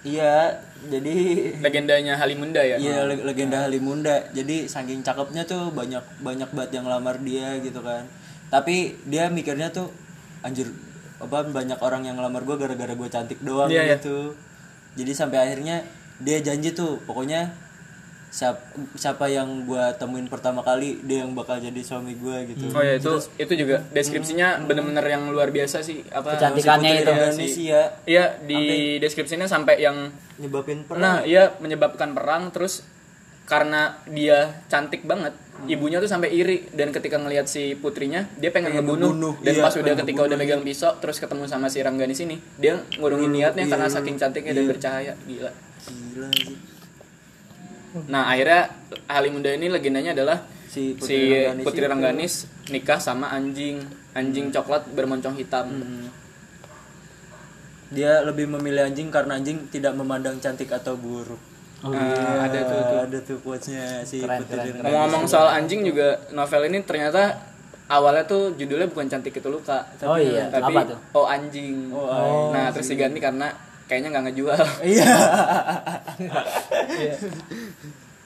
Iya, 0.00 0.56
jadi 0.86 1.16
Legendanya 1.58 2.14
Halimunda 2.16 2.62
ya. 2.62 2.78
Iya 2.78 3.04
leg- 3.04 3.24
legenda 3.24 3.60
Halimunda. 3.60 4.24
Jadi 4.30 4.64
saking 4.64 5.02
cakepnya 5.02 5.44
tuh 5.44 5.68
banyak 5.70 6.00
banyak 6.22 6.48
banget 6.48 6.70
yang 6.72 6.86
lamar 6.86 7.18
dia 7.18 7.58
gitu 7.58 7.82
kan. 7.82 8.06
Tapi 8.48 8.96
dia 9.04 9.28
mikirnya 9.28 9.68
tuh 9.68 9.92
anjir 10.40 10.70
apa 11.18 11.42
banyak 11.42 11.76
orang 11.78 12.04
yang 12.04 12.14
ngelamar 12.14 12.46
gue 12.46 12.56
gara-gara 12.56 12.94
gue 12.94 13.08
cantik 13.10 13.42
doang 13.42 13.68
Iya, 13.68 13.82
iya. 13.84 13.96
gitu. 13.96 14.32
Jadi 14.98 15.14
sampai 15.14 15.38
akhirnya 15.38 15.86
dia 16.18 16.42
janji 16.42 16.74
tuh 16.74 16.98
pokoknya 17.06 17.54
siapa 18.28 18.60
siapa 18.92 19.24
yang 19.30 19.64
gua 19.64 19.96
temuin 19.96 20.28
pertama 20.28 20.60
kali 20.60 21.00
dia 21.06 21.24
yang 21.24 21.32
bakal 21.32 21.56
jadi 21.56 21.80
suami 21.80 22.18
gua 22.18 22.44
gitu. 22.44 22.68
Oh 22.74 22.82
ya 22.82 23.00
itu 23.00 23.14
itu 23.40 23.52
juga 23.54 23.80
deskripsinya 23.94 24.68
bener-bener 24.68 25.06
yang 25.06 25.30
luar 25.32 25.48
biasa 25.48 25.80
sih 25.80 26.04
apa 26.12 26.36
Kecantikannya 26.36 26.90
itu. 27.00 27.08
Indonesia. 27.08 27.80
Iya 28.04 28.24
di 28.44 28.98
deskripsinya 29.00 29.46
sampai 29.48 29.80
yang 29.80 30.10
nyebabin 30.36 30.84
perang. 30.84 31.00
Nah 31.00 31.16
iya 31.24 31.56
menyebabkan 31.56 32.12
perang 32.12 32.50
terus 32.52 32.84
karena 33.48 33.96
dia 34.04 34.60
cantik 34.68 35.08
banget 35.08 35.32
ibunya 35.66 35.98
tuh 35.98 36.06
sampai 36.06 36.28
iri. 36.30 36.68
Dan 36.68 36.92
ketika 36.92 37.16
ngelihat 37.16 37.48
si 37.48 37.72
putrinya 37.72 38.28
dia 38.36 38.52
pengen, 38.52 38.76
ngebunuh, 38.76 39.10
ngebunuh, 39.10 39.34
dan 39.40 39.52
iya, 39.56 39.64
pas 39.64 39.74
udah 39.74 39.94
ketika 40.04 40.20
udah 40.28 40.36
megang 40.36 40.62
pisau 40.62 40.92
terus 41.00 41.16
ketemu 41.16 41.48
sama 41.48 41.72
si 41.72 41.80
Rangga 41.80 42.04
di 42.04 42.14
sini 42.14 42.36
dia 42.60 42.76
ngurungin 43.00 43.32
niatnya 43.32 43.64
karena 43.66 43.88
saking 43.88 44.20
cantiknya 44.20 44.52
dan 44.52 44.64
bercahaya. 44.68 45.12
Gila. 45.24 45.50
Gila 45.88 46.28
sih. 46.36 46.56
Nah 48.12 48.28
akhirnya 48.28 48.68
Halimunda 49.08 49.50
ini 49.50 49.72
legendanya 49.72 50.12
adalah 50.12 50.44
si 50.68 50.94
si 51.00 51.16
Rangganis 51.32 51.64
Putri 51.64 51.82
itu. 51.82 51.90
Rangganis 51.90 52.34
nikah 52.68 53.00
sama 53.00 53.32
anjing. 53.32 53.80
Anjing 54.12 54.52
coklat 54.52 54.92
bermoncong 54.92 55.40
hitam. 55.40 55.72
Dia 57.88 58.20
lebih 58.20 58.44
memilih 58.44 58.84
anjing 58.84 59.08
karena 59.08 59.40
anjing 59.40 59.72
tidak 59.72 59.96
memandang 59.96 60.36
cantik 60.36 60.68
atau 60.68 60.92
buruk 61.00 61.57
Oh, 61.78 61.94
Ah, 61.94 62.50
ada 62.50 62.58
tuh 62.66 62.80
tuh 62.82 62.98
ada 63.06 63.18
tuh 63.22 63.36
quotes-nya 63.38 64.02
si 64.02 64.18
Keren, 64.18 64.42
ngomong-ngomong 64.82 65.30
soal 65.30 65.46
anjing 65.48 65.86
juga 65.86 66.18
novel 66.34 66.66
ini 66.66 66.82
ternyata 66.82 67.38
awalnya 67.86 68.26
tuh 68.26 68.58
judulnya 68.58 68.90
bukan 68.90 69.06
cantik 69.06 69.30
itu 69.32 69.46
luka 69.46 69.86
Oh 70.02 70.18
iya, 70.18 70.50
tapi 70.50 70.74
apa 70.74 70.90
tuh? 70.90 70.98
oh 71.14 71.24
anjing 71.24 71.94
Oh, 71.94 72.50
nah 72.50 72.74
terus 72.74 72.90
diganti 72.90 73.22
karena 73.22 73.54
kayaknya 73.86 74.10
nggak 74.10 74.24
ngejual 74.26 74.58
iya 74.84 75.06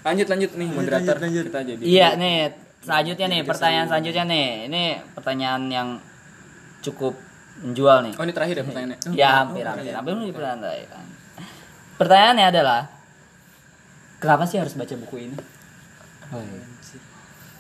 lanjut 0.03 0.27
lanjut 0.27 0.51
nih 0.57 0.69
moderator 0.73 1.17
lanjut, 1.21 1.23
lanjut. 1.23 1.45
kita 1.47 1.61
jadi 1.63 1.83
Iya 1.85 2.09
nih, 2.19 2.37
selanjutnya 2.83 3.27
nih 3.31 3.41
pertanyaan 3.47 3.87
selanjutnya 3.87 4.25
nih. 4.27 4.47
Ini 4.67 4.83
pertanyaan 5.15 5.63
yang 5.71 5.89
cukup 6.83 7.15
menjual 7.63 8.03
nih. 8.11 8.13
oh 8.19 8.25
ini 8.27 8.33
terakhir 8.35 8.55
ya 8.59 8.65
pertanyaannya 8.67 8.99
Ya 9.15 9.29
hampir 9.45 9.63
hampir 9.63 9.93
hampir 9.95 10.13
di 10.19 10.35
kan. 10.35 11.05
Pertanyaannya 12.01 12.47
adalah 12.51 13.02
kenapa 14.23 14.47
sih 14.47 14.63
harus 14.63 14.79
baca 14.79 14.95
buku 14.95 15.27
ini? 15.27 15.37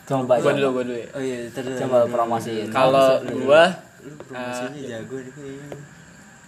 Coba 0.06 0.38
gua 0.38 0.54
coba, 0.54 0.58
dulu 0.58 0.68
gua 0.70 0.84
dulu 0.86 0.98
ya 0.98 1.08
oh 1.14 1.22
iya 1.22 1.38
terus 1.50 1.74
coba 1.82 2.06
promosiin. 2.06 2.70
kalau 2.70 3.18
gua 3.42 3.74
lu 4.02 4.14
promosinya 4.30 4.80
jago 4.80 5.16
nih 5.18 5.32
kayaknya. 5.34 5.68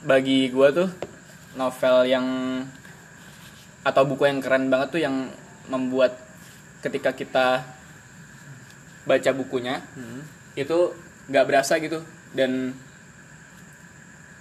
Bagi 0.07 0.39
gua 0.55 0.69
tuh 0.71 0.89
novel 1.59 1.97
yang 2.07 2.27
atau 3.85 4.03
buku 4.07 4.25
yang 4.27 4.39
keren 4.41 4.73
banget 4.73 4.89
tuh 4.95 5.01
yang 5.03 5.29
membuat 5.69 6.17
ketika 6.81 7.13
kita 7.13 7.47
baca 9.05 9.31
bukunya 9.37 9.85
itu 10.57 10.95
nggak 11.29 11.47
berasa 11.51 11.77
gitu. 11.83 12.01
Dan 12.35 12.75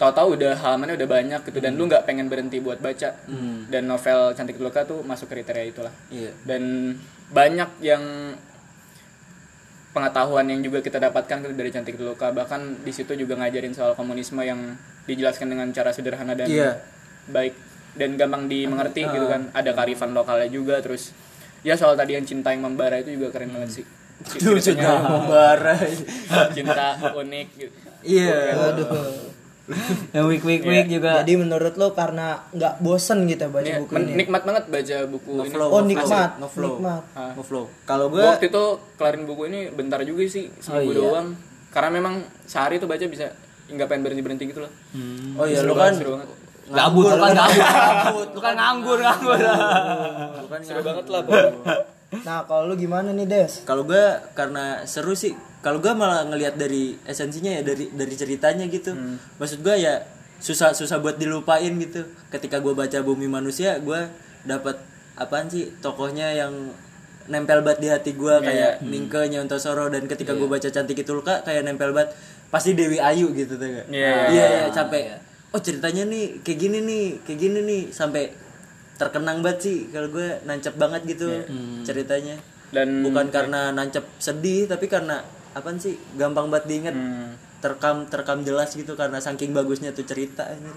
tahu-tahu 0.03 0.35
udah 0.35 0.53
halamannya 0.59 0.99
udah 0.99 1.09
banyak 1.09 1.41
gitu 1.47 1.63
dan 1.63 1.79
lu 1.79 1.87
nggak 1.87 2.03
pengen 2.03 2.27
berhenti 2.27 2.59
buat 2.59 2.83
baca. 2.83 3.15
Dan 3.71 3.87
novel 3.87 4.35
cantik 4.35 4.59
luka 4.59 4.83
tuh 4.83 4.99
masuk 5.01 5.31
kriteria 5.31 5.63
itulah. 5.63 5.93
Iya. 6.11 6.35
Dan 6.43 6.93
banyak 7.31 7.79
yang 7.79 8.03
pengetahuan 9.93 10.49
yang 10.49 10.59
juga 10.59 10.81
kita 10.81 10.97
dapatkan 10.99 11.53
dari 11.53 11.69
cantik 11.69 11.95
luka. 11.95 12.33
Bahkan 12.33 12.83
di 12.83 12.91
situ 12.91 13.13
juga 13.15 13.37
ngajarin 13.37 13.71
soal 13.71 13.93
komunisme 13.93 14.41
yang 14.41 14.75
dijelaskan 15.05 15.53
dengan 15.53 15.69
cara 15.71 15.93
sederhana 15.93 16.33
dan 16.33 16.49
Iya. 16.49 16.81
baik 17.29 17.53
dan 17.93 18.17
gampang 18.17 18.49
dimengerti 18.49 19.05
gitu 19.05 19.25
kan. 19.29 19.53
Ada 19.53 19.71
karifan 19.71 20.11
lokalnya 20.11 20.49
juga 20.49 20.81
terus 20.81 21.13
ya 21.63 21.77
soal 21.77 21.95
tadi 21.95 22.17
yang 22.17 22.25
cinta 22.25 22.51
yang 22.51 22.65
membara 22.65 22.99
itu 22.99 23.15
juga 23.15 23.31
keren 23.31 23.53
banget 23.53 23.81
sih. 23.81 23.85
Sudah 24.23 24.99
membara. 24.99 25.77
cinta 26.57 26.97
unik 27.13 27.47
gitu. 27.55 27.75
iya 28.03 28.51
Yang 30.15 30.25
week 30.27 30.43
week 30.43 30.63
week 30.63 30.87
juga. 30.91 31.23
Jadi 31.23 31.39
menurut 31.39 31.73
lo 31.73 31.95
karena 31.95 32.43
nggak 32.51 32.73
bosen 32.79 33.23
gitu 33.25 33.47
baca 33.47 33.63
Ini 33.63 33.79
buku 33.79 33.93
ini? 33.95 34.11
nikmat 34.13 34.43
banget 34.43 34.63
baca 34.67 34.97
buku 35.07 35.31
ini 35.31 35.39
Ngeflow, 35.47 35.67
Oh 35.67 35.79
ngeflow, 35.79 35.87
nikmat, 35.87 36.31
ngeflow. 36.35 36.73
nikmat. 36.75 37.03
ngeflow 37.33 37.63
kalau 37.83 38.05
Gua 38.07 38.19
gua 38.19 38.29
waktu 38.35 38.47
itu 38.47 38.63
kelarin 38.95 39.23
buku 39.23 39.41
ini 39.47 39.59
bentar 39.69 40.03
juga 40.03 40.23
sih 40.25 40.51
seminggu 40.57 40.91
iya. 40.91 40.99
doang 40.99 41.27
karena 41.69 41.89
memang 41.91 42.13
sehari 42.43 42.75
tuh 42.75 42.85
baca 42.85 43.07
bisa 43.07 43.31
nggak 43.65 43.87
pengen 43.87 44.03
berhenti 44.03 44.21
berhenti 44.21 44.43
gitu 44.45 44.59
loh 44.61 44.71
oh 45.33 45.45
iya 45.47 45.57
Seru 45.57 45.71
banget, 45.71 45.87
kan 45.87 45.93
seru 45.95 46.11
banget. 46.13 46.27
Gabut, 46.63 47.03
lu 47.05 47.19
kan 47.19 47.33
gabut. 47.43 48.29
Lu 48.31 48.39
kan 48.39 48.53
nganggur, 48.55 48.95
nganggur. 48.97 49.35
kan 50.45 50.59
seru 50.59 50.79
banget 50.81 51.05
lah. 51.07 51.21
Nah 52.23 52.39
kalau 52.43 52.67
lu 52.67 52.75
gimana 52.75 53.09
nih 53.09 53.25
Des? 53.25 53.63
kalau 53.63 53.83
gua 53.83 54.19
karena 54.31 54.83
seru 54.83 55.11
sih 55.11 55.33
kalau 55.63 55.79
gua 55.79 55.95
malah 55.95 56.27
ngelihat 56.27 56.59
dari 56.59 56.99
esensinya 57.07 57.49
ya 57.49 57.63
dari 57.63 57.87
dari 57.95 58.13
ceritanya 58.13 58.67
gitu. 58.67 58.91
Maksud 59.39 59.63
gua 59.63 59.79
ya 59.79 60.03
susah 60.43 60.75
susah 60.75 60.99
buat 60.99 61.15
dilupain 61.15 61.71
gitu. 61.79 62.03
Ketika 62.27 62.59
gua 62.59 62.75
baca 62.75 62.99
bumi 62.99 63.31
manusia 63.31 63.79
gua 63.79 64.11
dapat 64.43 64.75
apaan 65.15 65.47
sih 65.47 65.71
tokohnya 65.79 66.35
yang 66.35 66.75
nempel 67.31 67.63
banget 67.63 67.79
di 67.79 67.87
hati 67.87 68.11
gua 68.19 68.43
kayak 68.43 68.83
Ningke 68.83 69.31
Nyontosoro 69.31 69.87
dan 69.87 70.03
ketika 70.11 70.35
gua 70.35 70.59
baca 70.59 70.67
cantik 70.67 70.99
itu 70.99 71.15
luka 71.15 71.39
kayak 71.47 71.63
nempel 71.63 71.95
banget 71.95 72.11
pasti 72.51 72.75
Dewi 72.75 72.99
Ayu 72.99 73.31
gitu 73.31 73.55
tuh 73.55 73.65
gak? 73.65 73.87
Iya. 73.87 74.11
iya 74.29 74.45
iya 74.51 74.63
sampai 74.69 75.15
oh 75.55 75.61
ceritanya 75.63 76.03
nih 76.05 76.43
kayak 76.43 76.59
gini 76.59 76.77
nih 76.83 77.05
kayak 77.23 77.39
gini 77.39 77.59
nih 77.63 77.81
sampai 77.89 78.29
terkenang 78.99 79.41
banget 79.41 79.59
sih 79.63 79.77
kalau 79.89 80.11
gue 80.11 80.43
nancep 80.45 80.75
banget 80.77 81.01
gitu 81.07 81.29
ceritanya. 81.87 82.37
Dan 82.73 83.05
bukan 83.05 83.29
karena 83.29 83.69
nancep 83.69 84.01
sedih 84.17 84.65
tapi 84.65 84.89
karena 84.89 85.21
apa 85.53 85.69
sih? 85.75 85.95
Gampang 86.13 86.47
banget 86.47 86.65
diinget 86.67 86.95
terkam 87.59 88.03
terkam 88.05 88.41
jelas 88.41 88.69
gitu 88.71 88.93
karena 88.93 89.17
saking 89.17 89.51
bagusnya 89.51 89.89
tuh 89.89 90.03
cerita 90.03 90.43
anjir. 90.45 90.75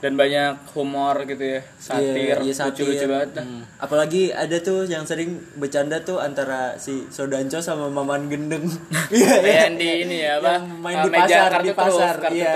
dan 0.00 0.16
banyak 0.16 0.56
humor 0.72 1.12
gitu 1.24 1.44
ya 1.44 1.60
satir 1.76 2.16
Iya, 2.16 2.40
iya, 2.40 2.54
satir. 2.54 2.88
lucu-lucu 2.88 3.04
banget 3.04 3.30
dah. 3.36 3.44
Hmm. 3.44 3.68
apalagi 3.76 4.32
ada 4.32 4.56
tuh 4.58 4.88
yang 4.88 5.04
sering 5.04 5.28
bercanda 5.54 6.00
tuh 6.00 6.16
antara 6.16 6.72
si 6.74 7.04
Sodanco 7.06 7.60
sama 7.60 7.84
Maman 7.86 8.24
Gendeng. 8.26 8.64
Iya 9.12 9.28
iya. 9.36 9.44
Kayak 9.44 9.70
di 9.76 9.88
ini 10.00 10.16
ya 10.18 10.40
apa? 10.40 10.56
Yang 10.56 10.64
main 10.78 10.96
uh, 10.96 11.04
di 11.04 11.12
pasar 11.12 11.50
kartu 11.52 11.60
di 11.60 11.72
pasar. 11.74 12.14
iya 12.30 12.54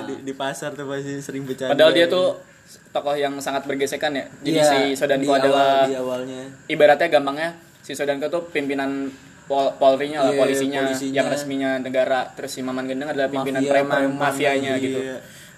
di, 0.00 0.14
di 0.22 0.32
pasar 0.32 0.70
tuh 0.72 0.86
pasti 0.86 1.14
sering 1.18 1.42
bercanda. 1.42 1.74
Padahal 1.74 1.90
dia 1.90 2.06
tuh 2.06 2.38
tokoh 2.92 3.16
yang 3.16 3.34
sangat 3.40 3.66
bergesekan 3.66 4.14
ya. 4.14 4.24
Jadi 4.40 4.54
Iya, 4.56 4.62
si 4.62 4.78
di 4.84 4.94
Sodanko 4.94 5.26
awal- 5.26 5.42
adalah 5.42 5.70
di 5.84 5.96
awalnya. 5.96 6.42
ibaratnya 6.68 7.08
gampangnya 7.10 7.50
si 7.80 7.98
Sodanko 7.98 8.30
tuh 8.30 8.46
pimpinan 8.46 9.10
Pol 9.46 9.78
Polri-nya 9.78 10.26
lah, 10.26 10.34
polisinya, 10.34 10.90
polisinya. 10.90 11.14
yang 11.22 11.26
resminya 11.30 11.70
negara. 11.78 12.34
Terus 12.34 12.50
si 12.50 12.60
Maman 12.66 12.90
Gendeng 12.90 13.14
adalah 13.14 13.30
pimpinan 13.30 13.62
Mafia, 13.62 13.72
preman, 13.72 13.98
preman, 14.02 14.18
mafianya 14.18 14.72
iya. 14.74 14.82
gitu. 14.82 15.00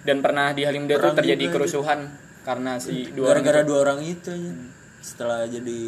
Dan 0.05 0.21
pernah 0.21 0.53
di 0.53 0.63
Halim 0.69 0.85
tuh 0.85 1.01
Perang 1.01 1.17
terjadi 1.17 1.45
juga 1.49 1.55
kerusuhan 1.57 2.01
karena 2.45 2.81
si 2.81 3.13
dua 3.13 3.37
orang 3.37 3.45
gara-gara 3.45 3.61
itu. 3.61 3.69
dua 3.69 3.79
orang 3.85 4.01
itu 4.05 4.29
aja 4.33 4.53
setelah 5.05 5.41
jadi 5.45 5.81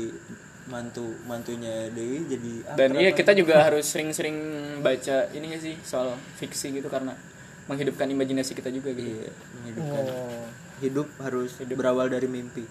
mantu 0.69 1.07
mantunya 1.25 1.89
Dewi 1.91 2.29
jadi 2.29 2.53
Dan 2.77 2.91
iya 3.01 3.11
kita 3.17 3.33
juga 3.33 3.65
harus 3.65 3.85
sering-sering 3.89 4.37
baca 4.85 5.29
ini 5.33 5.57
gak 5.57 5.63
sih 5.65 5.75
soal 5.81 6.15
fiksi 6.37 6.77
gitu 6.79 6.89
karena 6.93 7.17
menghidupkan 7.67 8.09
imajinasi 8.11 8.53
kita 8.57 8.69
juga 8.73 8.91
gitu. 8.97 9.25
Iya, 9.25 9.31
menghidupkan. 9.61 10.05
Oh. 10.11 10.45
Hidup 10.81 11.09
harus 11.19 11.53
berawal 11.63 12.07
dari 12.07 12.25
mimpi 12.25 12.65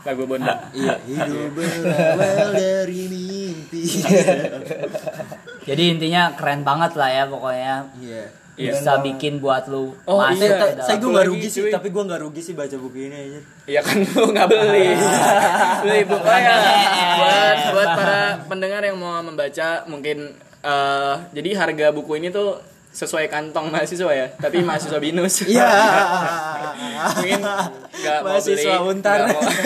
Lagu 0.00 0.24
Bonda. 0.24 0.72
iya 0.72 0.96
hidup 0.98 1.52
berawal 1.52 2.48
dari 2.50 3.02
mimpi 3.06 3.82
Jadi 5.62 5.82
intinya 5.88 6.32
keren 6.34 6.62
banget 6.62 6.96
lah 6.96 7.08
ya 7.08 7.24
pokoknya. 7.24 7.74
iya 8.00 8.24
Bisa 8.56 8.98
bikin 8.98 9.38
buat 9.38 9.68
lu 9.68 9.92
Oh, 10.04 10.18
masuk 10.18 10.40
iya. 10.42 10.56
ke 10.58 10.82
saya 10.82 10.96
gue 10.98 11.08
lagi, 11.10 11.28
rugi 11.28 11.48
sih 11.48 11.60
cuy. 11.62 11.70
tapi 11.70 11.88
gue 11.88 12.02
nggak 12.02 12.20
rugi 12.20 12.40
sih 12.42 12.52
baca 12.52 12.76
buku 12.76 12.98
ini 13.02 13.16
aja 13.18 13.40
Iya 13.66 13.80
kan 13.80 13.96
lu 14.16 14.26
nggak 14.30 14.48
beli. 14.48 14.88
beli 15.84 16.00
buku 16.04 16.26
ya. 16.26 16.56
buat 17.14 17.58
buat 17.70 17.88
para 17.94 18.20
pendengar 18.46 18.80
yang 18.82 18.96
mau 18.96 19.20
membaca 19.20 19.84
mungkin 19.86 20.32
eh 20.60 21.14
jadi 21.30 21.50
harga 21.56 21.86
buku 21.90 22.16
ini 22.16 22.28
tuh 22.28 22.60
sesuai 22.90 23.26
kantong 23.26 23.68
mahasiswa 23.68 24.10
ya, 24.10 24.26
tapi 24.34 24.60
mahasiswa 24.66 24.98
binus. 24.98 25.42
iya 25.44 25.66
mungkin 27.16 27.40
nggak 27.40 28.18
mau 28.18 28.34
beli. 28.34 28.50
Mahasiswa 28.50 28.74
Untar. 28.82 29.18
mau- 29.26 29.42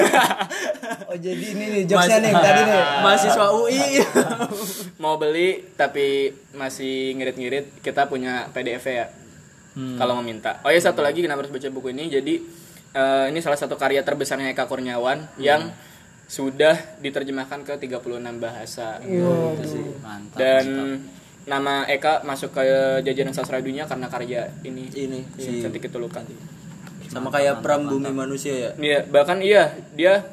Oh 1.04 1.16
jadi 1.16 1.44
ini 1.48 1.64
nih 1.70 1.82
jokesnya 1.84 2.18
nih 2.20 2.32
tadi 2.34 2.60
nih. 2.64 2.82
mahasiswa 3.00 3.46
UI 3.54 3.80
mau 4.98 5.14
beli 5.14 5.48
tapi 5.72 6.06
masih 6.52 7.14
ngirit-ngirit 7.14 7.80
kita 7.80 8.04
punya 8.04 8.50
PDF 8.50 8.84
ya 8.84 9.06
kalau 9.96 10.14
mau 10.14 10.22
minta 10.22 10.58
oh 10.60 10.70
ya 10.70 10.78
satu 10.78 11.00
lagi 11.00 11.18
kenapa 11.18 11.42
harus 11.42 11.50
baca 11.50 11.68
buku 11.68 11.90
ini 11.90 12.06
jadi 12.08 12.34
eh, 12.92 13.24
ini 13.28 13.38
salah 13.38 13.56
satu 13.56 13.74
karya 13.74 14.02
terbesarnya 14.02 14.48
Eka 14.48 14.64
Kurniawan 14.64 15.34
yang 15.36 15.70
sudah 16.24 16.72
diterjemahkan 16.98 17.62
ke 17.62 17.74
36 17.78 18.00
bahasa 18.38 18.96
Gitu 18.98 19.64
sih. 19.66 19.84
Mantap. 19.98 20.36
dan 20.36 20.64
nama 21.44 21.84
Eka 21.84 22.24
masuk 22.24 22.56
ke 22.56 22.64
jajaran 23.04 23.36
sastra 23.36 23.60
dunia 23.60 23.84
karena 23.84 24.08
karya 24.08 24.48
ini 24.64 24.88
ini 24.96 25.20
Iya, 25.36 25.44
si 25.44 25.50
cantik 25.60 25.84
itu 25.86 25.98
luka 26.00 26.24
sama 27.12 27.28
kayak 27.30 27.60
Pram 27.60 27.84
Bumi 27.86 28.10
Manusia 28.10 28.52
ya 28.52 28.70
Iya, 28.80 28.98
bahkan 29.06 29.38
iya 29.44 29.76
dia 29.92 30.24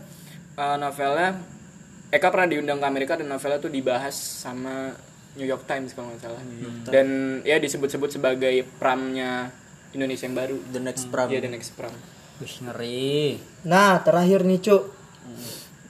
uh, 0.55 0.79
novelnya 0.79 1.37
Eka 2.11 2.27
pernah 2.31 2.47
diundang 2.47 2.79
ke 2.79 2.87
Amerika 2.87 3.13
dan 3.19 3.27
novelnya 3.27 3.59
tuh 3.59 3.71
dibahas 3.71 4.15
sama 4.15 4.95
New 5.35 5.47
York 5.47 5.63
Times 5.67 5.95
kalau 5.95 6.11
nggak 6.11 6.27
salah 6.27 6.43
dan 6.91 7.39
ya 7.47 7.55
disebut-sebut 7.59 8.11
sebagai 8.19 8.67
pramnya 8.79 9.51
Indonesia 9.91 10.27
yang 10.27 10.35
baru 10.35 10.57
The 10.71 10.79
next 10.79 11.07
pram. 11.11 11.27
Iya 11.27 11.39
the 11.43 11.51
next 11.51 11.75
pram 11.75 11.91
Wih, 12.41 12.57
ngeri. 12.65 13.37
Nah, 13.69 14.01
terakhir 14.01 14.41
nih, 14.41 14.57
Cuk. 14.65 14.89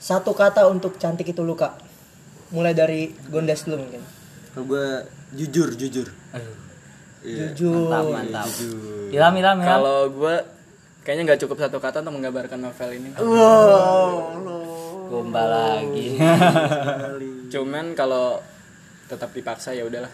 Satu 0.03 0.35
kata 0.35 0.67
untuk 0.67 0.99
cantik 0.99 1.31
itu 1.31 1.47
luka. 1.47 1.79
Mulai 2.51 2.75
dari 2.75 3.07
Gondes 3.31 3.63
dulu 3.63 3.87
mungkin. 3.87 4.03
Kalau 4.51 4.65
gue 4.65 4.87
jujur, 5.33 5.69
jujur. 5.73 6.07
Aduh, 6.31 6.55
Iya. 7.21 7.53
Jujur. 7.53 7.87
mantap, 7.87 8.05
mantap. 8.11 8.47
Jujur. 8.49 9.07
Ilham, 9.09 9.33
ilham, 9.33 9.57
ilham. 9.57 9.57
kalau 9.61 9.99
gue 10.07 10.35
kayaknya 11.01 11.23
nggak 11.27 11.39
cukup 11.39 11.57
satu 11.59 11.77
kata 11.77 12.01
untuk 12.01 12.13
menggambarkan 12.15 12.59
novel 12.59 12.89
ini 12.91 13.09
Gombal 15.07 15.47
lagi. 15.47 16.15
cuman 17.47 17.93
kalau 17.93 18.39
tetap 19.05 19.29
dipaksa 19.29 19.71
ya 19.71 19.83
udahlah 19.83 20.09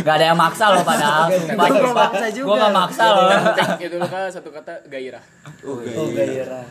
Gak 0.00 0.14
ada 0.16 0.26
yang 0.26 0.40
maksa 0.40 0.72
loh 0.72 0.80
padahal. 0.80 1.28
Sumpah, 1.28 1.66
Gua 1.68 1.80
sumpah. 1.84 2.08
maksa 2.08 2.26
juga. 2.32 2.46
Gua 2.48 2.56
gak 2.58 2.72
maksa 2.74 3.04
loh. 3.06 3.28
Itu 3.76 3.96
kan 4.00 4.22
satu 4.30 4.48
kata 4.50 4.72
gairah 4.86 5.20
Oh, 5.60 5.76
Oh, 5.76 6.08
gairah. 6.08 6.64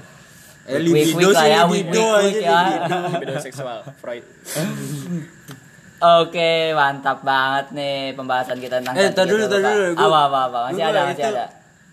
Eh, 0.65 0.77
libido 0.77 1.29
sih, 1.31 1.47
ya, 1.47 1.65
weak, 1.65 1.85
libido 1.85 2.05
aja, 2.11 2.29
ya. 2.33 2.59
libido. 2.65 2.97
libido 3.11 3.35
seksual 3.39 3.81
Freud 3.95 4.25
Oke, 5.99 6.51
mantap 6.71 7.19
banget 7.21 7.75
nih 7.75 8.15
pembahasan 8.15 8.55
kita 8.55 8.79
tentang 8.79 8.95
Eh, 8.95 9.11
tar 9.11 9.25
dulu, 9.25 9.43
itu, 9.43 9.51
tar 9.51 9.59
dulu. 9.61 9.85
Gua- 9.93 10.07
Apa, 10.07 10.19
apa, 10.23 10.39
apa. 10.41 10.59
Masih 10.65 10.77
gua 10.77 10.87
ada, 10.89 11.01
masih 11.03 11.15
itu 11.17 11.29
ada. 11.29 11.45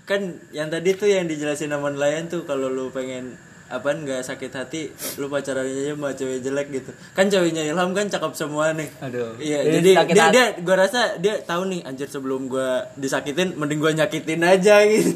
Kan 0.05 0.21
yang 0.51 0.69
tadi 0.69 0.91
tuh 0.93 1.09
yang 1.09 1.25
dijelasin 1.25 1.69
sama 1.69 1.91
nelayan 1.91 2.25
tuh 2.27 2.43
kalau 2.43 2.67
lu 2.69 2.89
pengen 2.89 3.35
apaan 3.67 4.07
nggak 4.07 4.23
sakit 4.23 4.47
hati 4.49 4.83
lu 5.19 5.27
pacaran 5.27 5.67
aja 5.67 5.91
sama 5.91 6.15
cewek 6.15 6.39
jelek 6.39 6.71
gitu 6.71 6.87
kan 7.11 7.27
ceweknya 7.27 7.67
Ilham 7.67 7.91
kan 7.91 8.07
cakep 8.07 8.31
semua 8.33 8.71
nih 8.71 8.87
Aduh. 9.03 9.35
iya 9.37 9.59
Jadi 9.59 9.91
jadi 9.91 10.07
dia, 10.07 10.27
dia 10.31 10.45
gua 10.63 10.77
rasa 10.79 11.19
dia 11.19 11.35
tahu 11.43 11.67
nih 11.67 11.83
anjir 11.83 12.07
sebelum 12.07 12.47
gua 12.47 12.87
disakitin 12.95 13.59
mending 13.59 13.83
gua 13.83 13.91
nyakitin 13.93 14.39
aja 14.41 14.87
gitu 14.87 15.11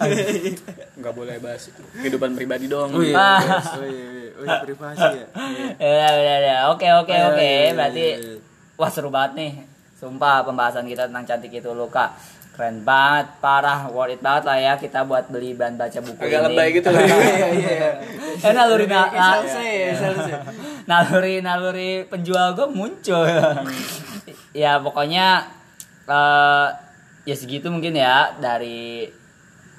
nggak 0.98 1.14
boleh 1.14 1.38
bahas 1.38 1.70
kehidupan 1.94 2.34
pribadi 2.34 2.66
dong 2.66 2.90
oh 2.90 2.98
iya 3.00 3.14
Ah. 3.14 3.38
oh 3.38 3.86
iya 3.86 4.02
oh 4.02 4.18
iya, 4.18 4.30
oh 4.34 4.44
iya 4.44 4.58
privasi 4.60 4.98
ya 5.14 5.26
Ya, 5.78 6.08
udah, 6.10 6.36
udah. 6.36 6.58
Oke, 6.68 6.86
oke, 6.92 7.14
Iya, 7.14 7.30
oke. 7.30 7.38
iya, 7.40 7.62
iya, 7.62 7.70
Berarti 7.72 8.06
iya. 8.10 8.34
Wah 8.80 8.88
seru 8.88 9.12
banget 9.12 9.36
nih. 9.36 9.52
Sumpah 9.92 10.40
pembahasan 10.40 10.88
kita 10.88 11.04
tentang 11.04 11.28
cantik 11.28 11.52
itu 11.52 11.68
luka. 11.70 12.16
Keren 12.50 12.80
banget, 12.80 13.36
parah, 13.38 13.86
worth 13.86 14.10
it 14.10 14.20
banget 14.20 14.42
lah 14.42 14.56
ya 14.56 14.72
kita 14.74 15.04
buat 15.04 15.28
beli 15.28 15.52
bahan 15.52 15.76
baca 15.76 15.96
buku 15.98 16.18
agak 16.18 16.40
ini. 16.40 16.46
lebay 16.50 16.68
gitu 16.74 16.88
loh 16.88 17.00
iya 17.06 17.48
iya 17.52 17.90
Eh 18.38 18.52
naluri 18.52 18.84
na- 18.84 19.08
ya, 19.08 19.92
salsa. 19.94 20.40
naluri 20.90 21.40
naluri 21.40 21.90
penjual 22.04 22.52
gue 22.52 22.68
muncul. 22.68 23.22
ya 24.56 24.76
pokoknya 24.76 25.46
eh 26.06 26.68
ya 27.22 27.34
segitu 27.34 27.68
mungkin 27.68 27.94
ya 27.94 28.34
dari 28.36 29.08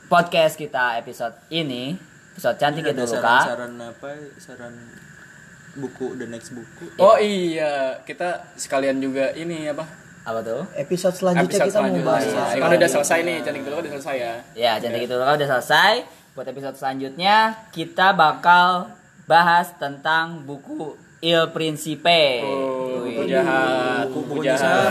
podcast 0.07 0.55
kita 0.55 0.95
episode 0.97 1.35
ini 1.49 1.97
episode 2.31 2.55
cantik 2.55 2.87
itu 2.87 3.03
luka. 3.03 3.45
saran-saran 3.45 3.73
apa 3.83 4.09
saran 4.37 4.73
buku 5.77 6.19
the 6.19 6.27
next 6.27 6.51
buku. 6.51 6.91
Oh 6.99 7.15
iya. 7.15 7.99
kita 8.03 8.55
sekalian 8.59 8.99
juga 8.99 9.31
ini 9.37 9.69
apa? 9.71 9.87
Apa 10.21 10.39
tuh? 10.45 10.61
Episode 10.77 11.15
selanjutnya 11.17 11.49
episode 11.49 11.69
kita 11.71 11.79
mau 11.79 11.89
selanjutnya. 11.89 12.05
bahas 12.05 12.25
ya, 12.53 12.61
kan 12.61 12.69
udah 12.77 12.91
selesai 12.91 13.19
nih 13.25 13.37
cantik 13.41 13.63
dulu 13.65 13.75
udah 13.81 13.91
selesai 13.97 14.15
ya? 14.15 14.33
Ya, 14.53 14.71
cantik 14.77 15.01
itu 15.07 15.15
udah 15.17 15.47
selesai. 15.57 15.93
Buat 16.31 16.47
episode 16.51 16.75
selanjutnya 16.77 17.35
kita 17.73 18.13
bakal 18.13 18.93
bahas 19.25 19.73
tentang 19.81 20.45
buku 20.45 20.95
Il 21.21 21.53
Principe. 21.53 22.41
oh, 22.41 23.05
buku 23.05 23.29
jahat 23.29 24.09
buku 24.09 24.41
bukunya 24.41 24.57
jahat. 24.57 24.89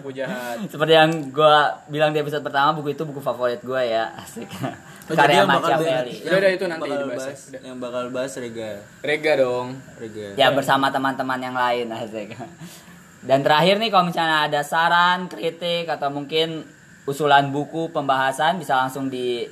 buku 0.00 0.10
jahat. 0.16 0.56
Seperti 0.68 0.92
yang 0.96 1.10
gue 1.28 1.56
bilang 1.92 2.10
di 2.16 2.18
episode 2.20 2.40
pertama, 2.40 2.72
buku 2.72 2.96
itu 2.96 3.04
buku 3.04 3.20
favorit 3.20 3.60
gue 3.60 3.82
ya. 3.84 4.12
Asik. 4.16 4.48
Oh, 5.12 5.16
Karya 5.18 5.36
yang 5.36 5.46
bakal 5.46 5.60
Machiavelli. 5.70 5.92
bahas- 5.92 6.22
Udah, 6.22 6.36
udah, 6.38 6.50
itu 6.50 6.64
nanti 6.64 6.80
bakal 6.82 6.98
dibahas 6.98 7.20
bahas, 7.22 7.40
Udah. 7.44 7.60
yang 7.62 7.78
bakal 7.78 8.04
bahas 8.08 8.32
Rega 8.34 8.70
Rega 9.00 9.32
dong 9.36 9.68
Rega 9.94 10.26
Ya 10.34 10.48
bersama 10.50 10.86
teman-teman 10.88 11.38
yang 11.38 11.52
lain 11.54 11.86
asik. 11.90 12.28
Dan 13.22 13.38
terakhir 13.40 13.76
nih 13.76 13.88
kalau 13.88 14.04
misalnya 14.04 14.38
ada 14.44 14.60
saran, 14.62 15.26
kritik 15.26 15.86
atau 15.86 16.08
mungkin 16.08 16.64
usulan 17.04 17.50
buku 17.50 17.90
pembahasan 17.90 18.56
bisa 18.56 18.74
langsung 18.74 19.06
di 19.06 19.46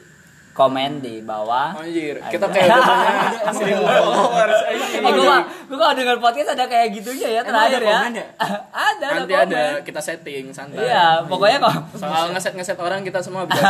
komen 0.60 1.00
di 1.00 1.24
bawah. 1.24 1.72
anjir 1.72 2.20
kita 2.28 2.44
kayak 2.52 2.68
udah 2.76 3.52
seribu 3.56 3.80
followers. 3.88 4.60
Eh 4.68 5.12
gue 5.16 5.36
gue 5.72 5.78
kalau 5.80 5.94
denger 5.96 6.16
podcast 6.20 6.52
ada 6.52 6.68
kayak 6.68 6.92
gitunya 6.92 7.28
ya 7.32 7.40
terakhir 7.40 7.80
ada 7.80 7.88
ya. 7.88 7.96
komen 7.96 8.12
ya? 8.12 8.26
ada 8.92 9.06
ada 9.08 9.16
nanti 9.24 9.32
komen. 9.32 9.48
ada 9.48 9.64
kita 9.80 10.00
setting 10.04 10.44
santai 10.52 10.84
Iya, 10.84 11.24
pokoknya 11.24 11.58
kalau 11.64 11.76
soal 11.96 12.24
ngeset 12.36 12.52
ngeset 12.52 12.76
orang 12.76 13.00
kita 13.00 13.24
semua 13.24 13.48
bisa 13.48 13.64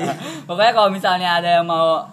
pokoknya 0.48 0.72
kalau 0.72 0.88
misalnya 0.88 1.36
ada 1.44 1.60
yang 1.60 1.68
mau 1.68 2.08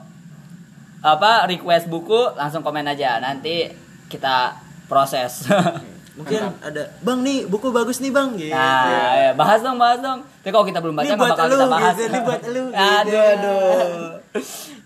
apa 0.99 1.47
request 1.47 1.88
buku 1.88 2.36
langsung 2.36 2.59
komen 2.59 2.84
aja 2.84 3.23
nanti 3.23 3.71
kita 4.11 4.51
proses. 4.91 5.47
Mungkin 6.18 6.41
ada 6.59 6.89
bang 6.97 7.20
nih 7.22 7.38
buku 7.45 7.70
bagus 7.70 8.01
nih 8.01 8.09
bang 8.09 8.30
gitu 8.34 8.49
Nah, 8.49 9.13
ya, 9.15 9.32
bahas 9.32 9.61
dong, 9.61 9.78
bahas 9.78 10.01
dong. 10.01 10.26
Tapi 10.41 10.49
kalau 10.49 10.65
kita 10.65 10.80
belum 10.80 10.95
baca 10.95 11.05
Ini 11.05 11.13
nggak 11.13 11.30
bakal 11.30 11.45
lu, 11.45 11.53
kita 11.53 11.68
bahas. 11.70 11.93
gitu. 11.93 12.07
Ini 12.07 12.20
buat 12.22 12.41
lu, 12.43 12.63
gitu. 12.68 12.74
Aduh, 12.74 13.22
aduh. 13.24 14.01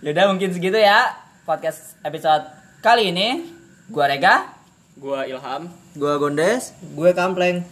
Yaudah 0.02 0.26
mungkin 0.28 0.50
segitu 0.52 0.76
ya 0.76 1.16
podcast 1.44 1.96
episode 2.02 2.44
kali 2.80 3.10
ini. 3.10 3.48
Gua 3.88 4.06
Rega. 4.06 4.60
gua 4.94 5.24
Ilham 5.24 5.66
gua 5.94 6.14
Gondes 6.16 6.76
Gue 6.94 7.10
kampleng. 7.12 7.64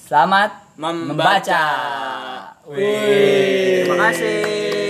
Selamat 0.00 0.54
Membaca. 0.74 1.04
membaca. 1.12 1.64
terima 2.64 3.96
kasih 4.00 4.89